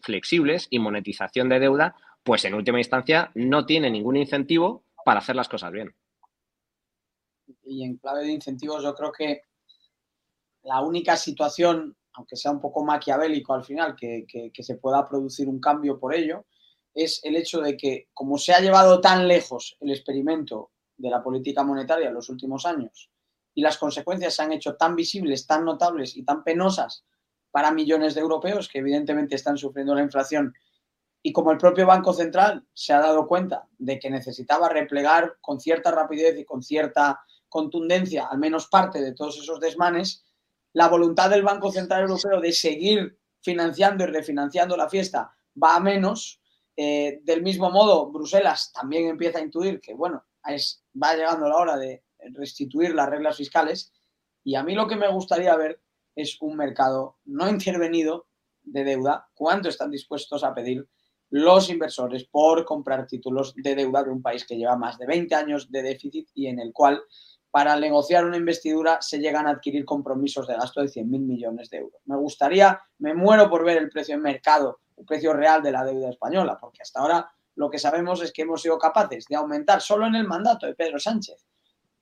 flexibles 0.02 0.68
y 0.70 0.80
monetización 0.80 1.50
de 1.50 1.60
deuda, 1.60 1.96
pues 2.24 2.46
en 2.46 2.54
última 2.54 2.78
instancia 2.78 3.32
no 3.36 3.66
tiene 3.66 3.90
ningún 3.90 4.16
incentivo 4.16 4.86
para 5.04 5.20
hacer 5.20 5.36
las 5.36 5.50
cosas 5.50 5.72
bien. 5.74 5.94
Y 7.66 7.84
en 7.84 7.98
clave 7.98 8.24
de 8.24 8.32
incentivos 8.32 8.82
yo 8.84 8.96
creo 8.96 9.12
que 9.12 9.42
la 10.64 10.82
única 10.82 11.16
situación, 11.18 11.96
aunque 12.20 12.36
sea 12.36 12.52
un 12.52 12.60
poco 12.60 12.84
maquiavélico 12.84 13.54
al 13.54 13.64
final, 13.64 13.96
que, 13.96 14.52
se 14.60 14.76
pueda 14.76 15.08
producir 15.08 15.48
un 15.48 15.62
cambio 15.62 15.98
por 15.98 16.14
ello, 16.14 16.48
es 16.94 17.22
el 17.24 17.38
hecho 17.38 17.62
de 17.62 17.78
que, 17.78 18.10
como 18.14 18.38
se 18.38 18.54
ha 18.54 18.60
llevado 18.60 19.00
tan 19.00 19.26
lejos 19.26 19.78
el 19.80 19.92
experimento 19.92 20.72
de 20.98 21.10
la 21.10 21.24
política 21.24 21.64
monetaria 21.64 22.10
en 22.10 22.14
los 22.14 22.28
últimos 22.28 22.66
años 22.66 23.10
y 23.56 23.62
las 23.62 23.78
consecuencias 23.78 24.36
se 24.36 24.42
han 24.42 24.52
hecho 24.52 24.76
tan 24.76 24.98
visibles, 24.98 25.48
tan 25.48 25.64
notables 25.64 26.18
y 26.18 26.24
tan 26.24 26.44
penosas 26.44 27.06
para 27.52 27.72
millones 27.72 28.16
de 28.16 28.22
europeos 28.22 28.68
que 28.68 28.80
evidentemente 28.80 29.36
están 29.36 29.58
sufriendo 29.58 29.96
la 29.96 30.04
inflación 30.04 30.54
y 31.24 31.32
como 31.32 31.54
el 31.54 31.58
propio 31.58 31.88
Banco 31.88 32.12
Central 32.12 32.68
se 32.74 32.92
ha 32.92 33.00
dado 33.00 33.28
cuenta 33.28 33.66
de 33.78 33.98
que 33.98 34.10
necesitaba 34.10 34.68
replegar 34.68 35.38
con 35.40 35.62
cierta 35.62 35.90
rapidez 35.92 36.38
y 36.38 36.44
con 36.44 36.62
cierta 36.62 37.22
contundencia 37.48 38.28
al 38.28 38.40
menos 38.40 38.68
parte 38.68 39.02
de 39.02 39.14
todos 39.14 39.38
esos 39.38 39.62
desmanes, 39.62 40.26
la 40.74 40.88
voluntad 40.88 41.30
del 41.30 41.44
Banco 41.44 41.72
Central 41.72 42.04
Europeo 42.04 42.40
de 42.40 42.52
seguir 42.52 43.20
financiando 43.42 44.04
y 44.04 44.08
refinanciando 44.08 44.78
la 44.78 44.90
fiesta 44.90 45.34
va 45.62 45.76
a 45.76 45.80
menos. 45.80 46.42
Eh, 46.76 47.20
del 47.24 47.42
mismo 47.42 47.70
modo, 47.70 48.12
Bruselas 48.12 48.72
también 48.72 49.08
empieza 49.08 49.40
a 49.40 49.42
intuir 49.42 49.82
que, 49.82 49.94
bueno, 49.94 50.24
es, 50.46 50.84
va 51.02 51.14
llegando 51.14 51.48
la 51.50 51.58
hora 51.58 51.78
de 51.78 52.04
restituir 52.34 52.94
las 52.94 53.10
reglas 53.10 53.38
fiscales. 53.38 53.92
Y 54.44 54.56
a 54.56 54.64
mí 54.64 54.76
lo 54.76 54.88
que 54.88 54.96
me 54.96 55.12
gustaría 55.12 55.56
ver 55.56 55.82
es 56.16 56.38
un 56.42 56.56
mercado 56.56 57.18
no 57.26 57.50
intervenido 57.50 58.28
de 58.62 58.84
deuda. 58.84 59.30
¿Cuánto 59.34 59.70
están 59.70 59.92
dispuestos 59.92 60.44
a 60.44 60.54
pedir 60.54 60.88
los 61.30 61.70
inversores 61.70 62.26
por 62.26 62.66
comprar 62.66 63.08
títulos 63.08 63.54
de 63.56 63.76
deuda 63.76 64.04
de 64.04 64.10
un 64.10 64.22
país 64.22 64.46
que 64.46 64.58
lleva 64.58 64.76
más 64.76 64.98
de 64.98 65.06
20 65.06 65.36
años 65.36 65.72
de 65.72 65.84
déficit 65.84 66.30
y 66.34 66.48
en 66.48 66.60
el 66.60 66.74
cual 66.74 67.02
para 67.52 67.76
negociar 67.80 68.26
una 68.26 68.38
investidura 68.38 69.02
se 69.02 69.20
llegan 69.20 69.48
a 69.48 69.52
adquirir 69.52 69.86
compromisos 69.86 70.48
de 70.48 70.56
gasto 70.56 70.82
de 70.82 70.88
100.000 70.88 71.06
millones 71.06 71.70
de 71.70 71.78
euros. 71.78 72.02
Me 72.06 72.16
gustaría, 72.16 72.80
me 73.00 73.14
muero 73.14 73.50
por 73.50 73.66
ver 73.66 73.78
el 73.78 73.90
precio 73.90 74.16
en 74.16 74.22
mercado, 74.22 74.80
el 74.98 75.06
precio 75.06 75.34
real 75.34 75.64
de 75.64 75.72
la 75.72 75.84
deuda 75.84 76.10
española, 76.10 76.58
porque 76.60 76.82
hasta 76.82 77.00
ahora 77.00 77.32
lo 77.56 77.70
que 77.70 77.80
sabemos 77.80 78.22
es 78.22 78.32
que 78.32 78.44
hemos 78.44 78.62
sido 78.62 78.78
capaces 78.78 79.26
de 79.28 79.36
aumentar 79.36 79.82
solo 79.82 80.06
en 80.06 80.16
el 80.16 80.28
mandato 80.28 80.66
de 80.66 80.76
Pedro 80.76 81.00
Sánchez 81.00 81.46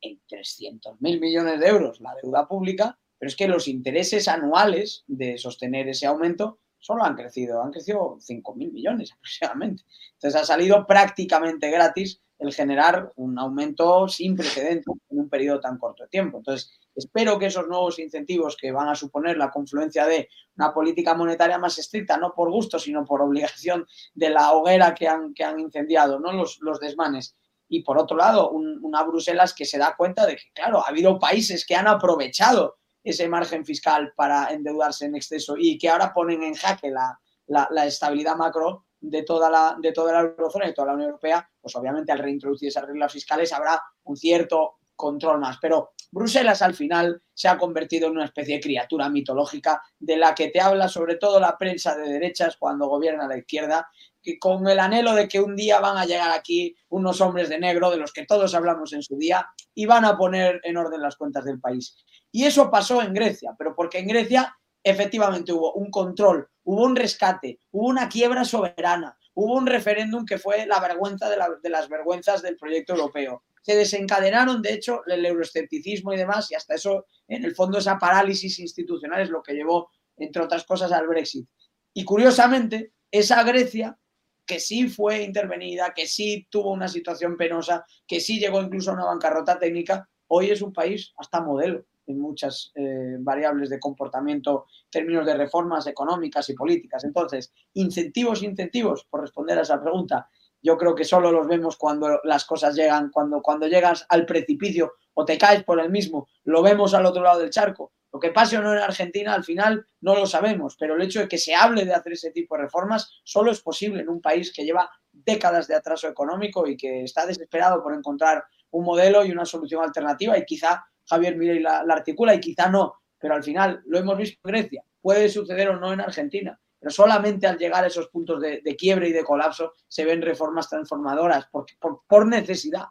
en 0.01 0.19
300.000 0.29 0.97
millones 0.99 1.59
de 1.59 1.67
euros 1.67 1.99
la 2.01 2.13
deuda 2.21 2.47
pública, 2.47 2.97
pero 3.17 3.27
es 3.27 3.35
que 3.35 3.47
los 3.47 3.67
intereses 3.67 4.27
anuales 4.27 5.03
de 5.07 5.37
sostener 5.37 5.87
ese 5.89 6.05
aumento 6.05 6.59
solo 6.79 7.03
han 7.03 7.15
crecido, 7.15 7.61
han 7.61 7.71
crecido 7.71 8.17
5.000 8.17 8.71
millones 8.71 9.11
aproximadamente. 9.17 9.83
Entonces 10.13 10.41
ha 10.41 10.45
salido 10.45 10.85
prácticamente 10.85 11.69
gratis 11.69 12.21
el 12.39 12.53
generar 12.53 13.11
un 13.15 13.37
aumento 13.39 14.07
sin 14.07 14.35
precedentes 14.35 14.93
en 15.09 15.19
un 15.19 15.29
periodo 15.29 15.59
tan 15.59 15.77
corto 15.77 16.03
de 16.03 16.09
tiempo. 16.09 16.37
Entonces, 16.37 16.71
espero 16.95 17.39
que 17.39 17.47
esos 17.47 17.67
nuevos 17.67 17.97
incentivos 17.99 18.55
que 18.55 18.71
van 18.71 18.89
a 18.89 18.95
suponer 18.95 19.37
la 19.37 19.49
confluencia 19.49 20.05
de 20.05 20.29
una 20.55 20.73
política 20.73 21.15
monetaria 21.15 21.57
más 21.57 21.77
estricta, 21.79 22.17
no 22.17 22.33
por 22.35 22.51
gusto, 22.51 22.77
sino 22.77 23.05
por 23.05 23.21
obligación 23.21 23.87
de 24.13 24.29
la 24.29 24.51
hoguera 24.51 24.93
que 24.93 25.07
han, 25.07 25.33
que 25.33 25.43
han 25.43 25.59
incendiado, 25.59 26.19
¿no? 26.19 26.31
los, 26.31 26.59
los 26.61 26.79
desmanes. 26.79 27.35
Y 27.69 27.81
por 27.83 27.97
otro 27.97 28.15
lado, 28.15 28.51
una 28.51 29.03
Bruselas 29.03 29.53
que 29.53 29.65
se 29.65 29.77
da 29.77 29.95
cuenta 29.97 30.25
de 30.25 30.35
que, 30.35 30.43
claro, 30.53 30.79
ha 30.79 30.89
habido 30.89 31.19
países 31.19 31.65
que 31.65 31.75
han 31.75 31.87
aprovechado 31.87 32.77
ese 33.09 33.27
margen 33.29 33.65
fiscal 33.65 34.11
para 34.15 34.49
endeudarse 34.51 35.05
en 35.05 35.15
exceso 35.15 35.55
y 35.57 35.77
que 35.77 35.89
ahora 35.89 36.13
ponen 36.13 36.43
en 36.43 36.55
jaque 36.55 36.89
la, 36.89 37.17
la, 37.47 37.85
estabilidad 37.85 38.35
macro 38.35 38.85
de 38.99 39.23
toda, 39.23 39.49
la, 39.49 39.77
de 39.79 39.93
toda 39.93 40.11
la 40.11 40.19
eurozona 40.21 40.65
y 40.65 40.69
de 40.69 40.73
toda 40.73 40.87
la 40.87 40.93
Unión 40.93 41.09
Europea, 41.09 41.49
pues 41.61 41.75
obviamente 41.75 42.11
al 42.11 42.19
reintroducir 42.19 42.67
esas 42.67 42.85
reglas 42.85 43.13
fiscales 43.13 43.53
habrá 43.53 43.81
un 44.03 44.17
cierto 44.17 44.79
control 44.97 45.39
más. 45.39 45.57
Pero 45.61 45.91
Bruselas 46.11 46.61
al 46.61 46.73
final 46.73 47.21
se 47.33 47.47
ha 47.47 47.57
convertido 47.57 48.07
en 48.07 48.13
una 48.13 48.25
especie 48.25 48.55
de 48.55 48.61
criatura 48.61 49.09
mitológica 49.09 49.81
de 49.99 50.17
la 50.17 50.35
que 50.35 50.49
te 50.49 50.59
habla 50.59 50.89
sobre 50.89 51.15
todo 51.15 51.39
la 51.39 51.57
prensa 51.57 51.95
de 51.95 52.09
derechas 52.09 52.57
cuando 52.57 52.87
gobierna 52.87 53.27
la 53.27 53.37
izquierda, 53.37 53.87
que 54.21 54.39
con 54.39 54.67
el 54.67 54.79
anhelo 54.79 55.13
de 55.13 55.27
que 55.27 55.39
un 55.39 55.55
día 55.55 55.79
van 55.79 55.97
a 55.97 56.05
llegar 56.05 56.31
aquí 56.31 56.75
unos 56.89 57.21
hombres 57.21 57.47
de 57.47 57.59
negro 57.59 57.89
de 57.89 57.97
los 57.97 58.11
que 58.11 58.25
todos 58.25 58.53
hablamos 58.55 58.91
en 58.93 59.03
su 59.03 59.17
día 59.17 59.47
y 59.73 59.85
van 59.85 60.03
a 60.03 60.17
poner 60.17 60.59
en 60.63 60.75
orden 60.75 61.01
las 61.01 61.15
cuentas 61.15 61.45
del 61.45 61.61
país. 61.61 61.95
Y 62.37 62.45
eso 62.45 62.69
pasó 62.69 63.01
en 63.01 63.15
Grecia, 63.15 63.55
pero 63.57 63.73
porque 63.75 63.97
en 63.97 64.05
Grecia 64.05 64.55
efectivamente 64.83 65.51
hubo 65.51 65.73
un 65.73 65.89
control, 65.89 66.47
hubo 66.65 66.83
un 66.83 66.95
rescate, 66.95 67.59
hubo 67.71 67.87
una 67.87 68.07
quiebra 68.07 68.45
soberana, 68.45 69.17
hubo 69.33 69.55
un 69.55 69.65
referéndum 69.65 70.23
que 70.23 70.37
fue 70.37 70.67
la 70.67 70.79
vergüenza 70.79 71.31
de, 71.31 71.69
las 71.71 71.89
vergüenzas 71.89 72.43
del 72.43 72.55
proyecto 72.55 72.93
europeo. 72.93 73.41
Se 73.63 73.75
desencadenaron, 73.75 74.61
de 74.61 74.73
hecho, 74.73 75.01
el 75.07 75.25
euroescepticismo 75.25 76.13
y 76.13 76.17
demás, 76.17 76.51
y 76.51 76.53
hasta 76.53 76.75
eso, 76.75 77.07
en 77.27 77.43
el 77.43 77.55
fondo, 77.55 77.79
esa 77.79 77.97
parálisis 77.97 78.59
institucional 78.59 79.21
es 79.21 79.31
lo 79.31 79.41
que 79.41 79.55
llevó, 79.55 79.89
entre 80.15 80.43
otras 80.43 80.63
cosas, 80.63 80.91
al 80.91 81.07
Brexit. 81.07 81.49
Y 81.91 82.05
curiosamente, 82.05 82.91
esa 83.09 83.41
Grecia, 83.41 83.97
que 84.45 84.59
sí 84.59 84.87
fue 84.89 85.23
intervenida, 85.23 85.91
que 85.95 86.05
sí 86.05 86.45
tuvo 86.51 86.71
una 86.71 86.87
situación 86.87 87.35
penosa, 87.35 87.83
que 88.05 88.19
sí 88.19 88.39
llegó 88.39 88.61
incluso 88.61 88.91
a 88.91 88.93
una 88.93 89.05
bancarrota 89.05 89.57
técnica, 89.57 90.07
hoy 90.27 90.51
es 90.51 90.61
un 90.61 90.71
país 90.71 91.15
hasta 91.17 91.41
modelo 91.41 91.83
en 92.07 92.19
muchas 92.19 92.71
eh, 92.75 93.17
variables 93.19 93.69
de 93.69 93.79
comportamiento 93.79 94.65
en 94.85 94.89
términos 94.89 95.25
de 95.25 95.35
reformas 95.35 95.85
económicas 95.87 96.49
y 96.49 96.53
políticas. 96.53 97.03
Entonces, 97.03 97.53
incentivos, 97.73 98.41
incentivos, 98.43 99.05
por 99.09 99.21
responder 99.21 99.59
a 99.59 99.61
esa 99.61 99.81
pregunta, 99.81 100.29
yo 100.61 100.77
creo 100.77 100.95
que 100.95 101.03
solo 101.03 101.31
los 101.31 101.47
vemos 101.47 101.77
cuando 101.77 102.19
las 102.23 102.45
cosas 102.45 102.75
llegan, 102.75 103.11
cuando, 103.11 103.41
cuando 103.41 103.67
llegas 103.67 104.05
al 104.09 104.25
precipicio 104.25 104.93
o 105.13 105.25
te 105.25 105.37
caes 105.37 105.63
por 105.63 105.79
el 105.79 105.91
mismo, 105.91 106.27
lo 106.43 106.61
vemos 106.61 106.93
al 106.93 107.05
otro 107.05 107.21
lado 107.21 107.39
del 107.39 107.49
charco. 107.49 107.93
Lo 108.11 108.19
que 108.19 108.31
pase 108.31 108.57
o 108.57 108.61
no 108.61 108.73
en 108.73 108.79
Argentina, 108.79 109.33
al 109.33 109.43
final 109.43 109.85
no 110.01 110.15
lo 110.15 110.25
sabemos, 110.25 110.75
pero 110.79 110.95
el 110.95 111.01
hecho 111.01 111.19
de 111.19 111.27
que 111.27 111.37
se 111.37 111.53
hable 111.53 111.85
de 111.85 111.93
hacer 111.93 112.13
ese 112.13 112.31
tipo 112.31 112.55
de 112.55 112.63
reformas 112.63 113.21
solo 113.23 113.51
es 113.51 113.61
posible 113.61 114.01
en 114.01 114.09
un 114.09 114.21
país 114.21 114.53
que 114.53 114.63
lleva 114.63 114.89
décadas 115.11 115.67
de 115.67 115.75
atraso 115.75 116.07
económico 116.07 116.67
y 116.67 116.77
que 116.77 117.03
está 117.03 117.25
desesperado 117.25 117.83
por 117.83 117.93
encontrar 117.93 118.45
un 118.71 118.85
modelo 118.85 119.25
y 119.25 119.31
una 119.31 119.45
solución 119.45 119.83
alternativa 119.83 120.37
y 120.37 120.45
quizá 120.45 120.85
Javier 121.09 121.35
Milei 121.35 121.59
la, 121.59 121.83
la 121.83 121.93
articula 121.93 122.33
y 122.35 122.39
quizá 122.39 122.69
no, 122.69 122.95
pero 123.19 123.35
al 123.35 123.43
final 123.43 123.81
lo 123.85 123.97
hemos 123.97 124.17
visto 124.17 124.39
en 124.43 124.51
Grecia, 124.51 124.83
puede 125.01 125.29
suceder 125.29 125.69
o 125.69 125.79
no 125.79 125.93
en 125.93 126.01
Argentina, 126.01 126.59
pero 126.79 126.91
solamente 126.91 127.47
al 127.47 127.57
llegar 127.57 127.83
a 127.83 127.87
esos 127.87 128.09
puntos 128.09 128.41
de, 128.41 128.75
quiebre 128.77 129.09
y 129.09 129.13
de 129.13 129.23
colapso 129.23 129.73
se 129.87 130.05
ven 130.05 130.21
reformas 130.21 130.69
transformadoras 130.69 131.47
por, 131.47 131.65
por, 132.07 132.27
necesidad. 132.27 132.85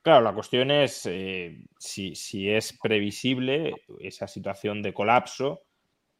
Claro, 0.00 0.22
la 0.22 0.34
cuestión 0.34 0.70
es 0.70 1.06
eh, 1.06 1.64
si, 1.78 2.14
si, 2.14 2.50
es 2.50 2.76
previsible 2.82 3.74
esa 4.00 4.26
situación 4.26 4.82
de 4.82 4.94
colapso 4.94 5.62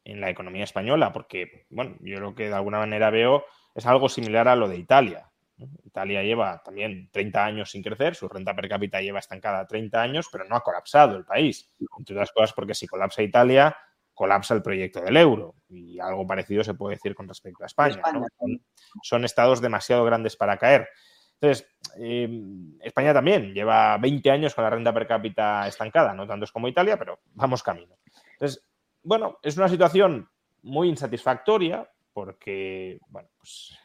en 0.05 0.21
la 0.21 0.29
economía 0.29 0.63
española, 0.63 1.11
porque, 1.11 1.65
bueno, 1.69 1.97
yo 2.01 2.19
lo 2.19 2.35
que 2.35 2.49
de 2.49 2.55
alguna 2.55 2.79
manera 2.79 3.09
veo 3.09 3.45
es 3.73 3.85
algo 3.85 4.07
similar 4.07 4.47
a 4.47 4.55
lo 4.55 4.67
de 4.67 4.77
Italia. 4.77 5.32
Italia 5.57 6.23
lleva 6.23 6.61
también 6.63 7.09
30 7.11 7.45
años 7.45 7.71
sin 7.71 7.83
crecer, 7.83 8.15
su 8.15 8.27
renta 8.27 8.55
per 8.55 8.67
cápita 8.67 9.01
lleva 9.01 9.19
estancada 9.19 9.67
30 9.67 10.01
años, 10.01 10.27
pero 10.31 10.45
no 10.45 10.55
ha 10.55 10.61
colapsado 10.61 11.15
el 11.15 11.25
país. 11.25 11.71
Entre 11.97 12.15
otras 12.15 12.31
cosas 12.31 12.53
porque 12.53 12.73
si 12.73 12.87
colapsa 12.87 13.21
Italia, 13.21 13.75
colapsa 14.13 14.53
el 14.53 14.61
proyecto 14.61 15.01
del 15.01 15.17
euro. 15.17 15.55
Y 15.69 15.99
algo 15.99 16.25
parecido 16.25 16.63
se 16.63 16.73
puede 16.73 16.95
decir 16.95 17.15
con 17.15 17.27
respecto 17.27 17.63
a 17.63 17.67
España. 17.67 18.01
Son, 19.01 19.25
estados 19.25 19.61
demasiado 19.61 20.03
grandes 20.05 20.35
para 20.35 20.57
caer. 20.57 20.87
Entonces, 21.39 21.67
eh, 21.99 22.29
España 22.81 23.13
también 23.13 23.53
lleva 23.53 23.97
20 23.97 24.31
años 24.31 24.55
con 24.55 24.63
la 24.63 24.69
renta 24.69 24.93
per 24.93 25.07
cápita 25.07 25.67
estancada, 25.67 26.13
no 26.13 26.25
tantos 26.25 26.51
como 26.51 26.67
Italia, 26.67 26.97
pero 26.97 27.19
vamos 27.33 27.61
camino. 27.61 27.97
Entonces, 28.33 28.65
bueno, 29.01 29.39
es 29.41 29.57
una 29.57 29.67
situación 29.67 30.29
muy 30.61 30.87
insatisfactoria 30.87 31.89
porque, 32.13 32.99
bueno, 33.09 33.27
pues 33.37 33.77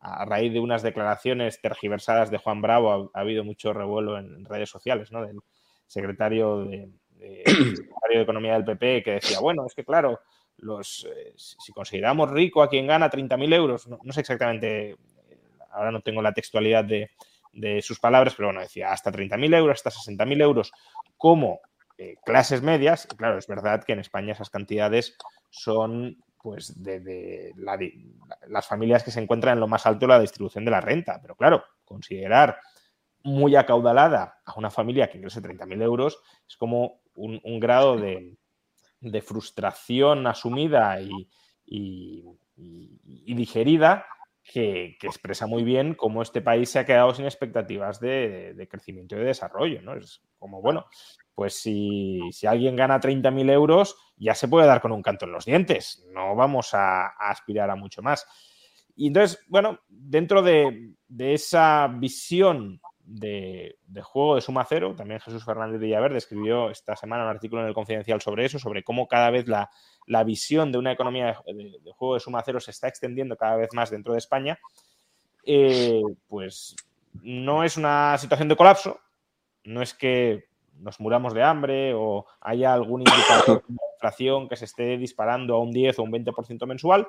a 0.00 0.24
raíz 0.24 0.52
de 0.52 0.60
unas 0.60 0.82
declaraciones 0.82 1.60
tergiversadas 1.60 2.30
de 2.30 2.38
Juan 2.38 2.62
Bravo 2.62 3.10
ha, 3.12 3.20
habido 3.20 3.44
mucho 3.44 3.72
revuelo 3.72 4.18
en 4.18 4.44
redes 4.44 4.70
sociales, 4.70 5.12
¿no? 5.12 5.26
Del 5.26 5.40
secretario 5.86 6.64
de, 6.64 6.90
Economía 8.12 8.54
del 8.54 8.64
PP 8.64 9.02
que 9.04 9.10
decía, 9.12 9.38
bueno, 9.40 9.64
es 9.66 9.74
que 9.74 9.84
claro, 9.84 10.20
los, 10.58 11.06
eh, 11.08 11.32
si 11.36 11.72
consideramos 11.72 12.30
rico 12.30 12.62
a 12.62 12.68
quien 12.68 12.86
gana 12.86 13.10
30.000 13.10 13.54
euros, 13.54 13.88
no, 13.88 14.12
sé 14.12 14.20
exactamente, 14.20 14.96
ahora 15.70 15.92
no 15.92 16.00
tengo 16.00 16.22
la 16.22 16.32
textualidad 16.32 16.84
de, 16.84 17.08
sus 17.82 18.00
palabras, 18.00 18.34
pero 18.36 18.48
bueno, 18.48 18.60
decía 18.60 18.92
hasta 18.92 19.12
30.000 19.12 19.56
euros, 19.56 19.74
hasta 19.74 19.90
60.000 19.90 20.42
euros 20.42 20.72
como 21.16 21.60
eh, 21.98 22.16
clases 22.24 22.62
medias. 22.62 23.06
claro, 23.16 23.38
es 23.38 23.46
verdad 23.46 23.84
que 23.84 23.92
en 23.92 24.00
España 24.00 24.32
esas 24.32 24.50
cantidades 24.50 25.16
son 25.50 26.16
pues 26.42 26.82
de, 26.82 27.52
las 28.48 28.66
familias 28.66 29.02
que 29.02 29.10
se 29.10 29.20
encuentran 29.20 29.54
en 29.54 29.60
lo 29.60 29.68
más 29.68 29.86
alto 29.86 30.06
de 30.06 30.12
la 30.12 30.20
distribución 30.20 30.64
de 30.64 30.70
la 30.70 30.80
renta. 30.80 31.18
Pero 31.20 31.36
claro, 31.36 31.62
considerar 31.84 32.58
muy 33.22 33.56
acaudalada 33.56 34.40
a 34.44 34.58
una 34.58 34.70
familia 34.70 35.08
que 35.08 35.18
ingrese 35.18 35.42
30.000 35.42 35.82
euros 35.82 36.18
es 36.48 36.56
como 36.56 37.02
un, 37.14 37.60
grado 37.60 37.96
de, 37.96 38.36
frustración 39.22 40.26
asumida 40.26 40.98
y, 41.00 41.28
digerida 43.34 44.06
que, 44.42 44.96
expresa 45.02 45.46
muy 45.46 45.62
bien 45.62 45.94
cómo 45.94 46.22
este 46.22 46.40
país 46.40 46.70
se 46.70 46.78
ha 46.78 46.86
quedado 46.86 47.14
sin 47.14 47.26
expectativas 47.26 48.00
de, 48.00 48.66
crecimiento 48.70 49.16
y 49.16 49.18
de 49.18 49.26
desarrollo. 49.26 49.82
¿no? 49.82 49.94
Es 49.94 50.22
como, 50.38 50.62
bueno, 50.62 50.86
pues 51.34 51.54
si, 51.54 52.20
alguien 52.46 52.76
gana 52.76 53.00
30.000 53.00 53.50
euros, 53.50 53.96
ya 54.20 54.34
se 54.34 54.48
puede 54.48 54.66
dar 54.66 54.80
con 54.80 54.92
un 54.92 55.02
canto 55.02 55.24
en 55.24 55.32
los 55.32 55.46
dientes. 55.46 56.06
No 56.12 56.36
vamos 56.36 56.74
a, 56.74 57.06
aspirar 57.06 57.70
a 57.70 57.74
mucho 57.74 58.02
más. 58.02 58.26
Y 58.94 59.06
entonces, 59.08 59.42
bueno, 59.48 59.80
dentro 59.88 60.42
de, 60.42 60.92
esa 61.18 61.88
visión 61.88 62.82
de, 63.02 63.78
juego 64.02 64.34
de 64.34 64.42
suma 64.42 64.66
cero, 64.68 64.94
también 64.94 65.20
Jesús 65.20 65.42
Fernández 65.42 65.80
de 65.80 65.86
Villaverde 65.86 66.18
escribió 66.18 66.68
esta 66.70 66.94
semana 66.96 67.24
un 67.24 67.30
artículo 67.30 67.62
en 67.62 67.68
el 67.68 67.74
Confidencial 67.74 68.20
sobre 68.20 68.44
eso, 68.44 68.58
sobre 68.58 68.84
cómo 68.84 69.08
cada 69.08 69.30
vez 69.30 69.48
la, 69.48 69.70
visión 70.24 70.70
de 70.70 70.78
una 70.78 70.92
economía 70.92 71.42
de, 71.46 71.92
juego 71.92 72.14
de 72.14 72.20
suma 72.20 72.42
cero 72.44 72.60
se 72.60 72.72
está 72.72 72.88
extendiendo 72.88 73.36
cada 73.36 73.56
vez 73.56 73.70
más 73.72 73.90
dentro 73.90 74.12
de 74.12 74.18
España, 74.18 74.58
eh, 75.46 76.02
pues 76.28 76.76
no 77.22 77.64
es 77.64 77.78
una 77.78 78.18
situación 78.18 78.48
de 78.48 78.56
colapso, 78.56 79.00
no 79.64 79.80
es 79.80 79.94
que 79.94 80.44
nos 80.74 81.00
muramos 81.00 81.32
de 81.32 81.42
hambre 81.42 81.94
o 81.94 82.26
haya 82.40 82.74
algún 82.74 83.00
indicador 83.00 83.64
que 84.48 84.56
se 84.56 84.64
esté 84.64 84.96
disparando 84.98 85.54
a 85.54 85.60
un 85.60 85.70
10 85.70 85.98
o 85.98 86.02
un 86.02 86.12
20% 86.12 86.66
mensual, 86.66 87.06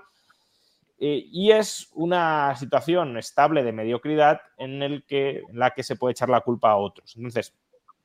eh, 1.00 1.26
y 1.32 1.52
es 1.52 1.90
una 1.94 2.56
situación 2.56 3.18
estable 3.18 3.64
de 3.64 3.72
mediocridad 3.72 4.42
en, 4.58 4.84
el 4.84 5.04
que, 5.06 5.42
la 5.52 5.72
que 5.72 5.82
se 5.82 5.96
puede 5.96 6.12
echar 6.12 6.30
la 6.30 6.42
culpa 6.42 6.72
a 6.72 6.78
otros. 6.78 7.16
Entonces, 7.16 7.56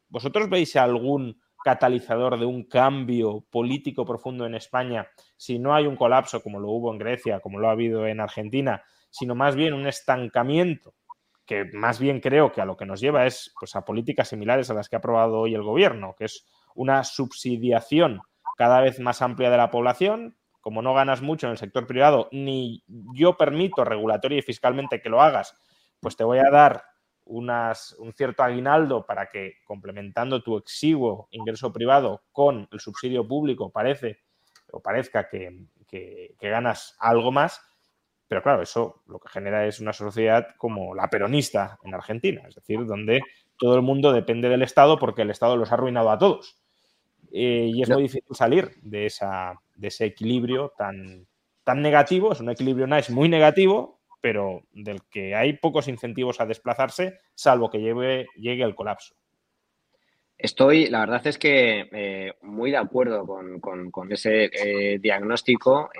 ¿vosotros 0.08 0.48
veis 0.48 0.76
algún 0.76 1.38
catalizador 1.62 2.38
de 2.38 2.46
un 2.46 2.64
cambio 2.64 3.44
político 3.50 4.06
profundo 4.06 4.46
en 4.46 4.54
España 4.54 5.08
si 5.36 5.58
no 5.58 5.74
hay 5.74 5.86
un 5.86 5.96
colapso 5.96 6.42
como 6.42 6.60
lo 6.60 6.70
hubo 6.70 6.92
en 6.92 6.98
Grecia, 6.98 7.40
como 7.40 7.58
lo 7.58 7.68
ha 7.68 7.72
habido 7.72 8.06
en 8.06 8.20
Argentina, 8.20 8.82
sino 9.10 9.34
más 9.34 9.56
bien 9.56 9.74
un 9.74 9.86
estancamiento 9.86 10.94
que 11.44 11.64
más 11.72 11.98
bien 11.98 12.20
creo 12.20 12.52
que 12.52 12.60
a 12.60 12.64
lo 12.64 12.76
que 12.76 12.86
nos 12.86 13.00
lleva 13.00 13.26
es 13.26 13.52
pues, 13.58 13.76
a 13.76 13.84
políticas 13.84 14.28
similares 14.28 14.70
a 14.70 14.74
las 14.74 14.88
que 14.88 14.96
ha 14.96 14.98
aprobado 14.98 15.40
hoy 15.40 15.54
el 15.54 15.62
gobierno, 15.62 16.14
que 16.18 16.24
es 16.24 16.46
una 16.74 17.04
subsidiación 17.04 18.20
cada 18.56 18.80
vez 18.80 18.98
más 18.98 19.22
amplia 19.22 19.50
de 19.50 19.56
la 19.56 19.70
población, 19.70 20.36
como 20.60 20.82
no 20.82 20.94
ganas 20.94 21.22
mucho 21.22 21.46
en 21.46 21.52
el 21.52 21.58
sector 21.58 21.86
privado, 21.86 22.28
ni 22.32 22.82
yo 23.14 23.36
permito 23.36 23.84
regulatoria 23.84 24.38
y 24.38 24.42
fiscalmente 24.42 25.00
que 25.00 25.08
lo 25.08 25.22
hagas, 25.22 25.56
pues 26.00 26.16
te 26.16 26.24
voy 26.24 26.38
a 26.38 26.50
dar 26.50 26.82
unas, 27.24 27.92
un 27.98 28.12
cierto 28.12 28.42
aguinaldo 28.42 29.06
para 29.06 29.28
que, 29.28 29.54
complementando 29.64 30.42
tu 30.42 30.56
exiguo 30.56 31.28
ingreso 31.30 31.72
privado 31.72 32.24
con 32.32 32.68
el 32.72 32.80
subsidio 32.80 33.26
público, 33.26 33.70
parece 33.70 34.20
o 34.72 34.80
parezca 34.80 35.28
que, 35.28 35.66
que 35.86 36.34
ganas 36.40 36.96
algo 36.98 37.30
más. 37.30 37.60
Pero 38.28 38.42
claro, 38.42 38.62
eso 38.62 39.02
lo 39.06 39.20
que 39.20 39.28
genera 39.28 39.66
es 39.66 39.78
una 39.78 39.92
sociedad 39.92 40.48
como 40.56 40.94
la 40.94 41.08
peronista 41.08 41.78
en 41.84 41.94
Argentina, 41.94 42.42
es 42.48 42.56
decir, 42.56 42.84
donde 42.84 43.20
todo 43.56 43.76
el 43.76 43.82
mundo 43.82 44.12
depende 44.12 44.48
del 44.48 44.62
Estado 44.62 44.98
porque 44.98 45.22
el 45.22 45.30
Estado 45.30 45.56
los 45.56 45.70
ha 45.70 45.74
arruinado 45.74 46.10
a 46.10 46.18
todos. 46.18 46.58
Eh, 47.32 47.70
y 47.72 47.82
es 47.82 47.88
muy 47.88 48.02
difícil 48.02 48.34
salir 48.34 48.70
de, 48.82 49.06
esa, 49.06 49.60
de 49.74 49.88
ese 49.88 50.06
equilibrio 50.06 50.72
tan, 50.76 51.26
tan 51.64 51.82
negativo. 51.82 52.32
Es 52.32 52.40
un 52.40 52.50
equilibrio 52.50 52.86
nice 52.86 53.12
muy 53.12 53.28
negativo, 53.28 54.00
pero 54.20 54.62
del 54.72 55.02
que 55.10 55.34
hay 55.34 55.54
pocos 55.54 55.88
incentivos 55.88 56.40
a 56.40 56.46
desplazarse, 56.46 57.20
salvo 57.34 57.70
que 57.70 57.80
lleve, 57.80 58.26
llegue 58.36 58.64
el 58.64 58.74
colapso. 58.74 59.14
Estoy, 60.38 60.90
la 60.90 61.00
verdad 61.00 61.26
es 61.26 61.38
que 61.38 61.88
eh, 61.92 62.34
muy 62.42 62.70
de 62.70 62.76
acuerdo 62.76 63.26
con, 63.26 64.12
ese 64.12 64.50
eh, 64.52 64.98
diagnóstico. 64.98 65.90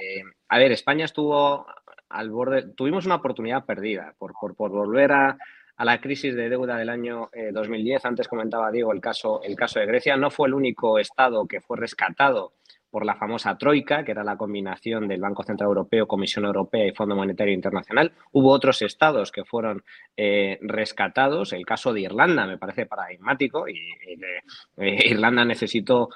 a 0.49 0.59
ver, 0.59 0.73
España 0.73 1.07
estuvo 1.07 1.67
al 2.09 2.31
borde, 2.31 2.69
tuvimos 2.75 3.07
una 3.07 3.17
oportunidad 3.17 3.65
perdida 3.65 4.15
por, 4.19 4.35
por, 4.39 4.55
por 4.55 4.71
volver 4.71 5.13
a, 5.13 5.39
a 5.77 5.85
la 5.85 6.01
crisis 6.01 6.35
de 6.35 6.49
deuda 6.49 6.77
del 6.77 6.89
año 6.89 7.31
2010. 7.53 8.05
Eh, 8.05 8.09
Antes 8.09 8.29
comentaba 8.29 8.71
Diego 8.71 8.93
el 8.93 9.01
caso, 9.01 9.43
el 9.43 9.57
caso 9.57 9.79
de 9.79 9.87
Grecia. 9.87 10.17
No 10.17 10.31
fue 10.31 10.49
el 10.49 10.55
único 10.55 10.99
Estado 10.99 11.47
que 11.47 11.61
fue 11.61 11.77
rescatado 11.77 12.55
por 12.89 13.05
la 13.05 13.17
famosa 13.17 13.59
Troika, 13.59 14.05
que 14.05 14.13
era 14.13 14.25
la 14.25 14.39
combinación 14.39 15.07
del 15.07 15.21
Banco 15.21 15.43
Central 15.43 15.69
Europeo, 15.69 16.07
Comisión 16.07 16.47
Europea 16.47 16.87
y 16.87 16.93
Fondo 16.93 17.15
Monetario 17.15 17.53
Internacional. 17.53 18.13
Hubo 18.33 18.51
otros 18.53 18.81
estados 18.81 19.31
que 19.33 19.45
fueron 19.45 19.85
eh, 20.17 20.59
rescatados. 20.63 21.53
El 21.53 21.67
caso 21.67 21.93
de 21.93 22.01
Irlanda 22.01 22.47
me 22.47 22.57
parece 22.57 22.87
paradigmático 22.87 23.69
y, 23.69 23.77
eh, 23.77 25.11
Irlanda 25.11 25.45
necesitó 25.45 26.09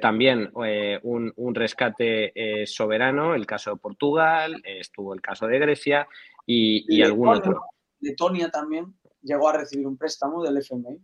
también 0.00 0.50
un, 0.54 1.32
un, 1.36 1.54
rescate 1.54 2.66
soberano. 2.66 3.36
El 3.36 3.46
caso 3.46 3.70
de 3.70 3.76
Portugal, 3.76 4.60
estuvo 4.64 5.14
el 5.14 5.20
caso 5.20 5.46
de 5.46 5.58
Grecia 5.60 6.08
y, 6.44 6.84
y 6.88 7.02
algún 7.02 7.28
otro. 7.28 7.62
Letonia 8.00 8.50
también 8.50 8.94
llegó 9.22 9.48
a 9.48 9.56
recibir 9.58 9.86
un 9.86 9.96
préstamo 9.96 10.42
del 10.42 10.58
FMI. 10.58 10.98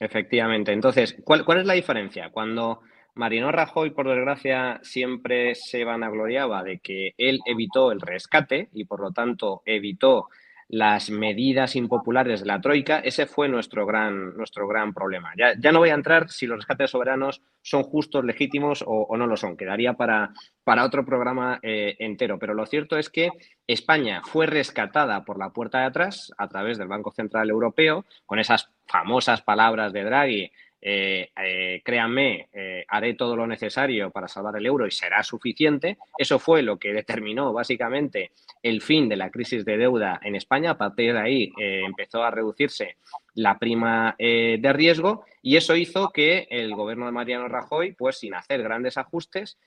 Efectivamente. 0.00 0.72
Entonces, 0.72 1.16
¿cuál, 1.24 1.44
cuál 1.44 1.60
es 1.60 1.66
la 1.66 1.74
diferencia? 1.74 2.30
Cuando 2.30 2.80
Marino 3.14 3.52
Rajoy, 3.52 3.90
por 3.90 4.08
desgracia, 4.08 4.80
siempre 4.82 5.54
se 5.54 5.84
vanagloriaba 5.84 6.64
de 6.64 6.80
que 6.80 7.14
él 7.16 7.40
evitó 7.46 7.92
el 7.92 8.00
rescate 8.00 8.68
y, 8.72 8.84
por 8.84 9.00
lo 9.00 9.12
tanto, 9.12 9.62
evitó 9.64 10.28
las 10.68 11.10
medidas 11.10 11.76
impopulares 11.76 12.40
de 12.40 12.46
la 12.46 12.60
Troika, 12.60 12.98
ese 13.00 13.26
fue 13.26 13.48
nuestro 13.48 13.86
gran, 13.86 14.36
nuestro 14.36 14.66
gran 14.66 14.92
problema. 14.92 15.32
Ya, 15.36 15.54
ya 15.58 15.72
no 15.72 15.80
voy 15.80 15.90
a 15.90 15.94
entrar 15.94 16.30
si 16.30 16.46
los 16.46 16.58
rescates 16.58 16.90
soberanos 16.90 17.42
son 17.62 17.82
justos, 17.82 18.24
legítimos 18.24 18.84
o, 18.86 19.16
no 19.16 19.26
lo 19.26 19.36
son. 19.36 19.56
Quedaría 19.56 19.94
para, 19.94 20.32
para 20.64 20.84
otro 20.84 21.04
programa 21.04 21.58
eh, 21.62 21.96
entero. 21.98 22.38
Pero 22.38 22.54
lo 22.54 22.66
cierto 22.66 22.98
es 22.98 23.08
que 23.10 23.30
España 23.66 24.22
fue 24.24 24.46
rescatada 24.46 25.24
por 25.24 25.38
la 25.38 25.50
puerta 25.50 25.80
de 25.80 25.86
atrás 25.86 26.32
a 26.36 26.48
través 26.48 26.78
del 26.78 26.88
Banco 26.88 27.10
Central 27.12 27.50
Europeo, 27.50 28.04
con 28.26 28.38
esas 28.38 28.70
famosas 28.86 29.42
palabras 29.42 29.92
de 29.92 30.04
Draghi 30.04 30.52
eh, 30.86 31.30
eh, 31.42 31.80
créanme, 31.82 32.48
eh, 32.52 32.84
haré 32.88 33.14
todo 33.14 33.34
lo 33.34 33.46
necesario 33.46 34.10
para 34.10 34.28
salvar 34.28 34.54
el 34.58 34.66
euro 34.66 34.86
y 34.86 34.90
será 34.90 35.22
suficiente. 35.22 35.96
Eso 36.18 36.38
fue 36.38 36.60
lo 36.60 36.78
que 36.78 36.92
determinó 36.92 37.54
básicamente 37.54 38.32
el 38.62 38.82
fin 38.82 39.08
de 39.08 39.16
la 39.16 39.30
crisis 39.30 39.64
de 39.64 39.78
deuda 39.78 40.20
en 40.22 40.34
España. 40.36 40.72
A 40.72 40.76
partir 40.76 41.14
de 41.14 41.20
ahí 41.20 41.52
empezó 41.56 42.22
a 42.22 42.30
reducirse 42.30 42.98
la 43.34 43.58
prima 43.58 44.14
de 44.18 44.72
riesgo 44.74 45.24
y 45.40 45.56
eso 45.56 45.74
hizo 45.74 46.10
que 46.10 46.46
el 46.50 46.74
gobierno 46.74 47.06
de 47.06 47.12
Mariano 47.12 47.48
Rajoy, 47.48 47.92
pues 47.92 48.18
sin 48.18 48.34
hacer 48.34 48.62
grandes 48.62 48.98
ajustes, 48.98 49.58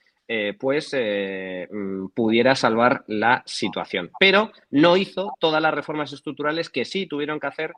pues 0.60 0.94
mm, 0.94 2.08
pudiera 2.14 2.54
salvar 2.54 3.02
la 3.08 3.42
situación. 3.44 4.12
Pero 4.20 4.52
no 4.70 4.96
hizo 4.96 5.34
todas 5.40 5.60
las 5.60 5.74
reformas 5.74 6.12
estructurales 6.12 6.70
que 6.70 6.84
sí 6.84 7.06
tuvieron 7.06 7.40
que 7.40 7.48
hacer 7.48 7.74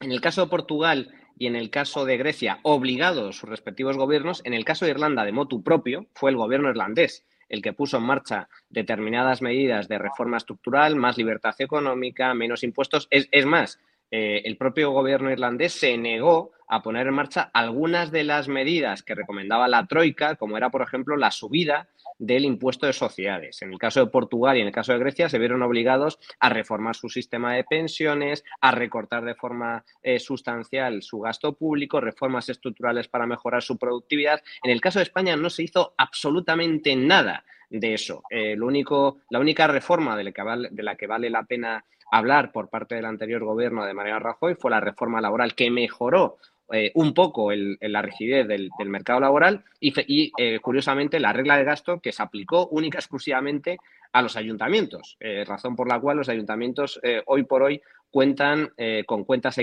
en 0.00 0.12
el 0.12 0.20
caso 0.20 0.42
de 0.42 0.50
Portugal 0.50 1.12
y 1.38 1.46
en 1.46 1.56
el 1.56 1.70
caso 1.70 2.04
de 2.04 2.16
Grecia, 2.16 2.58
obligados 2.62 3.36
sus 3.36 3.48
respectivos 3.48 3.96
gobiernos, 3.96 4.42
en 4.44 4.54
el 4.54 4.64
caso 4.64 4.84
de 4.84 4.90
Irlanda, 4.92 5.24
de 5.24 5.32
motu 5.32 5.62
propio, 5.62 6.06
fue 6.14 6.30
el 6.30 6.36
gobierno 6.36 6.70
irlandés 6.70 7.24
el 7.48 7.62
que 7.62 7.72
puso 7.72 7.96
en 7.96 8.04
marcha 8.04 8.48
determinadas 8.68 9.42
medidas 9.42 9.88
de 9.88 9.98
reforma 9.98 10.36
estructural, 10.36 10.94
más 10.94 11.18
libertad 11.18 11.54
económica, 11.58 12.32
menos 12.32 12.62
impuestos. 12.62 13.08
Es, 13.10 13.44
más, 13.44 13.80
eh, 14.12 14.42
el 14.44 14.56
propio 14.56 14.92
gobierno 14.92 15.32
irlandés 15.32 15.72
se 15.72 15.98
negó 15.98 16.52
a 16.68 16.80
poner 16.80 17.08
en 17.08 17.14
marcha 17.14 17.50
algunas 17.52 18.12
de 18.12 18.22
las 18.22 18.46
medidas 18.46 19.02
que 19.02 19.16
recomendaba 19.16 19.66
la 19.66 19.84
Troika, 19.86 20.36
como 20.36 20.56
era, 20.56 20.70
por 20.70 20.82
ejemplo, 20.82 21.16
la 21.16 21.32
subida 21.32 21.88
del 22.20 22.44
impuesto 22.44 22.86
de 22.86 22.92
sociedades. 22.92 23.62
En 23.62 23.72
el 23.72 23.78
caso 23.78 24.00
de 24.00 24.10
Portugal 24.10 24.56
y 24.56 24.60
en 24.60 24.66
el 24.66 24.72
caso 24.72 24.92
de 24.92 24.98
Grecia 24.98 25.28
se 25.28 25.38
vieron 25.38 25.62
obligados 25.62 26.18
a 26.38 26.50
reformar 26.50 26.94
su 26.94 27.08
sistema 27.08 27.54
de 27.54 27.64
pensiones, 27.64 28.44
a 28.60 28.70
recortar 28.70 29.24
de 29.24 29.34
forma 29.34 29.84
eh, 30.02 30.20
sustancial 30.20 31.02
su 31.02 31.20
gasto 31.20 31.54
público, 31.54 32.00
reformas 32.00 32.48
estructurales 32.50 33.08
para 33.08 33.26
mejorar 33.26 33.62
su 33.62 33.78
productividad. 33.78 34.42
En 34.62 34.70
el 34.70 34.82
caso 34.82 34.98
de 34.98 35.04
España 35.04 35.34
no 35.34 35.48
se 35.48 35.62
hizo 35.62 35.94
absolutamente 35.96 36.94
nada 36.94 37.44
de 37.70 37.94
eso. 37.94 38.22
Eh, 38.28 38.54
lo 38.54 38.66
único, 38.66 39.20
la 39.30 39.40
única 39.40 39.66
reforma 39.66 40.14
de 40.14 40.24
la, 40.24 40.32
que 40.32 40.42
vale, 40.42 40.68
de 40.70 40.82
la 40.82 40.96
que 40.96 41.06
vale 41.06 41.30
la 41.30 41.44
pena 41.44 41.84
hablar 42.10 42.52
por 42.52 42.68
parte 42.68 42.96
del 42.96 43.06
anterior 43.06 43.44
gobierno 43.44 43.84
de 43.84 43.94
Mariano 43.94 44.20
Rajoy 44.20 44.56
fue 44.56 44.70
la 44.70 44.80
reforma 44.80 45.20
laboral 45.20 45.54
que 45.54 45.70
mejoró 45.70 46.36
eh, 46.72 46.92
un 46.94 47.14
poco 47.14 47.50
el, 47.50 47.78
la 47.80 48.00
rigidez 48.00 48.46
del, 48.46 48.70
mercado 48.86 49.20
laboral 49.20 49.64
y, 49.80 50.32
eh, 50.38 50.60
curiosamente, 50.60 51.18
la 51.18 51.32
regla 51.32 51.56
de 51.56 51.64
gasto 51.64 52.00
que 52.00 52.12
se 52.12 52.22
aplicó 52.22 52.68
única 52.68 52.98
y 52.98 53.00
exclusivamente 53.00 53.78
a 54.12 54.22
los 54.22 54.36
ayuntamientos, 54.36 55.16
eh, 55.20 55.44
razón 55.44 55.74
por 55.76 55.88
la 55.88 56.00
cual 56.00 56.16
los 56.18 56.28
ayuntamientos 56.28 57.00
hoy 57.26 57.44
por 57.44 57.62
hoy 57.62 57.80
cuentan 58.10 58.72
con 59.06 59.24
cuentas 59.24 59.56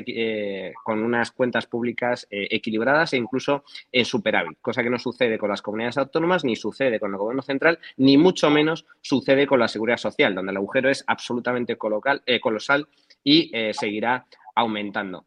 con 0.86 1.04
unas 1.04 1.32
cuentas 1.32 1.66
públicas 1.66 2.26
equilibradas 2.30 3.12
e 3.12 3.18
incluso 3.18 3.66
en 3.92 4.06
superávit, 4.06 4.58
cosa 4.62 4.84
que 4.84 4.90
no 4.90 5.00
sucede 5.00 5.38
con 5.38 5.50
las 5.50 5.62
comunidades 5.62 5.98
autónomas, 5.98 6.46
ni 6.46 6.56
sucede 6.56 6.98
con 6.98 7.12
el 7.12 7.18
gobierno 7.18 7.42
central, 7.42 7.80
ni 7.98 8.18
mucho 8.18 8.50
menos 8.50 8.86
sucede 9.02 9.46
con 9.46 9.60
la 9.60 9.68
seguridad 9.68 9.98
social, 9.98 10.34
donde 10.34 10.52
el 10.52 10.58
agujero 10.58 10.90
es 10.90 11.04
absolutamente 11.08 11.76
colosal 11.76 12.88
y 13.22 13.52
seguirá 13.74 14.26
aumentando. 14.56 15.26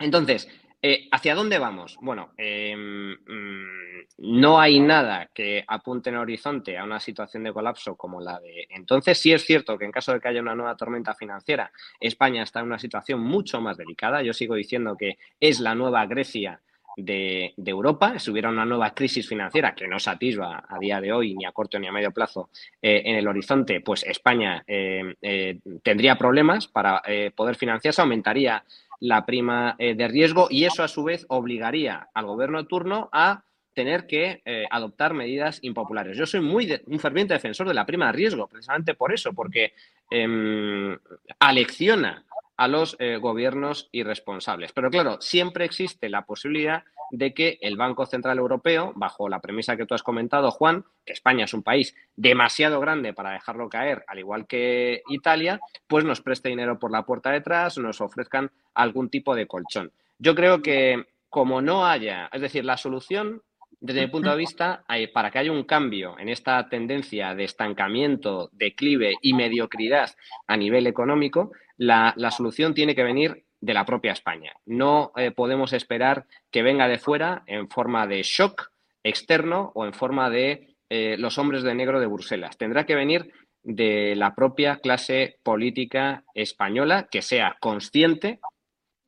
Entonces, 0.00 0.48
eh, 0.82 1.08
¿Hacia 1.10 1.34
dónde 1.34 1.58
vamos? 1.58 1.98
Bueno, 2.00 2.32
em, 2.38 3.12
mm, 3.12 4.06
no 4.18 4.58
hay 4.58 4.80
nada 4.80 5.28
que 5.34 5.62
apunte 5.66 6.08
en 6.08 6.16
horizonte 6.16 6.78
a 6.78 6.84
una 6.84 6.98
situación 6.98 7.44
de 7.44 7.52
colapso 7.52 7.96
como 7.96 8.20
la 8.20 8.40
de 8.40 8.66
entonces. 8.70 9.18
Sí 9.18 9.32
es 9.32 9.44
cierto 9.44 9.76
que 9.76 9.84
en 9.84 9.92
caso 9.92 10.12
de 10.12 10.20
que 10.20 10.28
haya 10.28 10.40
una 10.40 10.54
nueva 10.54 10.76
tormenta 10.76 11.14
financiera, 11.14 11.70
España 12.00 12.42
está 12.42 12.60
en 12.60 12.66
una 12.66 12.78
situación 12.78 13.20
mucho 13.20 13.60
más 13.60 13.76
delicada. 13.76 14.22
Yo 14.22 14.32
sigo 14.32 14.54
diciendo 14.54 14.96
que 14.96 15.18
es 15.38 15.60
la 15.60 15.74
nueva 15.74 16.06
Grecia 16.06 16.60
de, 16.96 17.54
Europa, 17.56 18.18
si 18.18 18.30
hubiera 18.30 18.48
una 18.48 18.64
nueva 18.64 18.94
crisis 18.94 19.28
financiera 19.28 19.74
que 19.74 19.86
no 19.86 19.98
se 19.98 20.10
atisba 20.10 20.64
a 20.68 20.78
día 20.78 21.00
de 21.00 21.12
hoy, 21.12 21.34
ni 21.34 21.44
a 21.44 21.52
corto 21.52 21.78
ni 21.78 21.86
a 21.86 21.92
medio 21.92 22.10
plazo, 22.10 22.50
eh, 22.82 23.02
en 23.04 23.16
el 23.16 23.28
horizonte, 23.28 23.80
pues 23.80 24.02
España 24.02 24.64
eh, 24.66 25.60
tendría 25.82 26.16
problemas 26.16 26.66
para 26.66 27.02
poder 27.34 27.56
financiarse, 27.56 28.00
aumentaría 28.00 28.64
la 29.00 29.24
prima 29.24 29.76
de 29.78 30.08
riesgo 30.08 30.48
y 30.50 30.64
eso 30.64 30.82
a 30.82 30.88
su 30.88 31.02
vez 31.02 31.24
obligaría 31.28 32.08
al 32.12 32.26
gobierno 32.26 32.62
de 32.62 32.68
turno 32.68 33.08
a 33.12 33.44
tener 33.72 34.06
que 34.06 34.42
adoptar 34.70 35.14
medidas 35.14 35.58
impopulares. 35.62 36.18
Yo 36.18 36.26
soy 36.26 36.40
muy 36.40 36.80
un 36.86 36.98
ferviente 36.98 37.32
defensor 37.32 37.66
de 37.66 37.74
la 37.74 37.86
prima 37.86 38.06
de 38.06 38.12
riesgo, 38.12 38.46
precisamente 38.46 38.94
por 38.94 39.14
eso, 39.14 39.32
porque 39.32 39.72
em, 40.10 40.98
alecciona 41.38 42.24
a 42.60 42.68
los 42.68 42.94
eh, 42.98 43.16
gobiernos 43.16 43.88
irresponsables. 43.90 44.72
Pero 44.72 44.90
claro, 44.90 45.16
siempre 45.22 45.64
existe 45.64 46.10
la 46.10 46.26
posibilidad 46.26 46.84
de 47.10 47.32
que 47.32 47.58
el 47.62 47.78
Banco 47.78 48.04
Central 48.04 48.36
Europeo, 48.36 48.92
bajo 48.96 49.30
la 49.30 49.40
premisa 49.40 49.78
que 49.78 49.86
tú 49.86 49.94
has 49.94 50.02
comentado, 50.02 50.50
Juan, 50.50 50.84
que 51.06 51.14
España 51.14 51.46
es 51.46 51.54
un 51.54 51.62
país 51.62 51.96
demasiado 52.16 52.78
grande 52.78 53.14
para 53.14 53.32
dejarlo 53.32 53.70
caer, 53.70 54.04
al 54.06 54.18
igual 54.18 54.46
que 54.46 55.02
Italia, 55.08 55.58
pues 55.86 56.04
nos 56.04 56.20
preste 56.20 56.50
dinero 56.50 56.78
por 56.78 56.92
la 56.92 57.06
puerta 57.06 57.30
detrás, 57.30 57.78
nos 57.78 58.02
ofrezcan 58.02 58.50
algún 58.74 59.08
tipo 59.08 59.34
de 59.34 59.46
colchón. 59.46 59.90
Yo 60.18 60.34
creo 60.34 60.60
que 60.60 61.06
como 61.30 61.62
no 61.62 61.86
haya, 61.86 62.28
es 62.30 62.42
decir, 62.42 62.66
la 62.66 62.76
solución 62.76 63.42
desde 63.80 64.02
mi 64.02 64.08
punto 64.08 64.30
de 64.30 64.36
vista, 64.36 64.84
para 65.12 65.30
que 65.30 65.38
haya 65.38 65.52
un 65.52 65.64
cambio 65.64 66.18
en 66.18 66.28
esta 66.28 66.68
tendencia 66.68 67.34
de 67.34 67.44
estancamiento, 67.44 68.50
declive 68.52 69.14
y 69.22 69.32
mediocridad 69.32 70.10
a 70.46 70.56
nivel 70.56 70.86
económico, 70.86 71.52
la, 71.78 72.14
solución 72.30 72.74
tiene 72.74 72.94
que 72.94 73.02
venir 73.02 73.44
de 73.60 73.74
la 73.74 73.86
propia 73.86 74.12
España. 74.12 74.52
No 74.66 75.12
eh, 75.16 75.30
podemos 75.30 75.72
esperar 75.72 76.26
que 76.50 76.62
venga 76.62 76.88
de 76.88 76.98
fuera 76.98 77.42
en 77.46 77.68
forma 77.68 78.06
de 78.06 78.22
shock 78.22 78.70
externo 79.02 79.72
o 79.74 79.86
en 79.86 79.94
forma 79.94 80.28
de 80.28 80.76
eh, 80.90 81.16
los 81.18 81.38
hombres 81.38 81.62
de 81.62 81.74
negro 81.74 82.00
de 82.00 82.06
Bruselas. 82.06 82.58
Tendrá 82.58 82.84
que 82.84 82.94
venir 82.94 83.32
de 83.62 84.14
la 84.14 84.34
propia 84.34 84.76
clase 84.76 85.38
política 85.42 86.24
española 86.34 87.08
que 87.10 87.22
sea 87.22 87.56
consciente 87.60 88.40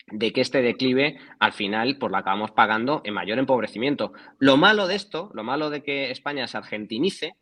de 0.07 0.33
que 0.33 0.41
este 0.41 0.63
declive 0.63 1.19
al 1.39 1.53
final 1.53 1.97
pues 1.99 2.11
lo 2.11 2.19
acabamos 2.19 2.51
pagando 2.51 3.03
en 3.05 3.15
mayor 3.15 3.39
empobrecimiento. 3.39 4.13
Lo 4.39 4.57
malo 4.57 4.87
de 4.87 4.97
esto, 4.97 5.31
lo 5.35 5.45
malo 5.45 5.71
de 5.71 5.83
que 5.83 6.11
España 6.11 6.47
se 6.47 6.59
argentinice 6.59 7.37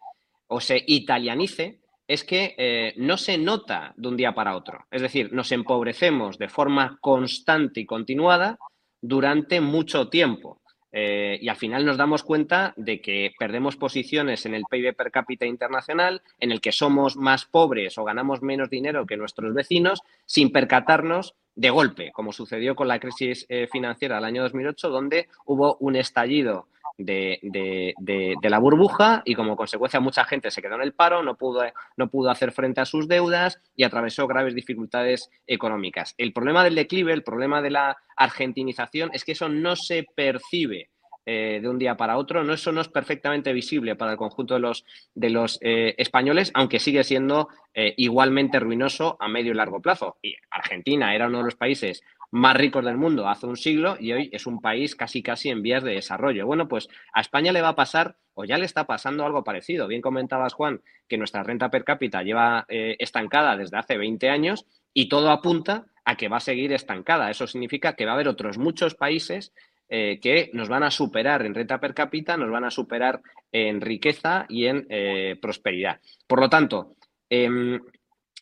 o 0.47 0.61
se 0.61 0.83
italianice, 0.87 1.81
es 2.11 2.25
que 2.25 2.57
eh, 2.59 2.93
no 2.97 3.17
se 3.17 3.39
nota 3.39 3.95
de 3.97 4.09
un 4.09 4.17
día 4.17 4.35
para 4.35 4.57
otro. 4.57 4.85
Es 4.91 5.01
decir, 5.01 5.33
nos 5.33 5.53
empobrecemos 5.53 6.39
de 6.39 6.49
forma 6.49 6.99
constante 7.01 7.81
y 7.81 7.87
continuada 7.87 8.59
durante 9.01 9.61
mucho 9.61 10.09
tiempo. 10.09 10.60
Eh, 10.93 11.39
y 11.41 11.49
al 11.49 11.57
final 11.57 11.85
nos 11.85 11.97
damos 11.97 12.23
cuenta 12.23 12.73
de 12.77 13.01
que 13.01 13.33
perdemos 13.39 13.77
posiciones 13.77 14.45
en 14.47 14.55
el 14.55 14.65
PIB 14.69 14.95
per 14.95 15.11
cápita 15.11 15.47
internacional, 15.47 16.23
en 16.39 16.53
el 16.53 16.61
que 16.61 16.73
somos 16.73 17.17
más 17.17 17.45
pobres 17.45 17.97
o 17.99 18.05
ganamos 18.05 18.43
menos 18.43 18.71
dinero 18.71 19.07
que 19.07 19.17
nuestros 19.17 19.55
vecinos, 19.55 20.03
sin 20.27 20.51
percatarnos 20.51 21.35
de 21.55 21.71
golpe, 21.71 22.11
como 22.13 22.33
sucedió 22.33 22.75
con 22.75 22.89
la 22.89 22.99
crisis 22.99 23.47
eh, 23.49 23.69
financiera 23.71 24.17
del 24.17 24.25
año 24.25 24.43
2008, 24.43 24.89
donde 24.89 25.29
hubo 25.45 25.77
un 25.81 25.97
estallido 25.97 26.69
de, 27.05 28.39
la 28.43 28.59
burbuja 28.59 29.23
y 29.25 29.35
como 29.35 29.57
consecuencia 29.57 30.01
mucha 30.01 30.25
gente 30.25 30.51
se 30.51 30.63
quedó 30.63 30.75
en 30.77 30.83
el 30.83 30.93
paro, 30.93 31.23
no 31.23 31.37
pudo, 31.37 31.63
no 31.97 32.09
pudo 32.09 32.31
hacer 32.31 32.53
frente 32.53 32.81
a 32.81 32.87
sus 32.87 33.09
deudas 33.09 33.61
y 33.77 33.85
atravesó 33.85 34.27
graves 34.27 34.55
dificultades 34.55 35.31
económicas. 35.47 36.15
El 36.19 36.33
problema 36.33 36.65
del 36.65 36.75
declive, 36.75 37.13
el 37.13 37.23
problema 37.23 37.63
de 37.63 37.71
la 37.71 37.97
argentinización 38.17 39.11
es 39.13 39.25
que 39.25 39.33
eso 39.33 39.49
no 39.49 39.77
se 39.77 40.07
percibe 40.15 40.91
eh, 41.27 41.61
de 41.61 41.69
un 41.69 41.79
día 41.79 41.97
para 41.97 42.17
otro. 42.17 42.43
No, 42.43 42.55
eso 42.55 42.73
no 42.73 42.81
es 42.81 42.89
perfectamente 42.89 43.53
visible 43.53 43.95
para 43.95 44.13
el 44.13 44.17
conjunto 44.17 44.55
de 44.55 44.61
los, 44.61 44.85
de 45.15 45.31
los 45.31 45.59
eh, 45.61 45.95
españoles, 45.99 46.51
aunque 46.55 46.81
sigue 46.81 47.05
siendo 47.05 47.49
eh, 47.75 47.95
igualmente 47.99 48.59
ruinoso 48.59 49.17
a 49.21 49.29
medio 49.29 49.53
y 49.53 49.55
largo 49.55 49.81
plazo. 49.81 50.17
Y 50.23 50.35
Argentina 50.51 51.15
era 51.15 51.29
uno 51.29 51.39
de 51.39 51.45
los 51.45 51.57
países 51.57 52.03
más 52.31 52.57
ricos 52.57 52.85
del 52.85 52.97
mundo 52.97 53.29
hace 53.29 53.47
un 53.47 53.57
siglo 53.57 53.97
y 53.99 54.13
hoy 54.13 54.31
es 54.33 54.47
un 54.47 54.61
país 54.61 54.95
casi 54.95 55.23
casi 55.23 55.49
en 55.51 55.63
vías 55.63 55.83
de 55.83 55.95
desarrollo. 55.95 56.47
Bueno, 56.47 56.69
pues 56.69 56.89
a 57.13 57.21
España 57.21 57.53
le 57.53 57.63
va 57.63 57.71
a 57.71 57.77
pasar 57.77 58.17
o 58.35 58.45
ya 58.45 58.57
le 58.57 58.65
está 58.65 58.87
pasando 58.87 59.25
algo 59.25 59.45
parecido. 59.45 59.89
Bien 59.89 60.01
comentabas, 60.01 60.55
Juan, 60.55 60.81
que 61.09 61.19
nuestra 61.19 61.43
renta 61.43 61.71
per 61.71 61.85
cápita 61.85 62.23
lleva 62.23 62.67
eh, 62.69 62.97
estancada 62.99 63.57
desde 63.57 63.79
hace 63.79 63.99
20 63.99 64.31
años 64.31 64.67
y 64.95 65.09
todo 65.09 65.31
apunta 65.31 65.87
a 66.05 66.17
que 66.17 66.29
va 66.29 66.39
a 66.39 66.41
seguir 66.41 66.73
estancada. 66.73 67.31
Eso 67.31 67.47
significa 67.47 67.95
que 67.95 68.05
va 68.05 68.13
a 68.13 68.15
haber 68.15 68.29
otros 68.29 68.59
muchos 68.59 68.95
países 68.95 69.53
eh, 69.89 70.21
que 70.23 70.51
nos 70.53 70.69
van 70.69 70.85
a 70.85 70.91
superar 70.91 71.45
en 71.45 71.55
renta 71.55 71.81
per 71.81 71.95
cápita, 71.95 72.37
nos 72.37 72.51
van 72.51 72.65
a 72.65 72.71
superar 72.71 73.21
en 73.51 73.81
riqueza 73.81 74.47
y 74.49 74.67
en 74.67 74.87
eh, 74.89 75.37
prosperidad. 75.43 76.01
Por 76.29 76.41
lo 76.41 76.49
tanto, 76.49 76.95
em, 77.29 77.81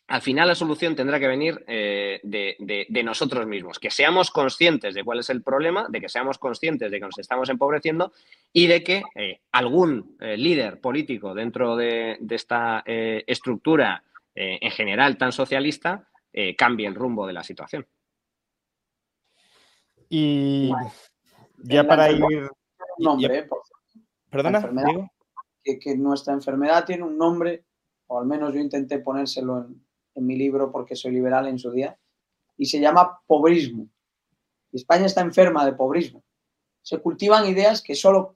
al 0.09 0.23
final 0.23 0.47
la 0.47 0.55
solución 0.55 0.95
tendrá 0.95 1.19
que 1.19 1.27
venir 1.27 1.63
eh, 1.67 2.19
de, 2.23 3.03
nosotros 3.03 3.45
mismos, 3.45 3.77
que 3.77 3.91
seamos 3.91 4.31
conscientes 4.31 4.95
de 4.95 5.03
cuál 5.03 5.19
es 5.19 5.29
el 5.29 5.43
problema, 5.43 5.85
de 5.87 6.01
que 6.01 6.09
seamos 6.09 6.39
conscientes 6.39 6.89
de 6.89 6.99
que 6.99 7.05
nos 7.05 7.19
estamos 7.19 7.47
empobreciendo 7.49 8.11
y 8.51 8.65
de 8.65 8.83
que 8.83 9.03
eh, 9.13 9.41
algún 9.51 10.17
eh, 10.19 10.35
líder 10.35 10.81
político 10.81 11.35
dentro 11.35 11.75
de, 11.75 12.17
esta 12.27 12.83
estructura 12.85 14.03
en 14.33 14.71
general 14.71 15.17
tan 15.17 15.31
socialista 15.31 16.07
cambie 16.57 16.87
el 16.87 16.95
rumbo 16.95 17.27
de 17.27 17.33
la 17.33 17.43
situación. 17.43 17.85
Y 20.07 20.71
ya 21.57 21.83
para 21.85 22.09
ir... 22.09 22.49
nombre, 22.97 23.47
Perdona, 24.29 25.11
que 25.63 25.97
nuestra 25.97 26.33
enfermedad 26.33 26.85
tiene 26.85 27.03
un 27.03 27.17
nombre, 27.17 27.65
o 28.07 28.19
al 28.19 28.25
menos 28.25 28.53
yo 28.53 28.59
intenté 28.59 28.99
ponérselo 28.99 29.57
en, 29.57 29.88
en 30.19 30.27
mi 30.27 30.35
libro 30.35 30.71
porque 30.71 30.95
soy 30.95 31.11
liberal 31.11 31.47
en 31.47 31.57
su 31.57 31.71
día, 31.71 31.97
y 32.57 32.65
se 32.65 32.79
llama 32.79 33.19
pobrismo. 33.25 33.87
España 34.71 35.05
está 35.05 35.21
enferma 35.21 35.65
de 35.65 35.73
pobrismo. 35.73 36.23
Se 36.81 36.99
cultivan 36.99 37.47
ideas 37.47 37.81
que 37.81 37.95
solo 37.95 38.33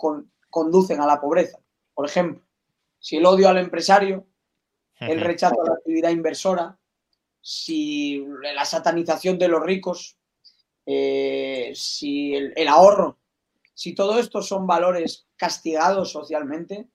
conducen 0.49 1.01
a 1.01 1.05
la 1.05 1.21
pobreza. 1.21 1.59
Por 1.93 2.05
ejemplo, 2.05 2.43
si 2.99 3.17
el 3.17 3.25
odio 3.25 3.49
al 3.49 3.57
empresario, 3.57 4.25
el 4.99 5.19
rechazo 5.19 5.61
a 5.61 5.67
la 5.67 5.73
actividad 5.75 6.09
inversora, 6.09 6.79
si 7.41 8.25
la 8.55 8.65
satanización 8.65 9.37
de 9.37 9.49
los 9.49 9.61
ricos, 9.61 10.17
eh, 10.85 11.71
si 11.75 12.33
el 12.33 12.67
ahorro, 12.67 13.19
si 13.73 13.93
todo 13.93 14.19
esto 14.19 14.41
son 14.41 14.65
valores 14.65 15.27
castigados 15.35 16.11
socialmente, 16.11 16.87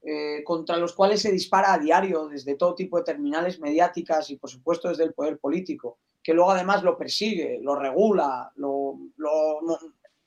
eh, 0.00 0.44
contra 0.44 0.76
los 0.76 0.94
cuales 0.94 1.20
se 1.20 1.32
dispara 1.32 1.74
a 1.74 1.78
diario 1.78 2.28
desde 2.28 2.54
todo 2.54 2.76
tipo 2.76 2.98
de 2.98 3.04
terminales 3.04 3.58
mediáticas 3.58 4.30
y, 4.30 4.36
por 4.36 4.48
supuesto, 4.48 4.88
desde 4.88 5.04
el 5.04 5.12
poder 5.12 5.38
político, 5.38 5.98
que 6.22 6.32
luego 6.32 6.52
además 6.52 6.84
lo 6.84 6.96
persigue, 6.96 7.58
lo 7.60 7.74
regula, 7.74 8.52
lo, 8.56 8.96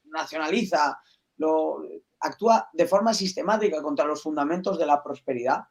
nacionaliza, 0.05 0.99
lo, 1.37 1.83
actúa 2.19 2.69
de 2.73 2.85
forma 2.85 3.13
sistemática 3.13 3.81
contra 3.81 4.05
los 4.05 4.21
fundamentos 4.21 4.77
de 4.77 4.85
la 4.85 5.01
prosperidad. 5.01 5.61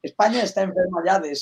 España 0.00 0.42
está 0.42 0.62
enferma 0.62 1.02
ya 1.04 1.18
de, 1.18 1.32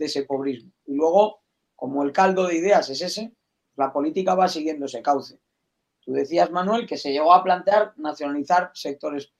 ese 0.00 0.24
pobrismo. 0.24 0.72
Y 0.86 0.94
luego, 0.94 1.42
como 1.76 2.02
el 2.02 2.12
caldo 2.12 2.48
de 2.48 2.56
ideas 2.56 2.90
es 2.90 3.00
ese, 3.00 3.32
la 3.76 3.92
política 3.92 4.34
va 4.34 4.48
siguiendo 4.48 4.86
ese 4.86 5.02
cauce. 5.02 5.38
Tú 6.00 6.12
decías, 6.12 6.50
Manuel, 6.50 6.86
que 6.86 6.96
se 6.96 7.12
llegó 7.12 7.32
a 7.32 7.44
plantear 7.44 7.94
nacionalizar 7.96 8.70
sectores 8.74 9.32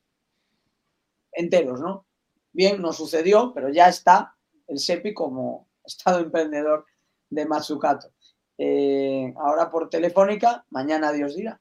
enteros, 1.38 1.80
¿no? 1.80 2.06
Bien, 2.52 2.82
no 2.82 2.92
sucedió, 2.92 3.52
pero 3.54 3.68
ya 3.70 3.88
está 3.88 4.36
el 4.66 4.78
SEPI 4.78 5.14
como 5.14 5.68
estado 5.84 6.18
emprendedor 6.18 6.84
de 7.30 7.46
Matsukato. 7.46 8.12
Eh, 8.58 9.32
ahora 9.36 9.70
por 9.70 9.88
Telefónica, 9.88 10.64
mañana 10.70 11.12
Dios 11.12 11.36
dirá. 11.36 11.60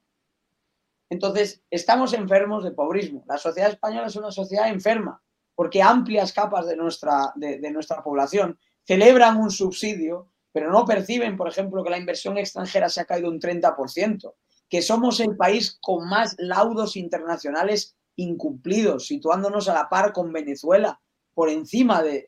Entonces, 1.09 1.61
estamos 1.69 2.13
enfermos 2.13 2.63
de 2.63 2.71
pobrismo. 2.71 3.23
La 3.27 3.37
sociedad 3.37 3.69
española 3.69 4.07
es 4.07 4.15
una 4.15 4.31
sociedad 4.31 4.67
enferma, 4.67 5.21
porque 5.55 5.81
amplias 5.81 6.33
capas 6.33 6.65
de 6.67 6.75
nuestra, 6.75 7.31
de, 7.35 7.59
de 7.59 7.71
nuestra 7.71 8.03
población 8.03 8.59
celebran 8.83 9.37
un 9.37 9.51
subsidio, 9.51 10.31
pero 10.51 10.71
no 10.71 10.85
perciben, 10.85 11.37
por 11.37 11.47
ejemplo, 11.47 11.83
que 11.83 11.91
la 11.91 11.97
inversión 11.97 12.37
extranjera 12.37 12.89
se 12.89 13.01
ha 13.01 13.05
caído 13.05 13.29
un 13.29 13.39
30%, 13.39 14.33
que 14.69 14.81
somos 14.81 15.19
el 15.19 15.37
país 15.37 15.77
con 15.79 16.09
más 16.09 16.35
laudos 16.39 16.95
internacionales 16.95 17.96
incumplidos, 18.17 19.07
situándonos 19.07 19.69
a 19.69 19.73
la 19.73 19.89
par 19.89 20.11
con 20.11 20.33
Venezuela, 20.33 20.99
por 21.33 21.49
encima 21.49 22.01
de, 22.01 22.27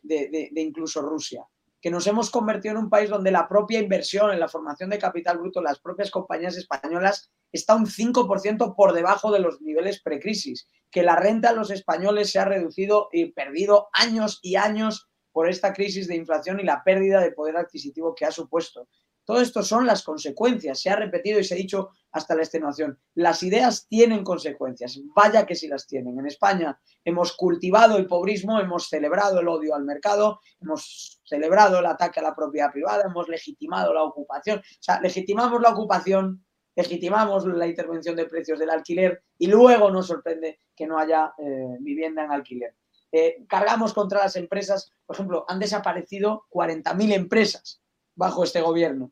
incluso 0.56 1.02
Rusia, 1.02 1.46
que 1.82 1.90
nos 1.90 2.06
hemos 2.08 2.30
convertido 2.30 2.76
en 2.76 2.84
un 2.84 2.90
país 2.90 3.10
donde 3.10 3.32
la 3.32 3.48
propia 3.48 3.80
inversión 3.80 4.32
en 4.32 4.40
la 4.40 4.48
formación 4.48 4.92
de 4.92 5.00
capital 5.00 5.40
bruto, 5.40 5.62
las 5.62 5.80
propias 5.80 6.12
compañías 6.12 6.56
españolas, 6.58 7.32
está 7.52 7.76
un 7.76 7.88
5% 7.88 8.76
por 8.76 8.94
debajo 8.94 9.32
de 9.32 9.40
los 9.40 9.62
niveles 9.62 10.02
precrisis, 10.02 10.68
que 10.92 11.02
la 11.02 11.16
renta 11.16 11.50
a 11.50 11.54
los 11.54 11.72
españoles 11.72 12.32
se 12.32 12.40
ha 12.40 12.46
reducido 12.46 13.10
y 13.12 13.32
perdido 13.32 13.88
años 13.94 14.40
y 14.44 14.56
años 14.56 15.10
por 15.32 15.50
esta 15.50 15.74
crisis 15.74 16.08
de 16.08 16.16
inflación 16.16 16.60
y 16.60 16.64
la 16.64 16.84
pérdida 16.84 17.20
de 17.22 17.32
poder 17.32 17.58
adquisitivo 17.58 18.14
que 18.14 18.26
ha 18.26 18.32
supuesto 18.32 18.88
Todo 19.30 19.42
esto 19.42 19.62
son 19.62 19.86
las 19.86 20.02
consecuencias. 20.02 20.82
Se 20.82 20.90
ha 20.90 20.96
repetido 20.96 21.40
y 21.40 21.44
se 21.44 21.54
ha 21.54 21.58
dicho 21.58 21.92
hasta 22.12 22.34
la 22.34 22.42
extenuación. 22.42 22.98
Las 23.14 23.44
ideas 23.44 23.86
tienen 23.88 24.24
consecuencias. 24.24 25.00
Vaya 25.16 25.46
que 25.46 25.54
sí 25.54 25.68
las 25.68 25.86
tienen. 25.86 26.18
En 26.18 26.26
España 26.26 26.82
hemos 27.06 27.34
cultivado 27.34 27.98
el 27.98 28.08
pobrismo, 28.08 28.60
hemos 28.60 28.90
celebrado 28.90 29.42
el 29.42 29.48
odio 29.48 29.76
al 29.76 29.84
mercado, 29.84 30.40
hemos 30.60 31.22
celebrado 31.24 31.78
el 31.78 31.86
ataque 31.86 32.20
a 32.20 32.24
la 32.24 32.36
propiedad 32.36 32.72
privada, 32.72 33.04
hemos 33.06 33.30
legitimado 33.30 33.94
la 33.94 34.02
ocupación. 34.02 34.62
O 34.62 34.64
sea, 34.80 35.00
legitimamos 35.00 35.62
la 35.62 35.74
ocupación, 35.74 36.44
legitimamos 36.76 37.46
la 37.46 37.68
intervención 37.68 38.16
de 38.16 38.26
precios 38.26 38.58
del 38.58 38.72
alquiler 38.72 39.26
y 39.38 39.46
luego 39.46 39.92
nos 39.92 40.08
sorprende 40.08 40.58
que 40.76 40.88
no 40.88 40.98
haya 40.98 41.36
eh, 41.38 41.78
vivienda 41.82 42.24
en 42.24 42.32
alquiler. 42.32 42.76
Eh, 43.12 43.46
cargamos 43.48 43.94
contra 43.94 44.24
las 44.24 44.36
empresas, 44.38 44.92
por 45.06 45.16
ejemplo, 45.16 45.46
han 45.48 45.60
desaparecido 45.60 46.48
40.000 46.50 47.14
empresas 47.14 47.84
bajo 48.16 48.44
este 48.44 48.62
gobierno. 48.62 49.12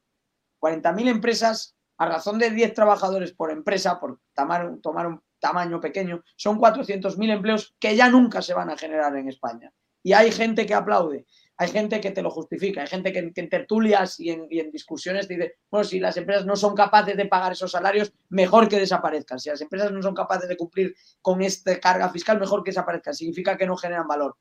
40.000 0.60 1.08
empresas 1.10 1.78
a 1.98 2.06
razón 2.06 2.38
de 2.38 2.52
10 2.52 2.74
trabajadores 2.74 3.34
por 3.34 3.52
empresa, 3.52 4.00
por 4.00 4.20
tomar, 4.34 4.68
un 5.08 5.22
tamaño 5.40 5.82
pequeño, 5.82 6.24
son 6.36 6.60
400.000 6.60 7.32
empleos 7.32 7.76
que 7.80 7.96
ya 7.96 8.10
nunca 8.10 8.42
se 8.42 8.54
van 8.54 8.70
a 8.70 8.78
generar 8.78 9.16
en 9.16 9.28
España. 9.30 9.74
Y 10.04 10.14
hay 10.14 10.32
gente 10.32 10.66
que 10.66 10.76
aplaude, 10.76 11.26
hay 11.58 11.70
gente 11.70 12.00
que 12.00 12.12
te 12.12 12.22
lo 12.22 12.30
justifica, 12.30 12.82
hay 12.82 12.88
gente 12.88 13.12
que, 13.12 13.32
en 13.36 13.50
tertulias 13.50 14.20
y 14.20 14.30
en, 14.30 14.72
discusiones 14.72 15.28
te 15.28 15.36
dice, 15.36 15.56
bueno, 15.72 15.84
si 15.84 16.00
las 16.00 16.16
empresas 16.18 16.46
no 16.46 16.56
son 16.56 16.76
capaces 16.76 17.18
de 17.18 17.26
pagar 17.26 17.52
esos 17.54 17.72
salarios, 17.72 18.14
mejor 18.30 18.70
que 18.70 18.80
desaparezcan. 18.80 19.40
Si 19.40 19.50
las 19.50 19.60
empresas 19.62 19.92
no 19.92 20.02
son 20.02 20.14
capaces 20.14 20.48
de 20.48 20.56
cumplir 20.56 20.96
con 21.22 21.42
esta 21.42 21.80
carga 21.80 22.10
fiscal, 22.10 22.40
mejor 22.40 22.64
que 22.64 22.70
desaparezcan. 22.70 23.16
Significa 23.16 23.58
que 23.58 23.66
no 23.66 23.76
generan 23.76 24.08
valor. 24.08 24.38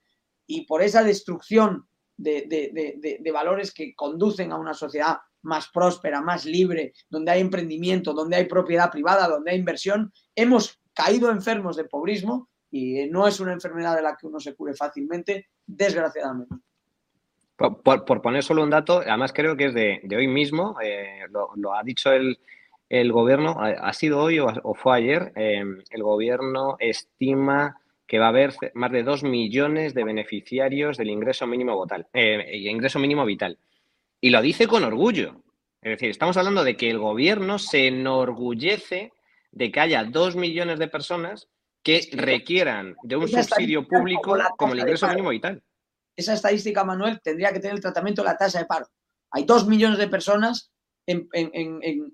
Y 0.47 0.67
por 0.67 0.83
esa 0.83 1.03
destrucción 1.03 1.89
de 2.19 3.31
valores 3.33 3.73
que 3.73 3.95
conducen 3.95 4.53
a 4.53 4.59
una 4.59 4.75
sociedad 4.75 5.17
más 5.47 5.69
próspera, 5.69 6.21
más 6.21 6.45
libre, 6.45 6.93
donde 7.09 7.31
hay 7.31 7.41
emprendimiento, 7.41 8.13
donde 8.13 8.37
hay 8.37 8.45
propiedad 8.45 8.91
privada, 8.91 9.29
donde 9.29 9.53
hay 9.53 9.59
inversión, 9.59 10.13
hemos 10.35 10.81
caído 10.93 11.31
enfermos 11.31 11.77
de 11.77 11.85
pobrismo 11.85 12.49
y 12.71 13.07
no 13.09 13.27
es 13.27 13.41
una 13.41 13.53
enfermedad 13.53 13.97
de 13.97 14.03
la 14.03 14.17
que 14.17 14.27
uno 14.27 14.41
se 14.41 14.55
cure 14.55 14.75
fácilmente, 14.75 15.49
desgraciadamente. 15.67 16.55
Por, 17.57 18.21
poner 18.21 18.43
solo 18.43 18.63
un 18.63 18.71
dato, 18.71 18.99
además 18.99 19.33
creo 19.33 19.57
que 19.57 19.67
es 19.67 19.75
de, 19.75 20.01
hoy 20.15 20.29
mismo, 20.29 20.77
eh, 20.83 21.21
lo, 21.31 21.75
ha 21.75 21.83
dicho 21.83 22.13
el, 22.13 23.13
gobierno, 23.13 23.57
ha, 23.59 23.93
sido 23.95 24.21
hoy 24.21 24.39
o, 24.41 24.75
fue 24.75 24.99
ayer, 24.99 25.33
eh, 25.37 25.63
el 25.91 26.03
gobierno 26.03 26.77
estima 26.79 27.81
que 28.07 28.19
va 28.19 28.27
a 28.27 28.29
haber 28.29 28.53
más 28.75 28.93
de 28.93 29.03
dos 29.03 29.23
millones 29.23 29.95
de 29.95 30.05
beneficiarios 30.05 30.97
del 30.97 31.11
ingreso 31.11 31.47
mínimo 31.47 31.81
vital. 31.83 32.07
Eh, 32.13 32.59
ingreso 32.69 32.99
mínimo 32.99 33.25
vital. 33.25 33.59
Y 34.21 34.31
lo 34.31 34.41
dice 34.43 34.67
con 34.67 34.85
orgullo. 34.85 35.43
Es 35.83 35.93
decir, 35.93 36.11
estamos 36.11 36.37
hablando 36.37 36.65
de 36.65 36.77
que 36.77 36.91
el 36.91 36.99
gobierno 36.99 37.59
se 37.59 37.87
enorgullece 37.87 39.13
de 39.53 39.71
que 39.71 39.81
haya 39.81 40.05
dos 40.05 40.37
millones 40.37 40.79
de 40.79 40.89
personas 40.89 41.49
que 41.83 42.09
requieran 42.13 42.97
de 43.05 43.17
un 43.17 43.29
subsidio 43.29 43.87
público 43.87 44.37
como 44.57 44.73
el 44.73 44.81
ingreso 44.81 45.07
mínimo 45.09 45.29
vital. 45.29 45.63
Esa 46.17 46.35
estadística, 46.35 46.83
Manuel, 46.83 47.21
tendría 47.23 47.53
que 47.53 47.61
tener 47.61 47.77
el 47.77 47.83
tratamiento 47.83 48.23
de 48.23 48.29
la 48.29 48.37
tasa 48.37 48.59
de 48.59 48.65
paro. 48.65 48.89
Hay 49.31 49.45
dos 49.45 49.67
millones 49.69 49.99
de 49.99 50.09
personas 50.09 50.73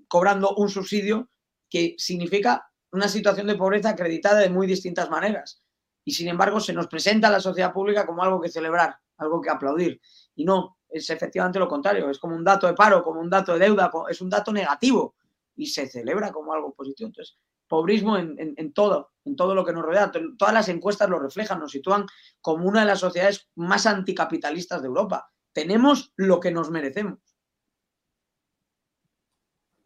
cobrando 0.08 0.54
un 0.56 0.68
subsidio 0.68 1.30
que 1.70 1.94
significa 1.96 2.68
una 2.90 3.08
situación 3.08 3.46
de 3.46 3.54
pobreza 3.54 3.90
acreditada 3.90 4.40
de 4.40 4.50
muy 4.50 4.66
distintas 4.66 5.08
maneras. 5.08 5.62
Y 6.04 6.12
sin 6.12 6.28
embargo, 6.28 6.60
se 6.60 6.74
nos 6.74 6.88
presenta 6.88 7.28
a 7.28 7.30
la 7.30 7.40
sociedad 7.40 7.72
pública 7.72 8.04
como 8.04 8.22
algo 8.22 8.40
que 8.40 8.50
celebrar, 8.50 8.96
algo 9.16 9.40
que 9.40 9.48
aplaudir. 9.48 10.00
Y 10.34 10.44
no, 10.44 10.76
es 10.92 11.10
efectivamente 11.10 11.58
lo 11.58 11.68
contrario, 11.68 12.10
es 12.10 12.18
como 12.18 12.36
un 12.36 12.44
dato 12.44 12.66
de 12.66 12.74
paro, 12.74 13.02
como 13.02 13.20
un 13.20 13.30
dato 13.30 13.52
de 13.52 13.60
deuda, 13.60 13.90
es 14.08 14.20
un 14.20 14.30
dato 14.30 14.52
negativo 14.52 15.14
y 15.56 15.66
se 15.66 15.86
celebra 15.88 16.32
como 16.32 16.52
algo 16.52 16.72
positivo. 16.74 17.08
Entonces, 17.08 17.38
pobrismo 17.72 18.18
en, 18.18 18.72
todo, 18.74 19.12
en 19.24 19.34
todo 19.34 19.54
lo 19.54 19.64
que 19.64 19.72
nos 19.72 19.82
rodea. 19.82 20.12
Todas 20.36 20.52
las 20.52 20.68
encuestas 20.68 21.08
lo 21.08 21.18
reflejan, 21.18 21.58
nos 21.58 21.72
sitúan 21.72 22.04
como 22.42 22.68
una 22.68 22.80
de 22.80 22.86
las 22.86 23.00
sociedades 23.00 23.48
más 23.54 23.86
anticapitalistas 23.86 24.82
de 24.82 24.88
Europa. 24.88 25.30
Tenemos 25.54 26.12
lo 26.16 26.38
que 26.38 26.50
nos 26.50 26.70
merecemos. 26.70 27.18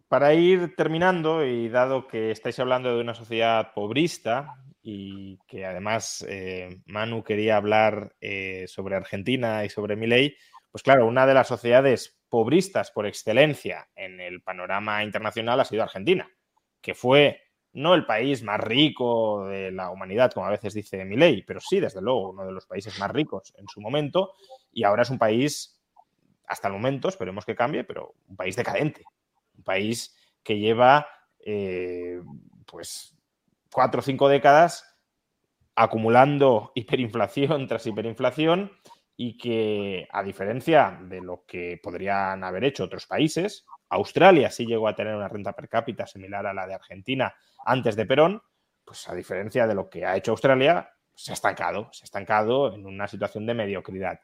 Para 0.08 0.34
ir 0.34 0.74
terminando, 0.76 1.44
y 1.44 1.68
dado 1.68 2.08
que 2.08 2.32
estáis 2.32 2.58
hablando 2.58 2.92
de 2.92 3.00
una 3.00 3.14
sociedad 3.14 3.72
pobrista 3.72 4.54
y 4.82 5.38
que 5.46 5.64
además 5.64 6.24
eh, 6.28 6.80
Manu 6.86 7.22
quería 7.22 7.56
hablar 7.56 8.16
eh, 8.20 8.64
sobre 8.66 8.96
Argentina 8.96 9.64
y 9.64 9.68
sobre 9.68 9.94
mi 9.94 10.08
ley, 10.08 10.36
pues 10.76 10.82
claro, 10.82 11.06
una 11.06 11.24
de 11.24 11.32
las 11.32 11.48
sociedades 11.48 12.18
pobristas 12.28 12.90
por 12.90 13.06
excelencia 13.06 13.88
en 13.96 14.20
el 14.20 14.42
panorama 14.42 15.02
internacional 15.02 15.58
ha 15.58 15.64
sido 15.64 15.82
Argentina, 15.82 16.30
que 16.82 16.94
fue 16.94 17.40
no 17.72 17.94
el 17.94 18.04
país 18.04 18.42
más 18.42 18.60
rico 18.60 19.46
de 19.46 19.72
la 19.72 19.90
humanidad, 19.90 20.32
como 20.32 20.44
a 20.44 20.50
veces 20.50 20.74
dice 20.74 21.02
Milei, 21.06 21.44
pero 21.46 21.60
sí, 21.60 21.80
desde 21.80 22.02
luego, 22.02 22.28
uno 22.28 22.44
de 22.44 22.52
los 22.52 22.66
países 22.66 22.98
más 22.98 23.10
ricos 23.10 23.54
en 23.56 23.66
su 23.68 23.80
momento, 23.80 24.34
y 24.70 24.84
ahora 24.84 25.04
es 25.04 25.08
un 25.08 25.16
país, 25.16 25.80
hasta 26.46 26.68
el 26.68 26.74
momento, 26.74 27.08
esperemos 27.08 27.46
que 27.46 27.56
cambie, 27.56 27.82
pero 27.82 28.14
un 28.28 28.36
país 28.36 28.54
decadente, 28.54 29.02
un 29.56 29.64
país 29.64 30.14
que 30.42 30.58
lleva 30.58 31.08
eh, 31.38 32.20
pues 32.66 33.16
cuatro 33.72 34.00
o 34.00 34.02
cinco 34.02 34.28
décadas 34.28 34.94
acumulando 35.74 36.72
hiperinflación 36.74 37.66
tras 37.66 37.86
hiperinflación 37.86 38.72
y 39.16 39.38
que, 39.38 40.06
a 40.12 40.22
diferencia 40.22 40.98
de 41.02 41.22
lo 41.22 41.44
que 41.46 41.80
podrían 41.82 42.44
haber 42.44 42.64
hecho 42.64 42.84
otros 42.84 43.06
países, 43.06 43.64
Australia 43.88 44.50
sí 44.50 44.66
llegó 44.66 44.88
a 44.88 44.94
tener 44.94 45.14
una 45.14 45.28
renta 45.28 45.54
per 45.54 45.68
cápita 45.68 46.06
similar 46.06 46.46
a 46.46 46.52
la 46.52 46.66
de 46.66 46.74
Argentina 46.74 47.34
antes 47.64 47.96
de 47.96 48.04
Perón, 48.04 48.42
pues 48.84 49.08
a 49.08 49.14
diferencia 49.14 49.66
de 49.66 49.74
lo 49.74 49.88
que 49.88 50.04
ha 50.04 50.16
hecho 50.16 50.32
Australia, 50.32 50.90
se 51.14 51.32
ha 51.32 51.34
estancado, 51.34 51.88
se 51.92 52.04
ha 52.04 52.06
estancado 52.06 52.74
en 52.74 52.84
una 52.84 53.08
situación 53.08 53.46
de 53.46 53.54
mediocridad. 53.54 54.20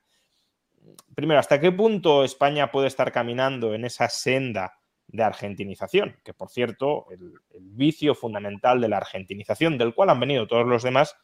Primero, 1.14 1.40
¿hasta 1.40 1.58
qué 1.58 1.72
punto 1.72 2.22
España 2.22 2.70
puede 2.70 2.88
estar 2.88 3.12
caminando 3.12 3.72
en 3.72 3.84
esa 3.84 4.08
senda 4.08 4.78
de 5.06 5.22
argentinización? 5.22 6.16
Que, 6.22 6.34
por 6.34 6.50
cierto, 6.50 7.06
el, 7.10 7.32
el 7.50 7.70
vicio 7.70 8.14
fundamental 8.14 8.80
de 8.80 8.88
la 8.88 8.98
argentinización, 8.98 9.78
del 9.78 9.94
cual 9.94 10.10
han 10.10 10.20
venido 10.20 10.46
todos 10.46 10.66
los 10.66 10.82
demás, 10.82 11.16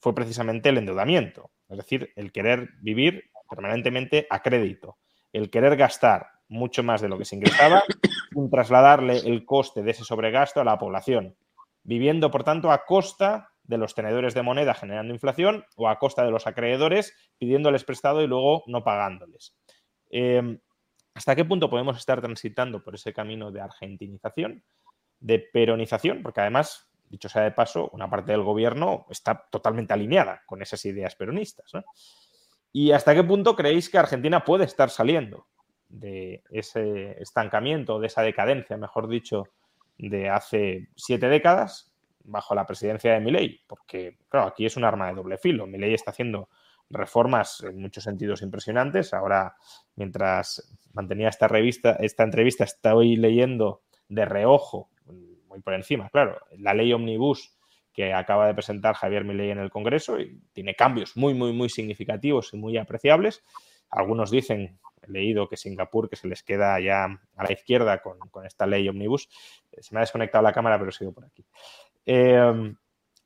fue 0.00 0.14
precisamente 0.14 0.70
el 0.70 0.78
endeudamiento, 0.78 1.50
es 1.68 1.76
decir, 1.76 2.12
el 2.16 2.32
querer 2.32 2.70
vivir 2.80 3.30
permanentemente 3.48 4.26
a 4.30 4.42
crédito, 4.42 4.98
el 5.32 5.50
querer 5.50 5.76
gastar 5.76 6.26
mucho 6.48 6.82
más 6.82 7.00
de 7.00 7.08
lo 7.08 7.18
que 7.18 7.24
se 7.24 7.36
ingresaba 7.36 7.82
sin 8.32 8.50
trasladarle 8.50 9.18
el 9.18 9.44
coste 9.44 9.82
de 9.82 9.90
ese 9.90 10.04
sobregasto 10.04 10.60
a 10.60 10.64
la 10.64 10.78
población, 10.78 11.36
viviendo, 11.82 12.30
por 12.30 12.44
tanto, 12.44 12.70
a 12.70 12.84
costa 12.84 13.50
de 13.64 13.78
los 13.78 13.94
tenedores 13.94 14.34
de 14.34 14.42
moneda 14.42 14.74
generando 14.74 15.12
inflación 15.12 15.64
o 15.76 15.88
a 15.88 15.98
costa 15.98 16.24
de 16.24 16.30
los 16.30 16.46
acreedores 16.46 17.14
pidiéndoles 17.38 17.84
prestado 17.84 18.22
y 18.22 18.26
luego 18.26 18.64
no 18.66 18.82
pagándoles. 18.82 19.54
Em, 20.10 20.58
¿Hasta 21.14 21.34
qué 21.34 21.44
punto 21.44 21.68
podemos 21.68 21.98
estar 21.98 22.20
transitando 22.20 22.82
por 22.82 22.94
ese 22.94 23.12
camino 23.12 23.50
de 23.50 23.60
argentinización, 23.60 24.62
de 25.18 25.40
peronización? 25.40 26.22
Porque 26.22 26.40
además 26.40 26.88
dicho 27.08 27.28
sea 27.28 27.42
de 27.42 27.52
paso, 27.52 27.90
una 27.92 28.08
parte 28.08 28.32
del 28.32 28.42
gobierno 28.42 29.06
está 29.10 29.46
totalmente 29.50 29.92
alineada 29.92 30.42
con 30.46 30.62
esas 30.62 30.84
ideas 30.84 31.14
peronistas. 31.16 31.72
¿Y 32.72 32.92
hasta 32.92 33.14
qué 33.14 33.24
punto 33.24 33.56
creéis 33.56 33.88
que 33.88 33.98
Argentina 33.98 34.44
puede 34.44 34.64
estar 34.64 34.90
saliendo 34.90 35.46
de 35.88 36.42
ese 36.50 37.20
estancamiento, 37.22 37.98
de 37.98 38.08
esa 38.08 38.22
decadencia, 38.22 38.76
mejor 38.76 39.08
dicho, 39.08 39.44
de 39.96 40.28
hace 40.28 40.88
siete 40.94 41.28
décadas 41.28 41.92
bajo 42.24 42.54
la 42.54 42.66
presidencia 42.66 43.14
de 43.14 43.20
Milei? 43.20 43.60
Porque, 43.66 44.18
claro, 44.28 44.48
aquí 44.48 44.66
es 44.66 44.76
un 44.76 44.84
arma 44.84 45.08
de 45.08 45.14
doble 45.14 45.38
filo. 45.38 45.66
Milei 45.66 45.94
está 45.94 46.10
haciendo 46.10 46.50
reformas 46.90 47.62
en 47.62 47.80
muchos 47.80 48.04
sentidos 48.04 48.42
impresionantes. 48.42 49.14
Ahora, 49.14 49.56
mientras 49.96 50.76
mantenía 50.92 51.28
esta 51.28 51.48
revista, 51.48 51.92
esta 52.00 52.22
entrevista, 52.22 52.64
estoy 52.64 53.16
leyendo 53.16 53.82
de 54.08 54.24
reojo 54.24 54.90
por 55.62 55.74
encima, 55.74 56.08
claro. 56.10 56.40
La 56.58 56.74
ley 56.74 56.92
Omnibus 56.92 57.58
que 57.98 58.14
acaba 58.14 58.46
de 58.46 58.54
presentar 58.54 58.94
Javier 58.94 59.24
Milei 59.24 59.50
en 59.50 59.58
el 59.58 59.70
Congreso 59.70 60.20
y 60.20 60.40
tiene 60.52 60.76
cambios 60.76 61.16
muy, 61.16 61.34
muy, 61.34 61.52
muy 61.52 61.68
significativos 61.68 62.54
y 62.54 62.56
muy 62.56 62.76
apreciables. 62.76 63.42
Algunos 63.90 64.30
dicen, 64.30 64.78
he 65.02 65.10
leído 65.10 65.48
que 65.48 65.56
Singapur, 65.56 66.08
que 66.08 66.14
se 66.14 66.28
les 66.28 66.44
queda 66.44 66.78
ya 66.78 67.06
a 67.06 67.44
la 67.44 67.52
izquierda 67.52 68.00
con, 68.00 68.46
esta 68.46 68.68
ley 68.68 68.88
Omnibus. 68.88 69.28
Eh, 69.72 69.82
se 69.82 69.92
me 69.92 69.98
ha 69.98 70.02
desconectado 70.02 70.44
la 70.44 70.52
cámara, 70.52 70.78
pero 70.78 70.92
sigo 70.92 71.12
por 71.12 71.24
aquí. 71.24 71.44
Em, 72.06 72.76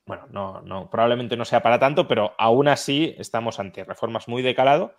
bueno, 0.06 0.26
no, 0.30 0.62
no, 0.62 0.88
probablemente 0.88 1.36
no 1.36 1.44
sea 1.44 1.62
para 1.62 1.78
tanto, 1.78 2.08
pero 2.08 2.34
aún 2.38 2.66
así 2.66 3.14
estamos 3.18 3.60
ante 3.60 3.84
reformas 3.84 4.26
muy 4.26 4.40
de 4.40 4.54
calado. 4.54 4.94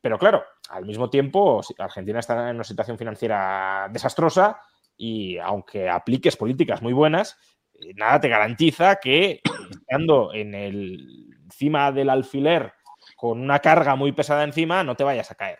Pero 0.00 0.20
claro, 0.20 0.44
al 0.68 0.86
mismo 0.86 1.10
tiempo, 1.10 1.62
Argentina 1.78 2.20
está 2.20 2.48
en 2.50 2.54
una 2.54 2.64
situación 2.64 2.96
financiera 2.96 3.88
desastrosa, 3.90 4.60
y 4.96 5.38
aunque 5.38 5.88
apliques 5.88 6.36
políticas 6.36 6.82
muy 6.82 6.92
buenas, 6.92 7.36
eh, 7.74 7.92
nada 7.94 8.20
te 8.20 8.28
garantiza 8.28 8.96
que 8.96 9.40
estando 9.70 10.32
en 10.34 10.54
el 10.54 11.26
encima 11.44 11.92
del 11.92 12.10
alfiler 12.10 12.72
con 13.16 13.40
una 13.40 13.60
carga 13.60 13.94
muy 13.94 14.12
pesada 14.12 14.44
encima 14.44 14.82
no 14.82 14.96
te 14.96 15.04
vayas 15.04 15.30
a 15.30 15.36
caer. 15.36 15.58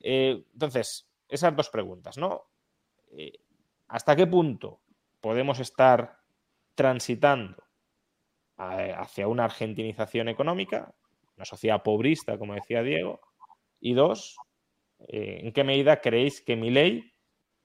Eh, 0.00 0.44
entonces, 0.52 1.10
esas 1.28 1.56
dos 1.56 1.68
preguntas, 1.70 2.18
¿no? 2.18 2.44
Eh, 3.10 3.32
¿Hasta 3.88 4.14
qué 4.14 4.26
punto 4.26 4.80
podemos 5.20 5.60
estar 5.60 6.18
transitando 6.74 7.62
hacia 8.56 9.26
una 9.26 9.46
argentinización 9.46 10.28
económica, 10.28 10.94
una 11.36 11.44
sociedad 11.44 11.82
pobrista, 11.82 12.38
como 12.38 12.54
decía 12.54 12.82
Diego? 12.82 13.20
Y 13.80 13.94
dos, 13.94 14.36
eh, 15.08 15.40
¿en 15.42 15.52
qué 15.52 15.64
medida 15.64 16.00
creéis 16.00 16.40
que 16.40 16.56
mi 16.56 16.70
ley 16.70 17.13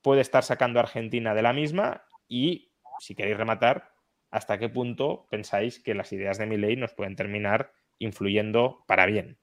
puede 0.02 0.22
estar 0.22 0.43
sacando 0.43 0.80
a 0.80 0.84
Argentina 0.84 1.34
de 1.34 1.41
la 1.41 1.54
misma? 1.54 2.04
Y, 2.28 2.72
si 3.00 3.16
queréis 3.16 3.38
rematar, 3.38 3.91
¿hasta 4.32 4.58
qué 4.58 4.70
punto 4.70 5.28
pensáis 5.30 5.80
que 5.80 5.95
las 5.95 6.12
ideas 6.14 6.38
de 6.38 6.45
mi 6.45 6.58
ley 6.58 6.76
nos 6.76 6.93
pueden 6.93 7.16
terminar 7.16 7.72
influyendo 8.00 8.84
para 8.88 9.06
bien? 9.06 9.38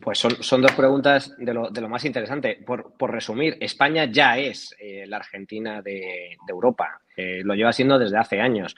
Pues 0.00 0.18
son, 0.18 0.62
dos 0.62 0.72
preguntas 0.72 1.34
de 1.38 1.54
lo, 1.54 1.88
más 1.88 2.04
interesante. 2.04 2.58
Por, 2.66 3.10
resumir, 3.10 3.56
España 3.60 4.04
ya 4.04 4.38
es 4.38 4.74
eh, 4.78 5.06
la 5.06 5.18
Argentina 5.18 5.80
de, 5.80 6.36
Europa. 6.48 7.00
Eh, 7.16 7.42
lo 7.44 7.54
lleva 7.54 7.72
siendo 7.72 7.98
desde 7.98 8.18
hace 8.18 8.40
años. 8.40 8.76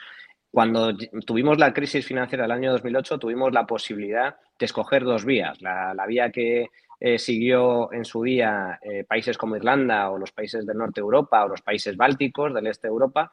Cuando 0.51 0.95
tuvimos 1.25 1.59
la 1.59 1.73
crisis 1.73 2.05
financiera 2.05 2.43
del 2.43 2.51
año 2.51 2.71
2008, 2.71 3.19
tuvimos 3.19 3.53
la 3.53 3.67
posibilidad 3.67 4.37
de 4.57 4.65
escoger 4.65 5.03
dos 5.03 5.25
vías. 5.25 5.61
La, 5.61 6.05
vía 6.07 6.31
que 6.31 6.69
eh, 6.99 7.17
siguió 7.17 7.91
en 7.93 8.05
su 8.05 8.23
día 8.23 8.79
países 9.07 9.37
como 9.37 9.55
Irlanda 9.55 10.09
o 10.09 10.17
los 10.17 10.31
países 10.31 10.65
del 10.65 10.77
norte 10.77 11.01
de 11.01 11.05
Europa 11.05 11.45
o 11.45 11.49
los 11.49 11.61
países 11.61 11.95
bálticos 11.95 12.53
del 12.53 12.67
este 12.67 12.87
de 12.87 12.91
Europa, 12.91 13.31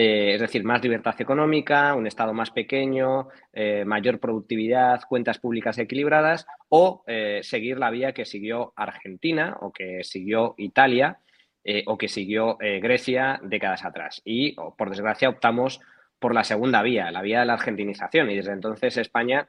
eh, 0.00 0.34
es 0.34 0.40
decir, 0.40 0.62
más 0.62 0.80
libertad 0.80 1.20
económica, 1.20 1.94
un 1.94 2.06
Estado 2.06 2.32
más 2.32 2.52
pequeño, 2.52 3.30
eh, 3.52 3.84
mayor 3.84 4.20
productividad, 4.20 5.00
cuentas 5.08 5.40
públicas 5.40 5.76
equilibradas, 5.78 6.46
o 6.68 7.02
eh, 7.08 7.40
seguir 7.42 7.78
la 7.78 7.90
vía 7.90 8.12
que 8.12 8.24
siguió 8.24 8.72
Argentina 8.76 9.56
o 9.60 9.72
que 9.72 10.04
siguió 10.04 10.54
Italia 10.56 11.18
o 11.84 11.98
que 11.98 12.08
siguió 12.08 12.56
Grecia 12.58 13.40
décadas 13.42 13.84
atrás. 13.84 14.22
Y, 14.24 14.54
por 14.54 14.88
desgracia, 14.88 15.28
optamos 15.28 15.80
por 16.18 16.32
la 16.32 16.42
segunda 16.42 16.80
vía, 16.80 17.10
la 17.10 17.20
vía 17.20 17.40
de 17.40 17.46
la 17.46 17.52
argentinización. 17.54 18.30
Y 18.30 18.36
desde 18.36 18.52
entonces 18.52 18.96
España 18.96 19.48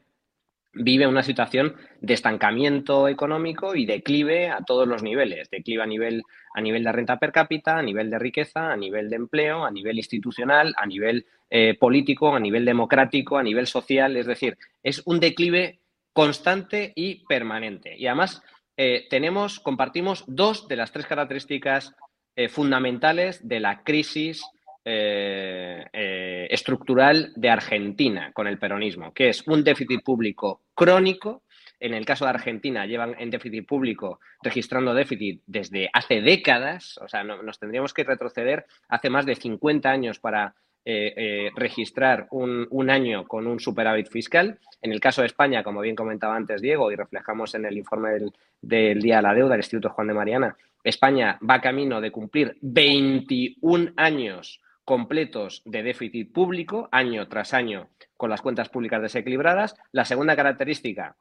vive 0.74 1.08
una 1.08 1.24
situación 1.24 1.76
de 2.02 2.14
estancamiento 2.14 3.08
económico 3.08 3.76
y 3.76 3.86
declive 3.86 4.50
a 4.50 4.62
todos 4.62 4.88
los 4.88 5.04
niveles. 5.04 5.50
Declive 5.50 5.84
a 5.84 5.88
nivel, 5.88 6.24
a 6.54 6.62
nivel 6.62 6.84
de 6.84 6.92
renta 6.92 7.18
per 7.18 7.32
cápita, 7.32 7.78
a 7.78 7.82
nivel 7.82 8.10
de 8.10 8.20
riqueza, 8.20 8.72
a 8.72 8.78
nivel 8.78 9.10
de 9.10 9.16
empleo, 9.16 9.66
a 9.66 9.72
nivel 9.72 9.98
institucional, 9.98 10.74
a 10.78 10.86
nivel 10.86 11.26
eh, 11.50 11.76
político, 11.80 12.36
a 12.36 12.40
nivel 12.40 12.66
democrático, 12.66 13.38
a 13.38 13.44
nivel 13.44 13.68
social. 13.68 14.16
Es 14.18 14.28
decir, 14.28 14.58
es 14.84 15.02
un 15.06 15.20
declive 15.20 15.80
constante 16.14 16.94
y 16.96 17.26
permanente. 17.26 17.98
Y 17.98 18.08
además 18.08 18.44
eh, 18.78 19.08
tenemos, 19.10 19.60
compartimos 19.60 20.24
dos 20.28 20.68
de 20.68 20.76
las 20.76 20.92
tres 20.92 21.06
características 21.06 21.96
eh, 22.36 22.48
fundamentales 22.48 23.48
de 23.48 23.60
la 23.60 23.84
crisis 23.84 24.44
eh, 24.86 25.86
eh, 25.92 26.48
estructural 26.50 27.34
de 27.36 27.50
Argentina 27.50 28.32
con 28.34 28.48
el 28.48 28.58
peronismo, 28.58 29.14
que 29.14 29.30
es 29.30 29.46
un 29.46 29.64
déficit 29.64 30.02
público 30.04 30.62
crónico. 30.74 31.44
En 31.82 31.94
el 31.94 32.06
caso 32.06 32.26
de 32.26 32.32
Argentina 32.32 32.86
llevan 32.86 33.16
en 33.20 33.30
déficit 33.30 33.68
público 33.68 34.20
registrando 34.42 34.94
déficit 34.94 35.42
desde 35.46 35.90
hace 35.94 36.22
décadas, 36.22 36.98
o 37.04 37.08
sea, 37.08 37.24
nos 37.24 37.60
tendríamos 37.60 37.94
que 37.94 38.04
retroceder 38.04 38.66
hace 38.88 39.10
más 39.10 39.26
de 39.26 39.36
50 39.36 39.90
años 39.90 40.20
para 40.20 40.56
eh, 40.86 41.52
registrar 41.56 42.28
un, 42.32 42.90
año 42.90 43.28
con 43.28 43.48
un 43.48 43.60
superávit 43.60 44.10
fiscal. 44.10 44.60
En 44.82 44.92
el 44.92 45.00
caso 45.00 45.22
de 45.22 45.28
España, 45.28 45.62
como 45.62 45.82
bien 45.82 45.96
comentaba 45.96 46.36
antes 46.36 46.62
Diego 46.62 46.92
y 46.92 46.96
reflejamos 46.96 47.54
en 47.54 47.66
el 47.66 47.78
informe 47.78 48.12
del, 48.12 48.34
del 48.62 49.02
Día 49.02 49.18
de 49.18 49.22
la 49.24 49.34
Deuda 49.34 49.52
del 49.52 49.60
Instituto 49.60 49.90
Juan 49.90 50.08
de 50.08 50.14
Mariana, 50.14 50.58
España 50.84 51.38
va 51.48 51.62
camino 51.62 52.02
de 52.02 52.12
cumplir 52.12 52.58
21 52.62 53.92
años 53.98 54.62
completos 54.90 55.62
de 55.66 55.84
déficit 55.84 56.34
público 56.34 56.90
año 56.92 57.28
tras 57.28 57.54
año 57.54 57.90
con 58.18 58.32
las 58.32 58.42
cuentas 58.42 58.70
públicas 58.70 59.00
desequilibradas. 59.00 59.76
La 59.92 60.04
segunda 60.04 60.36
característica 60.36 61.16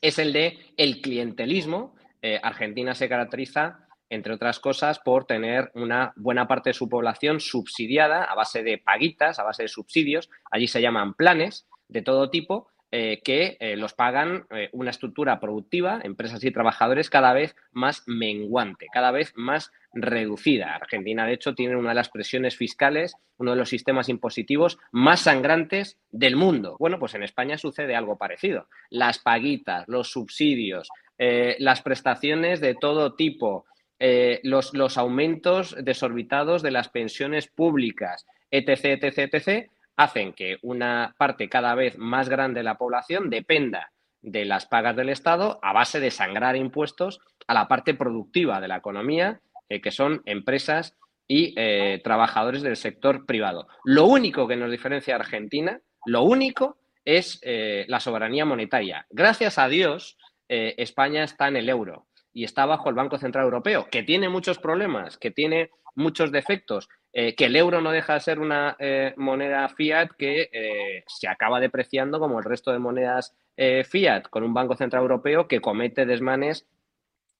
es 0.00 0.20
el 0.20 0.32
de 0.32 0.60
el 0.76 1.00
clientelismo. 1.00 1.96
Eh, 2.22 2.38
Argentina 2.40 2.94
se 2.94 3.08
caracteriza, 3.08 3.88
entre 4.10 4.34
otras 4.34 4.60
cosas, 4.60 5.00
por 5.00 5.24
tener 5.24 5.72
una 5.74 6.12
buena 6.14 6.46
parte 6.46 6.70
de 6.70 6.74
su 6.74 6.88
población 6.88 7.40
subsidiada 7.40 8.22
a 8.22 8.36
base 8.36 8.62
de 8.62 8.78
paguitas, 8.78 9.40
a 9.40 9.42
base 9.42 9.64
de 9.64 9.68
subsidios. 9.68 10.30
Allí 10.52 10.68
se 10.68 10.80
llaman 10.80 11.14
planes 11.14 11.66
de 11.88 12.02
todo 12.02 12.30
tipo 12.30 12.68
eh, 12.96 13.20
que 13.24 13.56
eh, 13.58 13.76
los 13.76 13.92
pagan 13.92 14.46
una 14.70 14.90
estructura 14.90 15.40
productiva, 15.40 16.00
empresas 16.04 16.44
y 16.44 16.52
trabajadores 16.52 17.10
cada 17.10 17.32
vez 17.32 17.56
más 17.72 18.04
menguante, 18.06 18.86
cada 18.92 19.10
vez 19.10 19.32
más 19.34 19.72
reducida. 19.92 20.76
Argentina, 20.76 21.26
de 21.26 21.32
hecho, 21.32 21.56
tiene 21.56 21.74
una 21.74 21.88
de 21.88 21.96
las 21.96 22.08
presiones 22.08 22.56
fiscales, 22.56 23.16
uno 23.36 23.50
de 23.50 23.56
los 23.56 23.68
sistemas 23.68 24.08
impositivos 24.08 24.78
más 24.92 25.22
sangrantes 25.22 25.98
del 26.12 26.36
mundo. 26.36 26.76
Bueno, 26.78 27.00
pues 27.00 27.14
en 27.14 27.24
España 27.24 27.58
sucede 27.58 27.96
algo 27.96 28.16
parecido. 28.16 28.68
Las 28.90 29.18
paguitas, 29.18 29.88
los 29.88 30.12
subsidios, 30.12 30.88
eh, 31.18 31.56
las 31.58 31.82
prestaciones 31.82 32.60
de 32.60 32.76
todo 32.76 33.14
tipo, 33.14 33.66
eh, 33.98 34.38
los, 34.44 34.72
los 34.72 34.98
aumentos 34.98 35.74
desorbitados 35.82 36.62
de 36.62 36.70
las 36.70 36.90
pensiones 36.90 37.48
públicas, 37.48 38.24
etc., 38.52 39.02
etc., 39.02 39.34
etc., 39.34 39.70
hacen 39.96 40.32
que 40.32 40.58
una 40.62 41.14
parte 41.18 41.48
cada 41.48 41.74
vez 41.74 41.98
más 41.98 42.28
grande 42.28 42.60
de 42.60 42.64
la 42.64 42.78
población 42.78 43.30
dependa 43.30 43.92
de 44.22 44.44
las 44.44 44.66
pagas 44.66 44.96
del 44.96 45.10
Estado 45.10 45.58
a 45.62 45.72
base 45.72 46.00
de 46.00 46.10
sangrar 46.10 46.56
impuestos 46.56 47.20
a 47.46 47.54
la 47.54 47.68
parte 47.68 47.94
productiva 47.94 48.60
de 48.60 48.68
la 48.68 48.76
economía 48.76 49.40
eh, 49.68 49.80
que 49.80 49.90
son 49.90 50.22
empresas 50.24 50.96
y 51.26 51.54
eh, 51.56 52.00
trabajadores 52.04 52.62
del 52.62 52.76
sector 52.76 53.26
privado. 53.26 53.66
Lo 53.84 54.06
único 54.06 54.46
que 54.46 54.56
nos 54.56 54.70
diferencia 54.70 55.14
a 55.14 55.20
Argentina, 55.20 55.80
lo 56.06 56.22
único 56.22 56.76
es 57.04 57.38
eh, 57.42 57.84
la 57.88 58.00
soberanía 58.00 58.44
monetaria. 58.44 59.06
Gracias 59.10 59.58
a 59.58 59.68
Dios, 59.68 60.18
España 60.46 61.24
está 61.24 61.48
en 61.48 61.56
el 61.56 61.70
euro 61.70 62.06
y 62.34 62.44
está 62.44 62.66
bajo 62.66 62.90
el 62.90 62.94
Banco 62.94 63.16
Central 63.16 63.44
Europeo, 63.44 63.86
que 63.90 64.02
tiene 64.02 64.28
muchos 64.28 64.58
problemas, 64.58 65.16
que 65.16 65.30
tiene 65.30 65.70
muchos 65.94 66.30
defectos, 66.32 66.88
que 67.12 67.36
el 67.38 67.54
euro 67.54 67.80
no 67.80 67.92
deja 67.92 68.14
de 68.14 68.20
ser 68.20 68.40
una 68.40 68.76
moneda 69.16 69.68
fiat 69.68 70.10
que 70.18 71.04
se 71.06 71.28
acaba 71.28 71.60
depreciando 71.60 72.18
como 72.18 72.40
el 72.40 72.44
resto 72.44 72.72
de 72.72 72.80
monedas 72.80 73.36
fiat, 73.84 74.24
con 74.30 74.42
un 74.42 74.52
Banco 74.52 74.74
Central 74.74 75.02
Europeo 75.02 75.46
que 75.46 75.60
comete 75.60 76.06
desmanes 76.06 76.66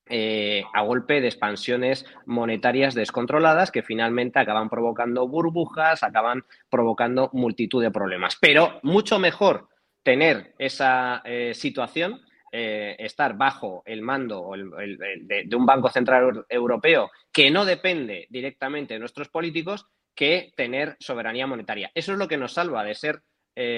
eh, 0.07 0.63
a 0.71 0.83
golpe 0.83 1.19
de 1.19 1.25
expansiones 1.25 2.05
monetarias 2.27 2.93
descontroladas 2.93 3.71
que 3.71 3.81
finalmente 3.81 4.37
acaban 4.37 4.69
provocando 4.69 5.27
burbujas, 5.27 6.03
acaban 6.03 6.45
provocando 6.69 7.31
multitud 7.33 7.81
de 7.81 7.89
problemas. 7.89 8.37
Pero 8.39 8.79
mucho 8.83 9.17
mejor 9.17 9.67
tener 10.03 10.53
esa 10.59 11.23
eh, 11.25 11.53
situación, 11.55 12.21
eh, 12.51 12.95
estar 12.99 13.35
bajo 13.35 13.83
el 13.85 14.01
mando 14.01 14.51
de, 14.55 15.55
un 15.55 15.65
Banco 15.65 15.89
Central 15.89 16.45
Europeo 16.49 17.11
que 17.31 17.51
no 17.51 17.65
depende 17.65 18.27
directamente 18.29 18.93
de 18.93 18.99
nuestros 18.99 19.29
políticos, 19.29 19.87
que 20.13 20.53
tener 20.55 20.95
soberanía 20.99 21.47
monetaria. 21.47 21.91
Eso 21.93 22.13
es 22.13 22.17
lo 22.17 22.27
que 22.27 22.37
nos 22.37 22.53
salva 22.53 22.83
de 22.83 22.95
ser 22.95 23.21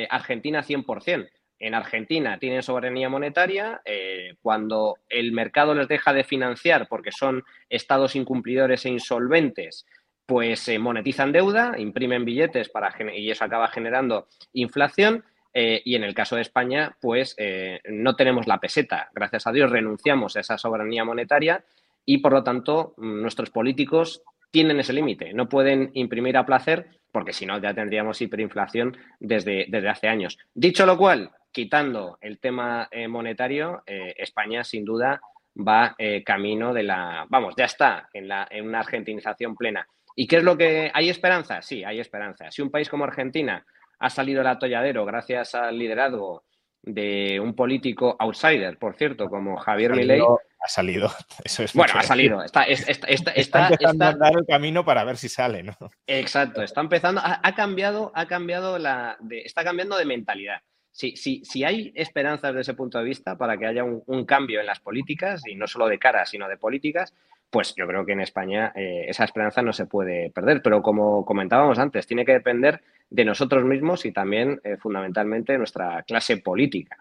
Argentina 0.09 0.63
100% 0.63 1.29
en 1.59 1.73
Argentina 1.73 2.37
tienen 2.37 2.61
soberanía 2.61 3.09
monetaria, 3.09 3.81
eh, 3.83 4.35
cuando 4.41 4.97
el 5.09 5.31
mercado 5.31 5.73
les 5.73 5.87
deja 5.87 6.13
de 6.13 6.23
financiar 6.23 6.87
porque 6.87 7.11
son 7.11 7.43
estados 7.69 8.15
incumplidores 8.15 8.85
e 8.85 8.89
insolventes, 8.89 9.85
pues 10.25 10.69
monetizan 10.79 11.31
deuda, 11.31 11.75
imprimen 11.77 12.25
billetes 12.25 12.69
para, 12.69 12.93
y 13.13 13.31
eso 13.31 13.45
acaba 13.45 13.69
generando 13.69 14.27
inflación. 14.53 15.23
Eh, 15.59 15.81
y 15.85 15.95
en 15.95 16.03
el 16.03 16.13
caso 16.13 16.35
de 16.35 16.43
España, 16.43 16.95
pues 17.01 17.33
eh, 17.39 17.81
no 17.89 18.15
tenemos 18.15 18.45
la 18.45 18.59
peseta. 18.59 19.09
Gracias 19.11 19.47
a 19.47 19.51
Dios 19.51 19.71
renunciamos 19.71 20.35
a 20.35 20.41
esa 20.41 20.55
soberanía 20.55 21.03
monetaria 21.03 21.63
y, 22.05 22.19
por 22.19 22.31
lo 22.33 22.43
tanto, 22.43 22.93
nuestros 22.97 23.49
políticos 23.49 24.21
tienen 24.51 24.79
ese 24.79 24.93
límite. 24.93 25.33
No 25.33 25.49
pueden 25.49 25.89
imprimir 25.95 26.37
a 26.37 26.45
placer 26.45 26.99
porque 27.11 27.33
si 27.33 27.47
no 27.47 27.59
ya 27.59 27.73
tendríamos 27.73 28.21
hiperinflación 28.21 28.97
desde, 29.19 29.65
desde 29.67 29.89
hace 29.89 30.07
años. 30.07 30.37
Dicho 30.53 30.85
lo 30.85 30.95
cual, 30.95 31.31
quitando 31.51 32.19
el 32.21 32.37
tema 32.37 32.87
eh, 32.91 33.07
monetario, 33.07 33.81
España 33.87 34.63
sin 34.63 34.85
duda 34.85 35.19
va 35.57 35.95
camino 36.23 36.71
de 36.71 36.83
la, 36.83 37.25
vamos, 37.29 37.55
ya 37.57 37.65
está 37.65 38.09
en, 38.13 38.27
la, 38.27 38.47
en 38.51 38.67
una 38.67 38.81
argentinización 38.81 39.55
plena. 39.55 39.87
¿Y 40.15 40.27
qué 40.27 40.37
es 40.37 40.43
lo 40.43 40.55
que 40.55 40.91
hay 40.93 41.09
esperanza? 41.09 41.63
Sí, 41.63 41.83
hay 41.83 41.99
esperanza. 41.99 42.51
Si 42.51 42.61
un 42.61 42.69
país 42.69 42.89
como 42.89 43.05
Argentina 43.05 43.65
ha 43.99 44.09
salido 44.09 44.39
del 44.39 44.47
atolladero 44.47 45.05
gracias 45.05 45.55
al 45.55 45.77
liderazgo 45.77 46.43
de 46.81 47.39
un 47.39 47.53
político 47.53 48.15
outsider, 48.19 48.77
por 48.77 48.95
cierto, 48.95 49.29
como 49.29 49.57
Javier 49.57 49.93
Milei. 49.93 50.21
Ha 50.21 50.69
salido, 50.69 51.11
eso 51.43 51.63
es 51.63 51.73
Bueno, 51.73 51.93
ha 51.95 52.03
salido. 52.03 52.43
Está, 52.43 52.63
está, 52.63 53.67
empezando 53.69 54.05
a 54.05 54.13
dar 54.13 54.33
el 54.37 54.45
camino 54.45 54.85
para 54.85 55.03
ver 55.03 55.17
si 55.17 55.29
sale, 55.29 55.63
¿no? 55.63 55.75
Exacto, 56.07 56.61
está 56.61 56.81
empezando, 56.81 57.21
ha, 57.23 57.55
cambiado, 57.55 58.11
ha 58.15 58.27
cambiado 58.27 58.77
la, 58.77 59.17
está 59.29 59.63
cambiando 59.63 59.97
de 59.97 60.05
mentalidad 60.05 60.61
si, 60.97 61.43
si, 61.45 61.63
hay 61.63 61.91
esperanzas 61.95 62.49
desde 62.49 62.61
ese 62.61 62.73
punto 62.73 62.97
de 62.97 63.03
vista 63.03 63.37
para 63.37 63.55
que 63.57 63.67
haya 63.67 63.83
un, 63.83 64.25
cambio 64.25 64.59
en 64.59 64.65
las 64.65 64.79
políticas, 64.79 65.43
y 65.45 65.53
no 65.53 65.67
solo 65.67 65.87
de 65.87 65.99
cara, 65.99 66.25
sino 66.25 66.47
de 66.49 66.57
políticas, 66.57 67.13
pues 67.49 67.73
yo 67.75 67.87
creo 67.87 68.05
que 68.05 68.13
en 68.13 68.21
España 68.21 68.73
eh, 68.75 69.05
esa 69.07 69.23
esperanza 69.23 69.61
no 69.61 69.73
se 69.73 69.85
puede 69.85 70.29
perder. 70.31 70.61
Pero 70.61 70.81
como 70.81 71.25
comentábamos 71.25 71.79
antes, 71.79 72.07
tiene 72.07 72.25
que 72.25 72.33
depender 72.33 72.81
de 73.09 73.25
nosotros 73.25 73.63
mismos 73.63 74.05
y 74.05 74.11
también 74.11 74.59
eh, 74.63 74.77
fundamentalmente 74.77 75.53
de 75.53 75.57
nuestra 75.57 76.03
clase 76.03 76.37
política. 76.37 76.97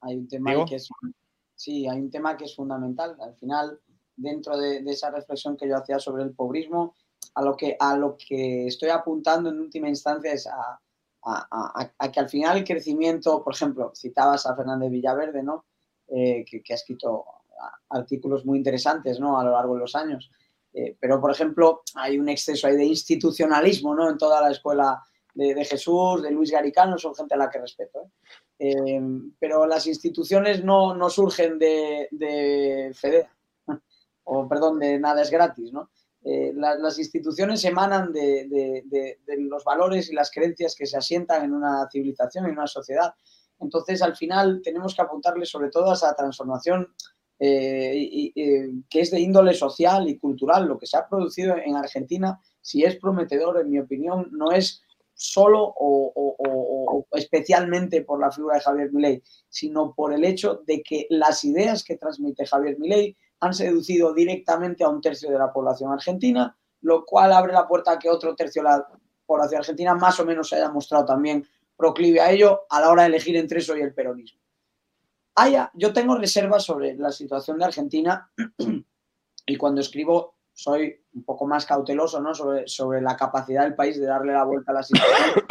Hay 0.00 0.16
un 0.16 0.28
tema 0.28 0.64
que 0.66 0.76
es, 0.76 0.88
sí, 1.54 1.88
hay 1.88 1.98
un 1.98 2.10
tema 2.10 2.36
que 2.36 2.44
es 2.44 2.54
fundamental. 2.54 3.16
Al 3.20 3.34
final, 3.36 3.78
dentro 4.16 4.58
de, 4.58 4.78
esa 4.86 5.10
reflexión 5.10 5.56
que 5.56 5.68
yo 5.68 5.76
hacía 5.76 5.98
sobre 5.98 6.24
el 6.24 6.32
pobrismo, 6.32 6.94
a 7.34 7.42
lo 7.42 7.56
que, 7.56 7.76
a 7.78 7.96
lo 7.96 8.16
que 8.16 8.66
estoy 8.66 8.90
apuntando 8.90 9.48
en 9.48 9.60
última 9.60 9.88
instancia 9.88 10.32
es 10.32 10.46
a, 10.46 10.80
que 12.12 12.20
al 12.20 12.28
final 12.28 12.58
el 12.58 12.64
crecimiento, 12.64 13.42
por 13.44 13.54
ejemplo, 13.54 13.92
citabas 13.94 14.44
a 14.44 14.56
Fernández 14.56 14.90
Villaverde, 14.90 15.42
¿no? 15.42 15.64
Eh, 16.08 16.44
que, 16.44 16.72
ha 16.72 16.74
escrito 16.74 17.24
artículos 17.88 18.44
muy 18.44 18.58
interesantes 18.58 19.20
¿no? 19.20 19.38
a 19.38 19.44
lo 19.44 19.52
largo 19.52 19.74
de 19.74 19.80
los 19.80 19.94
años. 19.94 20.30
Eh, 20.72 20.96
pero, 20.98 21.20
por 21.20 21.30
ejemplo, 21.30 21.82
hay 21.94 22.18
un 22.18 22.28
exceso 22.28 22.66
ahí 22.66 22.76
de 22.76 22.84
institucionalismo 22.84 23.94
¿no? 23.94 24.08
en 24.08 24.16
toda 24.16 24.40
la 24.40 24.50
escuela 24.50 25.02
de, 25.34 25.64
Jesús, 25.64 26.22
de 26.22 26.30
Luis 26.30 26.50
Garicano, 26.50 26.98
son 26.98 27.14
gente 27.14 27.34
a 27.34 27.38
la 27.38 27.50
que 27.50 27.60
respeto. 27.60 28.10
¿eh? 28.58 29.00
pero 29.38 29.66
las 29.66 29.86
instituciones 29.86 30.62
no, 30.62 30.94
no 30.94 31.10
surgen 31.10 31.58
de, 31.58 32.08
de 32.10 32.94
o 34.24 34.48
perdón, 34.48 34.78
de 34.78 34.98
nada 34.98 35.22
es 35.22 35.30
gratis. 35.30 35.72
¿no? 35.72 35.90
las 36.24 36.98
instituciones 36.98 37.64
emanan 37.64 38.12
de, 38.12 38.46
de, 38.84 39.36
los 39.38 39.64
valores 39.64 40.08
y 40.08 40.14
las 40.14 40.30
creencias 40.30 40.76
que 40.76 40.86
se 40.86 40.96
asientan 40.96 41.44
en 41.44 41.52
una 41.52 41.88
civilización, 41.90 42.46
en 42.46 42.52
una 42.52 42.68
sociedad. 42.68 43.12
Entonces, 43.58 44.02
al 44.02 44.16
final, 44.16 44.60
tenemos 44.62 44.94
que 44.94 45.02
apuntarle 45.02 45.46
sobre 45.46 45.70
todo 45.70 45.90
a 45.90 45.94
esa 45.94 46.14
transformación 46.14 46.92
eh, 47.44 48.70
que 48.88 49.00
es 49.00 49.10
de 49.10 49.18
índole 49.18 49.52
social 49.52 50.08
y 50.08 50.16
cultural. 50.16 50.66
Lo 50.66 50.78
que 50.78 50.86
se 50.86 50.96
ha 50.96 51.08
producido 51.08 51.56
en 51.56 51.74
Argentina, 51.74 52.40
si 52.60 52.84
es 52.84 52.96
prometedor, 52.96 53.60
en 53.60 53.70
mi 53.70 53.80
opinión, 53.80 54.28
no 54.30 54.52
es 54.52 54.84
solo 55.12 55.74
o, 55.76 57.06
especialmente 57.12 58.02
por 58.02 58.20
la 58.20 58.30
figura 58.30 58.56
de 58.56 58.62
Javier 58.62 58.92
Milei, 58.92 59.22
sino 59.48 59.92
por 59.92 60.12
el 60.12 60.24
hecho 60.24 60.62
de 60.66 60.82
que 60.82 61.06
las 61.10 61.42
ideas 61.42 61.82
que 61.82 61.96
transmite 61.96 62.46
Javier 62.46 62.78
Milei 62.78 63.16
han 63.40 63.54
seducido 63.54 64.14
directamente 64.14 64.84
a 64.84 64.88
un 64.88 65.00
tercio 65.00 65.30
de 65.30 65.38
la 65.38 65.52
población 65.52 65.92
argentina, 65.92 66.56
lo 66.82 67.04
cual 67.04 67.32
abre 67.32 67.52
la 67.52 67.66
puerta 67.66 67.92
a 67.92 67.98
que 67.98 68.08
otro 68.08 68.36
tercio 68.36 68.62
de 68.62 68.68
la 68.68 68.88
población 69.26 69.60
argentina 69.60 69.96
más 69.96 70.18
o 70.20 70.24
menos 70.24 70.48
se 70.48 70.56
haya 70.56 70.70
mostrado 70.70 71.04
también 71.04 71.44
proclive 71.76 72.20
a 72.20 72.30
ello 72.30 72.62
a 72.70 72.80
la 72.80 72.90
hora 72.90 73.02
de 73.02 73.08
elegir 73.08 73.36
entre 73.36 73.58
eso 73.58 73.76
y 73.76 73.80
el 73.80 73.94
peronismo. 73.94 74.41
Yo 75.74 75.92
tengo 75.92 76.16
reservas 76.16 76.64
sobre 76.64 76.94
la 76.94 77.10
situación 77.10 77.58
de 77.58 77.64
Argentina 77.64 78.30
y 79.46 79.56
cuando 79.56 79.80
escribo 79.80 80.36
soy 80.54 80.94
un 81.14 81.24
poco 81.24 81.46
más 81.46 81.64
cauteloso 81.66 82.20
¿no? 82.20 82.34
sobre, 82.34 82.68
sobre 82.68 83.00
la 83.00 83.16
capacidad 83.16 83.64
del 83.64 83.74
país 83.74 83.98
de 83.98 84.06
darle 84.06 84.32
la 84.32 84.44
vuelta 84.44 84.72
a 84.72 84.74
la 84.76 84.82
situación. 84.82 85.44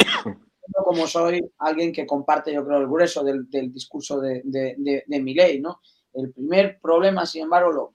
Como 0.84 1.06
soy 1.06 1.40
alguien 1.58 1.92
que 1.92 2.06
comparte, 2.06 2.52
yo 2.52 2.64
creo, 2.64 2.78
el 2.78 2.86
grueso 2.86 3.22
del, 3.22 3.48
discurso 3.72 4.20
de, 4.20 4.42
de, 4.44 5.04
de, 5.06 5.20
ley, 5.34 5.60
¿no? 5.60 5.80
El 6.14 6.32
primer 6.32 6.78
problema, 6.80 7.26
sin 7.26 7.42
embargo, 7.42 7.70
lo, 7.72 7.94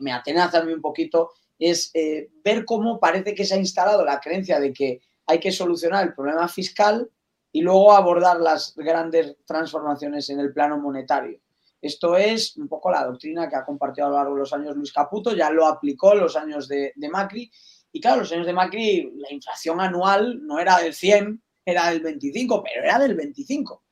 me 0.00 0.12
atenaza 0.12 0.58
a 0.58 0.64
mí 0.64 0.72
un 0.72 0.80
poquito, 0.80 1.30
es 1.58 1.90
eh, 1.94 2.30
ver 2.44 2.64
cómo 2.64 3.00
parece 3.00 3.34
que 3.34 3.44
se 3.44 3.54
ha 3.54 3.58
instalado 3.58 4.04
la 4.04 4.20
creencia 4.20 4.60
de 4.60 4.72
que 4.72 5.00
hay 5.26 5.40
que 5.40 5.52
solucionar 5.52 6.06
el 6.06 6.14
problema 6.14 6.46
fiscal 6.48 7.10
y 7.54 7.62
luego 7.62 7.92
abordar 7.92 8.40
las 8.40 8.74
grandes 8.74 9.36
transformaciones 9.46 10.28
en 10.28 10.40
el 10.40 10.52
plano 10.52 10.76
monetario. 10.76 11.38
Esto 11.80 12.16
es 12.16 12.56
un 12.56 12.66
poco 12.66 12.90
la 12.90 13.04
doctrina 13.06 13.48
que 13.48 13.54
ha 13.54 13.64
compartido 13.64 14.08
a 14.08 14.10
lo 14.10 14.16
largo 14.16 14.34
de 14.34 14.40
los 14.40 14.52
años 14.52 14.74
Luis 14.74 14.92
Caputo, 14.92 15.36
ya 15.36 15.50
lo 15.50 15.64
aplicó 15.64 16.14
en 16.14 16.18
los 16.18 16.34
años 16.34 16.66
de, 16.66 16.92
Macri. 17.08 17.48
Y 17.92 18.00
claro, 18.00 18.22
los 18.22 18.32
años 18.32 18.46
de 18.46 18.52
Macri, 18.52 19.08
la 19.18 19.32
inflación 19.32 19.80
anual 19.80 20.44
no 20.44 20.58
era 20.58 20.78
del 20.78 20.94
100, 20.94 21.40
era 21.64 21.90
del 21.90 22.00
25, 22.00 22.64
pero 22.64 22.82
era 22.82 22.98
del 22.98 23.14
25. 23.14 23.84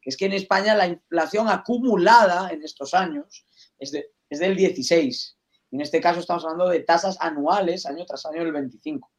Que 0.00 0.08
es 0.08 0.16
que 0.16 0.24
en 0.24 0.32
España 0.32 0.74
la 0.74 0.86
inflación 0.86 1.50
acumulada 1.50 2.48
en 2.52 2.62
estos 2.62 2.94
años 2.94 3.44
es, 3.78 3.92
es 4.30 4.38
del 4.38 4.56
16. 4.56 5.36
En 5.72 5.82
este 5.82 6.00
caso 6.00 6.20
estamos 6.20 6.42
hablando 6.44 6.70
de 6.70 6.80
tasas 6.80 7.18
anuales, 7.20 7.84
año 7.84 8.06
tras 8.06 8.24
año, 8.24 8.42
del 8.42 8.52
25. 8.52 9.12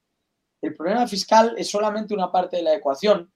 El 0.63 0.73
problema 0.73 1.07
fiscal 1.07 1.53
es 1.55 1.69
solamente 1.69 2.15
una 2.15 2.31
parte 2.31 2.57
de 2.57 2.63
la 2.63 2.73
ecuación 2.73 3.31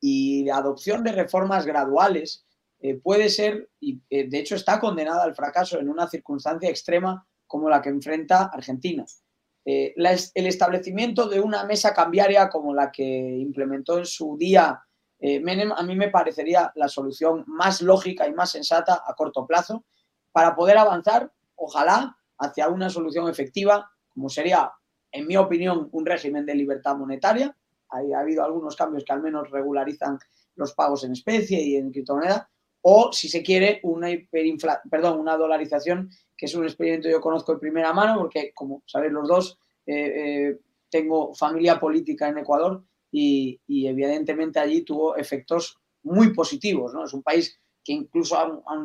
y 0.00 0.44
la 0.44 0.58
adopción 0.58 1.02
de 1.02 1.12
reformas 1.12 1.66
graduales 1.66 2.46
eh, 2.80 2.94
puede 2.94 3.28
ser, 3.28 3.70
y 3.80 4.00
eh, 4.10 4.28
de 4.28 4.38
hecho 4.38 4.54
está 4.54 4.78
condenada 4.78 5.24
al 5.24 5.34
fracaso 5.34 5.78
en 5.78 5.88
una 5.88 6.08
circunstancia 6.08 6.68
extrema 6.68 7.26
como 7.46 7.70
la 7.70 7.80
que 7.80 7.88
enfrenta 7.88 8.50
Argentina. 8.52 9.04
Eh, 9.64 9.94
el 9.96 10.46
establecimiento 10.46 11.28
de 11.28 11.40
una 11.40 11.64
mesa 11.64 11.92
cambiaria 11.92 12.48
como 12.48 12.74
la 12.74 12.92
que 12.92 13.04
implementó 13.04 13.98
en 13.98 14.06
su 14.06 14.36
día 14.36 14.80
Menem 15.18 15.72
a 15.72 15.82
mí 15.82 15.96
me 15.96 16.10
parecería 16.10 16.70
la 16.74 16.88
solución 16.88 17.42
más 17.46 17.80
lógica 17.80 18.28
y 18.28 18.34
más 18.34 18.50
sensata 18.50 19.02
a 19.04 19.14
corto 19.14 19.46
plazo 19.46 19.82
para 20.30 20.54
poder 20.54 20.76
avanzar, 20.76 21.32
ojalá, 21.54 22.18
hacia 22.38 22.68
una 22.68 22.90
solución 22.90 23.26
efectiva, 23.26 23.90
como 24.10 24.28
sería, 24.28 24.70
en 25.10 25.26
mi 25.26 25.38
opinión, 25.38 25.88
un 25.90 26.04
régimen 26.04 26.44
de 26.44 26.54
libertad 26.54 26.96
monetaria, 26.96 27.56
ha 27.96 28.20
habido 28.20 28.44
algunos 28.44 28.76
cambios 28.76 29.04
que 29.04 29.12
al 29.12 29.22
menos 29.22 29.50
regularizan 29.50 30.18
los 30.54 30.74
pagos 30.74 31.04
en 31.04 31.12
especie 31.12 31.60
y 31.60 31.76
en 31.76 31.90
criptomoneda, 31.90 32.48
o 32.82 33.12
si 33.12 33.28
se 33.28 33.42
quiere, 33.42 33.80
una, 33.82 34.08
perdón, 34.88 35.18
una 35.18 35.36
dolarización, 35.36 36.08
que 36.36 36.46
es 36.46 36.54
un 36.54 36.64
experimento 36.64 37.08
que 37.08 37.12
yo 37.12 37.20
conozco 37.20 37.52
de 37.52 37.58
primera 37.58 37.92
mano, 37.92 38.20
porque 38.20 38.52
como 38.54 38.82
sabéis 38.86 39.12
los 39.12 39.26
dos, 39.26 39.58
eh, 39.86 40.12
eh, 40.14 40.58
tengo 40.88 41.34
familia 41.34 41.80
política 41.80 42.28
en 42.28 42.38
Ecuador 42.38 42.84
y, 43.10 43.60
evidentemente 43.68 44.60
allí 44.60 44.82
tuvo 44.82 45.16
efectos 45.16 45.80
muy 46.02 46.32
positivos. 46.32 46.94
¿no? 46.94 47.04
Es 47.04 47.12
un 47.12 47.22
país 47.22 47.58
que 47.82 47.92
incluso 47.92 48.36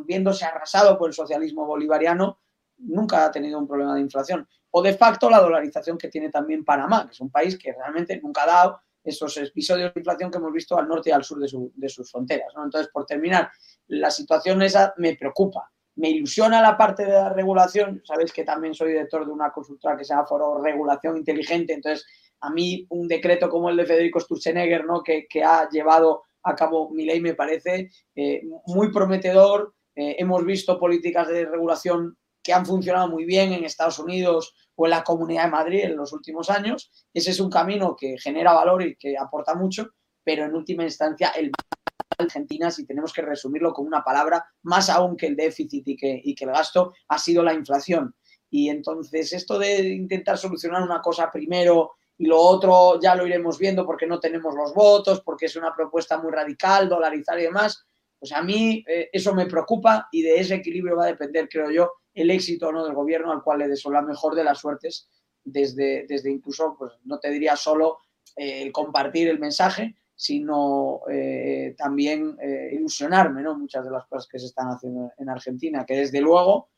viéndose 0.06 0.46
arrasado 0.46 0.98
por 0.98 1.10
el 1.10 1.14
socialismo 1.14 1.66
bolivariano, 1.66 2.40
nunca 2.78 3.26
ha 3.26 3.32
tenido 3.32 3.60
un 3.60 3.68
problema 3.68 3.96
de 3.96 4.02
inflación. 4.02 4.48
O 4.72 4.82
de 4.82 4.94
facto 4.94 5.30
la 5.30 5.40
dolarización 5.42 5.98
que 5.98 6.08
tiene 6.08 6.30
también 6.30 6.64
Panamá, 6.64 7.06
que 7.06 7.12
es 7.12 7.20
un 7.20 7.30
país 7.30 7.58
que 7.58 7.74
realmente 7.74 8.20
nunca 8.22 8.44
ha 8.44 8.48
dado 8.48 8.80
esos 9.04 9.36
episodios 9.38 9.94
de 9.94 10.00
inflación 10.00 10.32
que 10.32 10.38
hemos 10.38 10.54
visto 10.54 10.78
al 10.78 10.88
norte 10.88 11.10
y 11.10 11.14
al 11.14 11.24
sur 11.24 11.40
de, 11.40 11.90
sus 11.90 12.12
fronteras. 12.12 12.54
Entonces, 12.56 12.90
por 12.92 13.06
terminar, 13.06 13.50
la 13.88 14.12
situación 14.12 14.62
esa 14.62 14.94
me 14.98 15.16
preocupa. 15.16 15.72
Me 15.96 16.10
ilusiona 16.10 16.62
la 16.62 16.78
parte 16.78 17.06
de 17.06 17.12
la 17.12 17.30
regulación. 17.30 18.02
Sabéis 18.06 18.32
que 18.32 18.44
también 18.44 18.74
soy 18.74 18.90
director 18.90 19.26
de 19.26 19.32
una 19.32 19.52
consultora 19.52 19.98
que 19.98 20.06
se 20.06 20.14
llama 20.14 20.26
Foro 20.26 20.62
Regulación 20.62 21.18
Inteligente. 21.18 21.74
Entonces, 21.74 22.06
a 22.40 22.50
mí 22.50 22.86
un 22.90 23.08
decreto 23.08 23.50
como 23.50 23.70
el 23.70 23.78
de 23.78 23.86
Federico 23.86 24.20
Sturzenegger, 24.20 24.86
¿no? 24.86 25.04
que, 25.04 25.28
ha 25.44 25.70
llevado 25.70 26.24
a 26.44 26.56
cabo 26.56 26.90
mi 26.90 27.06
ley, 27.06 27.20
me 27.20 27.36
parece 27.36 27.90
eh, 28.16 28.42
muy 28.68 28.92
prometedor. 28.92 29.74
Eh, 29.96 30.16
hemos 30.20 30.46
visto 30.46 30.80
políticas 30.80 31.28
de 31.28 31.46
regulación 31.46 32.18
que 32.44 32.54
han 32.54 32.66
funcionado 32.66 33.08
muy 33.10 33.26
bien 33.26 33.54
en 33.54 33.64
Estados 33.64 34.00
Unidos 34.00 34.56
o 34.76 34.86
en 34.86 34.92
la 34.92 35.04
Comunidad 35.04 35.46
de 35.46 35.52
Madrid 35.52 35.84
en 35.84 35.96
los 35.96 36.14
últimos 36.14 36.50
años. 36.50 36.92
Ese 37.14 37.32
es 37.32 37.40
un 37.40 37.50
camino 37.50 37.96
que 37.96 38.18
genera 38.18 38.54
valor 38.54 38.84
y 38.84 38.96
que 38.96 39.18
aporta 39.18 39.56
mucho, 39.56 39.90
pero 40.24 40.46
en 40.46 40.56
última 40.56 40.84
instancia 40.84 41.30
el 41.30 41.52
Argentina, 42.18 42.70
si 42.70 42.86
tenemos 42.86 43.14
que 43.14 43.22
resumirlo 43.22 43.74
con 43.74 43.88
una 43.88 44.04
palabra, 44.04 44.46
más 44.64 44.90
aún 44.90 45.18
que 45.18 45.28
el 45.28 45.36
déficit 45.36 45.88
y 45.88 45.96
que, 45.96 46.22
y 46.24 46.36
que 46.36 46.46
el 46.46 46.52
gasto, 46.52 46.94
ha 47.08 47.18
sido 47.18 47.44
la 47.44 47.54
inflación. 47.54 48.16
Y 48.50 48.70
entonces 48.70 49.34
esto 49.34 49.58
de 49.58 49.90
intentar 49.90 50.38
solucionar 50.38 50.84
una 50.84 51.02
cosa 51.02 51.32
primero 51.32 51.94
y 52.18 52.26
lo 52.26 52.40
otro 52.40 53.00
ya 53.02 53.16
lo 53.16 53.26
iremos 53.26 53.58
viendo 53.58 53.86
porque 53.86 54.06
no 54.06 54.20
tenemos 54.20 54.54
los 54.54 54.74
votos, 54.74 55.22
porque 55.22 55.48
es 55.48 55.56
una 55.56 55.74
propuesta 55.74 56.22
muy 56.22 56.32
radical, 56.32 56.88
dolarizar 56.88 57.40
y 57.40 57.44
demás, 57.44 57.86
pues 58.20 58.32
a 58.34 58.44
mí 58.44 58.84
eh, 58.88 59.10
eso 59.12 59.34
me 59.34 59.48
preocupa 59.48 60.08
y 60.12 60.22
de 60.22 60.40
ese 60.40 60.56
equilibrio 60.56 60.98
va 60.98 61.06
a 61.06 61.08
depender, 61.08 61.50
creo 61.50 61.72
yo, 61.72 61.92
el 62.14 62.32
éxito 62.32 62.72
¿no? 62.72 62.84
del 62.84 62.94
gobierno 62.94 63.32
al 63.32 63.44
cual 63.44 63.60
le 63.60 63.68
deseo 63.68 63.92
la 63.92 64.02
mejor 64.02 64.36
de 64.36 64.44
las 64.44 64.60
suertes, 64.60 65.10
desde, 65.44 66.06
desde 66.08 66.32
incluso, 66.32 66.76
pues 66.78 66.94
no 67.06 67.20
te 67.20 67.30
diría 67.32 67.56
solo 67.56 68.00
eh, 68.36 68.62
el 68.62 68.72
compartir 68.72 69.28
el 69.28 69.40
mensaje, 69.40 69.96
sino 70.16 71.02
eh, 71.10 71.74
también 71.76 72.38
ilusionarme, 72.72 73.42
¿no? 73.42 73.58
Muchas 73.58 73.84
de 73.84 73.90
las 73.90 74.06
cosas 74.06 74.28
que 74.28 74.38
se 74.38 74.46
están 74.46 74.68
haciendo 74.68 75.12
en 75.18 75.30
Argentina, 75.30 75.84
que 75.84 75.96
desde 75.96 76.22
luego, 76.22 76.70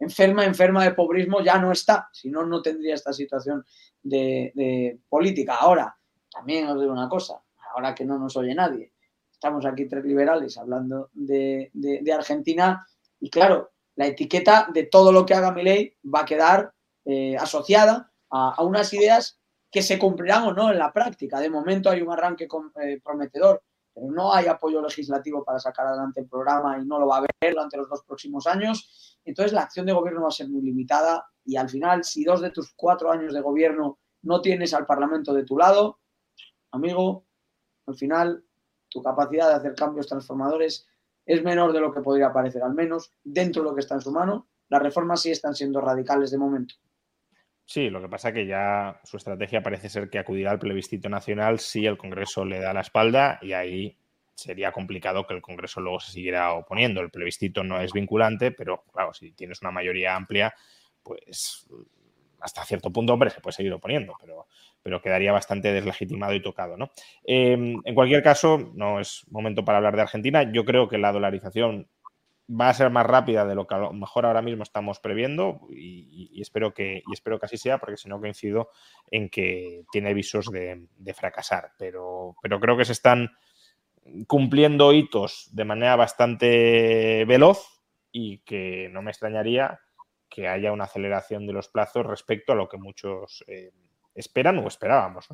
enferma, 0.00 0.44
enferma 0.44 0.82
de 0.82 0.94
pobrismo 0.94 1.40
ya 1.40 1.58
no 1.58 1.70
está, 1.70 2.08
si 2.12 2.28
no, 2.28 2.44
no 2.44 2.60
tendría 2.60 2.94
esta 2.94 3.12
situación 3.12 3.64
de, 4.02 4.50
de 4.56 4.98
política. 5.08 5.54
Ahora, 5.60 5.96
también 6.32 6.66
os 6.66 6.80
digo 6.80 6.92
una 6.92 7.08
cosa, 7.08 7.40
ahora 7.74 7.94
que 7.94 8.04
no 8.04 8.18
nos 8.18 8.36
oye 8.36 8.54
nadie, 8.54 8.92
estamos 9.38 9.64
aquí 9.66 9.86
tres 9.86 10.04
liberales 10.04 10.58
hablando 10.58 11.10
de, 11.12 11.70
Argentina 12.12 12.84
y 13.20 13.30
claro, 13.30 13.70
la 13.98 14.06
etiqueta 14.06 14.68
de 14.72 14.84
todo 14.84 15.10
lo 15.10 15.26
que 15.26 15.34
haga 15.34 15.50
mi 15.50 15.64
ley 15.64 15.92
va 16.04 16.20
a 16.20 16.24
quedar 16.24 16.72
eh, 17.04 17.36
asociada 17.36 18.12
a, 18.30 18.62
unas 18.62 18.92
ideas 18.92 19.40
que 19.72 19.82
se 19.82 19.98
cumplirán 19.98 20.44
o 20.44 20.52
no 20.52 20.70
en 20.70 20.78
la 20.78 20.92
práctica. 20.92 21.40
De 21.40 21.50
momento 21.50 21.90
hay 21.90 22.00
un 22.00 22.12
arranque 22.12 22.46
eh, 22.80 23.00
prometedor, 23.02 23.60
pero 23.92 24.06
no 24.12 24.32
hay 24.32 24.46
apoyo 24.46 24.80
legislativo 24.80 25.44
para 25.44 25.58
sacar 25.58 25.88
adelante 25.88 26.20
el 26.20 26.28
programa 26.28 26.78
y 26.78 26.86
no 26.86 27.00
lo 27.00 27.08
va 27.08 27.16
a 27.16 27.18
haber 27.18 27.30
durante 27.40 27.76
los 27.76 27.88
dos 27.88 28.04
próximos 28.04 28.46
años. 28.46 29.18
Entonces 29.24 29.52
la 29.52 29.62
acción 29.62 29.84
de 29.84 29.92
gobierno 29.92 30.22
va 30.22 30.28
a 30.28 30.30
ser 30.30 30.48
muy 30.48 30.62
limitada 30.62 31.26
y 31.44 31.56
al 31.56 31.68
final, 31.68 32.04
si 32.04 32.22
dos 32.22 32.40
de 32.40 32.50
tus 32.50 32.72
cuatro 32.76 33.10
años 33.10 33.34
de 33.34 33.40
gobierno 33.40 33.98
no 34.22 34.40
tienes 34.40 34.74
al 34.74 34.86
Parlamento 34.86 35.34
de 35.34 35.42
tu 35.42 35.58
lado, 35.58 35.98
amigo, 36.70 37.26
al 37.88 37.96
final 37.96 38.44
tu 38.88 39.02
capacidad 39.02 39.48
de 39.48 39.54
hacer 39.56 39.74
cambios 39.74 40.06
transformadores 40.06 40.86
es 41.28 41.44
menor 41.44 41.74
de 41.74 41.80
lo 41.80 41.92
que 41.92 42.00
podría 42.00 42.32
parecer, 42.32 42.62
al 42.62 42.74
menos 42.74 43.12
dentro 43.22 43.62
de 43.62 43.68
lo 43.68 43.74
que 43.74 43.80
está 43.80 43.94
en 43.94 44.00
su 44.00 44.10
mano. 44.10 44.48
Las 44.70 44.82
reformas 44.82 45.20
sí 45.20 45.30
están 45.30 45.54
siendo 45.54 45.80
radicales 45.80 46.30
de 46.30 46.38
momento. 46.38 46.74
Sí, 47.66 47.90
lo 47.90 48.00
que 48.00 48.08
pasa 48.08 48.32
que 48.32 48.46
ya 48.46 48.98
su 49.04 49.18
estrategia 49.18 49.62
parece 49.62 49.90
ser 49.90 50.08
que 50.08 50.18
acudirá 50.18 50.52
al 50.52 50.58
plebiscito 50.58 51.10
nacional 51.10 51.58
si 51.58 51.84
el 51.84 51.98
Congreso 51.98 52.46
le 52.46 52.60
da 52.60 52.72
la 52.72 52.80
espalda 52.80 53.38
y 53.42 53.52
ahí 53.52 53.98
sería 54.34 54.72
complicado 54.72 55.26
que 55.26 55.34
el 55.34 55.42
Congreso 55.42 55.82
luego 55.82 56.00
se 56.00 56.12
siguiera 56.12 56.54
oponiendo. 56.54 57.02
El 57.02 57.10
plebiscito 57.10 57.62
no 57.62 57.78
es 57.78 57.92
vinculante, 57.92 58.50
pero 58.50 58.84
claro, 58.90 59.12
si 59.12 59.32
tienes 59.32 59.60
una 59.60 59.70
mayoría 59.70 60.16
amplia, 60.16 60.54
pues 61.02 61.68
hasta 62.40 62.64
cierto 62.64 62.92
punto, 62.92 63.12
hombre, 63.12 63.30
se 63.30 63.40
puede 63.40 63.54
seguir 63.54 63.72
oponiendo, 63.72 64.14
pero, 64.20 64.46
pero 64.82 65.00
quedaría 65.00 65.32
bastante 65.32 65.72
deslegitimado 65.72 66.34
y 66.34 66.42
tocado, 66.42 66.76
¿no? 66.76 66.90
Em, 67.24 67.80
en 67.84 67.94
cualquier 67.94 68.22
caso, 68.22 68.70
no 68.74 69.00
es 69.00 69.24
momento 69.30 69.64
para 69.64 69.78
hablar 69.78 69.96
de 69.96 70.02
Argentina. 70.02 70.50
Yo 70.52 70.64
creo 70.64 70.88
que 70.88 70.98
la 70.98 71.12
dolarización 71.12 71.88
va 72.48 72.70
a 72.70 72.74
ser 72.74 72.90
más 72.90 73.04
rápida 73.04 73.44
de 73.44 73.54
lo 73.54 73.66
que 73.66 73.74
a 73.74 73.78
lo 73.78 73.92
mejor 73.92 74.24
ahora 74.24 74.40
mismo 74.40 74.62
estamos 74.62 75.00
previendo 75.00 75.60
y, 75.70 76.40
espero, 76.40 76.72
que, 76.72 77.02
y 77.06 77.12
espero 77.12 77.38
que 77.38 77.46
así 77.46 77.58
sea, 77.58 77.78
porque 77.78 77.98
si 77.98 78.08
no 78.08 78.20
coincido 78.20 78.70
en 79.10 79.28
que 79.28 79.84
tiene 79.92 80.14
visos 80.14 80.46
de, 80.46 80.86
de, 80.96 81.14
fracasar. 81.14 81.72
Pero, 81.78 82.36
pero 82.40 82.58
creo 82.58 82.76
que 82.76 82.86
se 82.86 82.92
están 82.92 83.30
cumpliendo 84.26 84.92
hitos 84.94 85.50
de 85.52 85.64
manera 85.64 85.96
bastante 85.96 87.24
veloz 87.26 87.82
y 88.10 88.38
que 88.38 88.88
no 88.90 89.02
me 89.02 89.10
extrañaría 89.10 89.80
que 90.38 90.46
haya 90.46 90.70
una 90.70 90.84
aceleración 90.84 91.48
de 91.48 91.52
los 91.52 91.68
plazos 91.68 92.06
respecto 92.06 92.52
a 92.52 92.54
lo 92.54 92.68
que 92.68 92.78
muchos 92.78 93.42
eh, 93.48 93.72
esperan 94.14 94.56
o 94.58 94.68
esperábamos. 94.68 95.26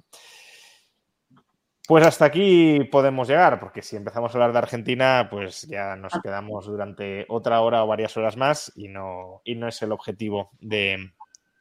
Pues 1.86 2.06
hasta 2.06 2.24
aquí 2.24 2.84
podemos 2.90 3.28
llegar, 3.28 3.60
porque 3.60 3.82
si 3.82 3.96
empezamos 3.96 4.32
a 4.32 4.38
hablar 4.38 4.52
de 4.52 4.58
Argentina, 4.60 5.28
pues 5.30 5.68
ya 5.68 5.94
nos 5.96 6.14
quedamos 6.22 6.64
durante 6.64 7.26
otra 7.28 7.60
hora 7.60 7.84
o 7.84 7.86
varias 7.86 8.16
horas 8.16 8.38
más 8.38 8.72
y 8.76 8.88
no, 8.88 9.42
y 9.44 9.56
no 9.56 9.68
es 9.68 9.82
el 9.82 9.92
objetivo 9.92 10.52
de, 10.58 11.10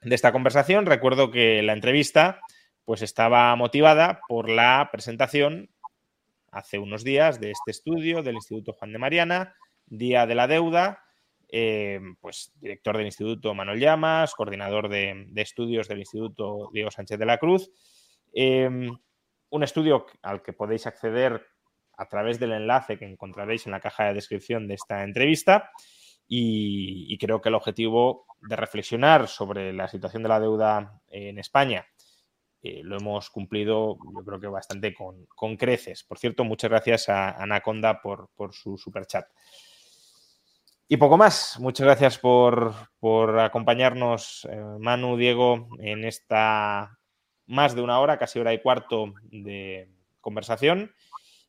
de 0.02 0.16
esta 0.16 0.32
conversación. 0.32 0.86
Recuerdo 0.86 1.30
que 1.30 1.62
la 1.64 1.74
entrevista 1.74 2.40
pues 2.86 3.02
estaba 3.02 3.54
motivada 3.58 4.22
por 4.30 4.50
la 4.50 4.88
presentación 4.90 5.70
hace 6.50 6.80
unos 6.80 7.04
días 7.04 7.42
de 7.42 7.52
este 7.52 7.72
estudio 7.72 8.24
del 8.24 8.36
Instituto 8.36 8.72
Juan 8.72 8.94
de 8.94 9.00
Mariana, 9.00 9.56
Día 9.86 10.26
de 10.26 10.36
la 10.36 10.48
Deuda, 10.48 11.03
eh, 11.56 12.00
pues 12.20 12.52
director 12.56 12.98
del 12.98 13.06
Instituto 13.06 13.54
Manuel 13.54 13.80
Llamas, 13.80 14.34
coordinador 14.34 14.90
de, 14.90 15.28
estudios 15.36 15.88
del 15.88 16.00
Instituto 16.00 16.72
Diego 16.74 16.90
Sánchez 16.90 17.20
de 17.20 17.28
la 17.28 17.38
Cruz. 17.38 17.70
Em, 18.34 18.90
un 19.52 19.64
estudio 19.64 20.08
al 20.24 20.42
que 20.42 20.54
podéis 20.54 20.88
acceder 20.88 21.46
a 21.96 22.08
través 22.08 22.40
del 22.40 22.54
enlace 22.54 22.98
que 22.98 23.06
encontraréis 23.06 23.68
en 23.68 23.72
la 23.74 23.82
caja 23.82 24.06
de 24.06 24.16
descripción 24.16 24.68
de 24.68 24.74
esta 24.74 25.04
entrevista. 25.04 25.70
Y, 26.28 27.16
creo 27.20 27.40
que 27.40 27.50
el 27.50 27.56
objetivo 27.56 28.26
de 28.42 28.56
reflexionar 28.56 29.28
sobre 29.28 29.74
la 29.74 29.88
situación 29.88 30.24
de 30.24 30.30
la 30.30 30.40
deuda 30.40 31.04
en 31.10 31.38
España 31.38 31.86
eh, 32.64 32.82
lo 32.84 32.98
hemos 32.98 33.30
cumplido, 33.30 34.00
yo 34.16 34.26
creo 34.26 34.40
que 34.40 34.48
bastante 34.48 34.96
con, 34.96 35.56
creces. 35.58 36.04
Por 36.04 36.18
cierto, 36.18 36.46
muchas 36.46 36.72
gracias 36.72 37.10
a 37.10 37.30
Anaconda 37.30 38.02
por, 38.02 38.32
por 38.36 38.56
su 38.56 38.76
superchat. 38.76 39.28
Y 40.88 40.98
poco 40.98 41.18
más. 41.18 41.58
Muchas 41.60 41.86
gracias 41.86 42.20
por, 42.20 42.76
acompañarnos, 43.40 44.48
eh, 44.50 44.62
Manu, 44.80 45.18
Diego, 45.18 45.68
en 45.80 46.04
esta 46.04 47.00
más 47.46 47.76
de 47.76 47.82
una 47.82 48.00
hora, 48.00 48.18
casi 48.18 48.40
hora 48.40 48.54
y 48.54 48.62
cuarto 48.62 49.14
de 49.24 49.90
conversación. 50.22 50.94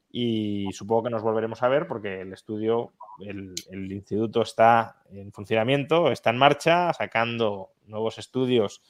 Y 0.08 0.68
supongo 0.72 1.04
que 1.04 1.10
nos 1.10 1.22
volveremos 1.22 1.62
a 1.62 1.68
ver 1.68 1.88
porque 1.88 2.20
el 2.20 2.32
estudio, 2.32 2.92
el, 3.18 3.54
instituto 3.92 4.42
está 4.42 5.02
en 5.10 5.32
funcionamiento, 5.32 6.12
está 6.12 6.30
en 6.30 6.38
marcha, 6.38 6.92
sacando 6.92 7.72
nuevos 7.86 8.18
estudios 8.18 8.82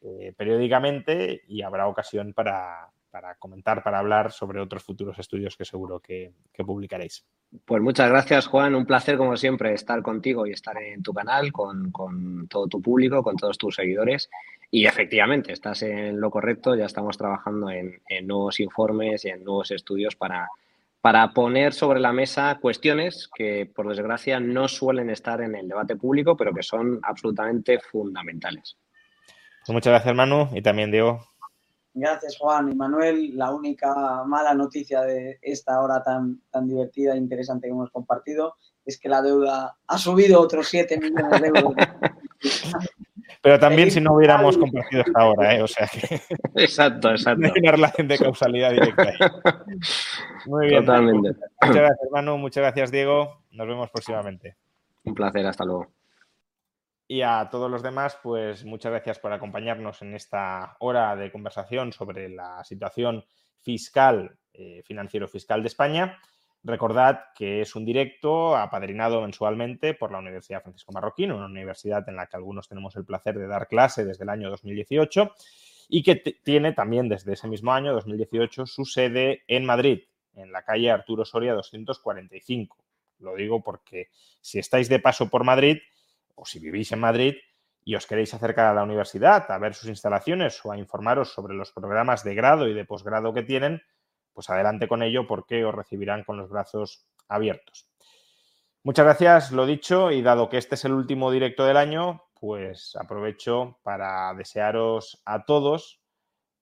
eh, 0.00 0.32
periódicamente 0.34 1.42
y 1.46 1.60
habrá 1.60 1.86
ocasión 1.86 2.32
para, 2.32 2.90
para 3.10 3.34
comentar, 3.34 3.82
para 3.82 3.98
hablar 3.98 4.32
sobre 4.32 4.60
otros 4.60 4.84
futuros 4.84 5.18
estudios 5.18 5.56
que 5.56 5.64
seguro 5.64 6.00
que, 6.00 6.32
publicaréis. 6.64 7.24
Pues 7.64 7.82
muchas 7.82 8.08
gracias, 8.08 8.46
Juan. 8.46 8.74
Un 8.74 8.86
placer, 8.86 9.16
como 9.16 9.36
siempre, 9.36 9.72
estar 9.72 10.02
contigo 10.02 10.46
y 10.46 10.52
estar 10.52 10.76
en 10.82 11.02
tu 11.02 11.12
canal, 11.12 11.52
con, 11.52 11.90
todo 12.48 12.68
tu 12.68 12.80
público, 12.80 13.22
con 13.22 13.36
todos 13.36 13.58
tus 13.58 13.74
seguidores. 13.74 14.30
Y 14.70 14.86
efectivamente, 14.86 15.52
estás 15.52 15.82
en 15.82 16.20
lo 16.20 16.30
correcto. 16.30 16.74
Ya 16.74 16.84
estamos 16.84 17.18
trabajando 17.18 17.70
en, 17.70 18.00
nuevos 18.22 18.60
informes 18.60 19.24
y 19.24 19.30
en 19.30 19.42
nuevos 19.42 19.70
estudios 19.70 20.14
para, 20.16 20.48
para 21.00 21.32
poner 21.32 21.72
sobre 21.72 21.98
la 21.98 22.12
mesa 22.12 22.58
cuestiones 22.60 23.28
que, 23.34 23.70
por 23.74 23.88
desgracia, 23.88 24.38
no 24.38 24.68
suelen 24.68 25.10
estar 25.10 25.40
en 25.40 25.54
el 25.56 25.66
debate 25.66 25.96
público, 25.96 26.36
pero 26.36 26.52
que 26.52 26.62
son 26.62 27.00
absolutamente 27.02 27.80
fundamentales. 27.80 28.76
Pues 29.66 29.74
muchas 29.74 29.92
gracias, 29.92 30.14
Manu, 30.14 30.48
y 30.54 30.62
también 30.62 30.90
Diego. 30.90 31.29
Gracias, 31.92 32.38
Juan 32.38 32.70
y 32.70 32.74
Manuel. 32.74 33.36
La 33.36 33.52
única 33.52 34.22
mala 34.24 34.54
noticia 34.54 35.02
de 35.02 35.38
esta 35.42 35.80
hora 35.80 36.02
tan, 36.02 36.40
tan 36.50 36.68
divertida 36.68 37.14
e 37.14 37.18
interesante 37.18 37.66
que 37.66 37.72
hemos 37.72 37.90
compartido 37.90 38.54
es 38.84 38.98
que 38.98 39.08
la 39.08 39.22
deuda 39.22 39.76
ha 39.86 39.98
subido 39.98 40.40
otros 40.40 40.68
7 40.68 40.98
millones 40.98 41.40
de 41.40 41.48
euros. 41.48 41.74
Pero 43.42 43.58
también 43.58 43.90
si 43.90 44.00
no 44.00 44.14
hubiéramos 44.14 44.58
compartido 44.58 45.02
esta 45.02 45.24
hora, 45.24 45.54
¿eh? 45.54 45.62
O 45.62 45.66
sea 45.66 45.86
que. 45.86 46.20
Exacto, 46.54 47.10
exacto. 47.10 47.40
No 47.46 47.46
hay 47.46 47.60
una 47.62 47.72
relación 47.72 48.08
de 48.08 48.18
causalidad 48.18 48.70
directa 48.70 49.12
Muy 50.46 50.68
bien. 50.68 50.84
Totalmente. 50.84 51.30
Muchas 51.62 51.76
gracias, 51.76 51.98
hermano. 52.04 52.38
Muchas 52.38 52.62
gracias, 52.62 52.90
Diego. 52.90 53.42
Nos 53.52 53.66
vemos 53.66 53.90
próximamente. 53.90 54.56
Un 55.04 55.14
placer, 55.14 55.46
hasta 55.46 55.64
luego. 55.64 55.99
Y 57.12 57.22
a 57.22 57.48
todos 57.50 57.68
los 57.68 57.82
demás, 57.82 58.16
pues 58.22 58.64
muchas 58.64 58.92
gracias 58.92 59.18
por 59.18 59.32
acompañarnos 59.32 60.00
en 60.00 60.14
esta 60.14 60.76
hora 60.78 61.16
de 61.16 61.32
conversación 61.32 61.92
sobre 61.92 62.28
la 62.28 62.62
situación 62.62 63.24
fiscal, 63.58 64.38
eh, 64.52 64.84
financiero-fiscal 64.84 65.60
de 65.60 65.66
España. 65.66 66.20
Recordad 66.62 67.32
que 67.34 67.62
es 67.62 67.74
un 67.74 67.84
directo 67.84 68.56
apadrinado 68.56 69.22
mensualmente 69.22 69.92
por 69.94 70.12
la 70.12 70.18
Universidad 70.18 70.62
Francisco 70.62 70.92
Marroquín, 70.92 71.32
una 71.32 71.46
universidad 71.46 72.08
en 72.08 72.14
la 72.14 72.28
que 72.28 72.36
algunos 72.36 72.68
tenemos 72.68 72.94
el 72.94 73.04
placer 73.04 73.36
de 73.36 73.48
dar 73.48 73.66
clase 73.66 74.04
desde 74.04 74.22
el 74.22 74.30
año 74.30 74.48
2018 74.48 75.34
y 75.88 76.04
que 76.04 76.14
tiene 76.14 76.74
también 76.74 77.08
desde 77.08 77.32
ese 77.32 77.48
mismo 77.48 77.72
año, 77.72 77.92
2018, 77.92 78.66
su 78.66 78.84
sede 78.84 79.42
en 79.48 79.64
Madrid, 79.64 80.02
en 80.36 80.52
la 80.52 80.62
calle 80.62 80.92
Arturo 80.92 81.24
Soria 81.24 81.54
245. 81.54 82.76
Lo 83.18 83.34
digo 83.34 83.64
porque 83.64 84.10
si 84.40 84.60
estáis 84.60 84.88
de 84.88 85.00
paso 85.00 85.28
por 85.28 85.42
Madrid, 85.42 85.78
o 86.40 86.46
si 86.46 86.58
vivís 86.58 86.90
en 86.92 87.00
Madrid 87.00 87.34
y 87.84 87.94
os 87.94 88.06
queréis 88.06 88.32
acercar 88.34 88.66
a 88.66 88.74
la 88.74 88.82
universidad 88.82 89.50
a 89.50 89.58
ver 89.58 89.74
sus 89.74 89.88
instalaciones 89.88 90.60
o 90.64 90.72
a 90.72 90.78
informaros 90.78 91.32
sobre 91.32 91.54
los 91.54 91.72
programas 91.72 92.24
de 92.24 92.34
grado 92.34 92.68
y 92.68 92.74
de 92.74 92.84
posgrado 92.84 93.32
que 93.32 93.42
tienen, 93.42 93.82
pues 94.32 94.48
adelante 94.50 94.88
con 94.88 95.02
ello 95.02 95.26
porque 95.26 95.64
os 95.64 95.74
recibirán 95.74 96.24
con 96.24 96.36
los 96.36 96.50
brazos 96.50 97.06
abiertos. 97.28 97.88
Muchas 98.82 99.04
gracias, 99.04 99.52
lo 99.52 99.66
dicho, 99.66 100.10
y 100.10 100.22
dado 100.22 100.48
que 100.48 100.56
este 100.56 100.74
es 100.74 100.84
el 100.86 100.92
último 100.92 101.30
directo 101.30 101.66
del 101.66 101.76
año, 101.76 102.24
pues 102.38 102.96
aprovecho 102.96 103.78
para 103.82 104.32
desearos 104.34 105.20
a 105.26 105.44
todos 105.44 106.00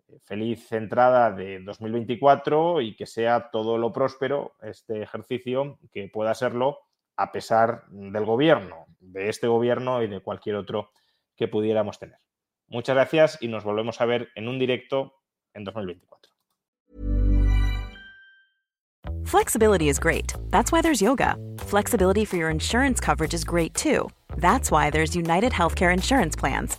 eh, 0.09 0.19
feliz 0.25 0.73
entrada 0.73 1.31
de 1.31 1.61
2024 1.61 2.81
y 2.81 2.97
que 2.97 3.07
sea 3.07 3.51
todo 3.51 3.79
lo 3.79 3.93
próspero 3.93 4.57
este 4.63 5.03
ejercicio, 5.03 5.79
que 5.93 6.09
pueda 6.09 6.35
serlo 6.35 6.81
a 7.19 7.33
pesar 7.33 7.85
del 7.91 8.25
gobierno, 8.25 8.87
de 9.01 9.29
este 9.29 9.49
gobierno 9.49 10.03
y 10.03 10.07
de 10.07 10.21
cualquier 10.21 10.57
otro 10.57 10.93
que 11.37 11.49
pudiéramos 11.49 11.99
tener. 11.99 12.19
Muchas 12.69 12.95
gracias 12.95 13.39
y 13.41 13.49
nos 13.49 13.65
volvemos 13.65 14.01
a 14.01 14.07
ver 14.07 14.29
en 14.37 14.49
un 14.49 14.59
directo 14.59 15.15
en 15.53 15.65
2024. 15.65 16.33
Flexibility 19.25 19.89
is 19.89 19.99
great. 19.99 20.33
That's 20.51 20.73
why 20.73 20.81
there's 20.81 21.03
yoga. 21.03 21.37
Flexibility 21.59 22.25
for 22.25 22.37
your 22.37 22.51
insurance 22.51 23.01
coverage 23.01 23.35
is 23.35 23.45
great 23.45 23.75
too. 23.75 24.09
That's 24.37 24.71
why 24.71 24.91
there's 24.91 25.15
United 25.17 25.53
Healthcare 25.53 25.93
Insurance 25.93 26.37
Plans. 26.37 26.79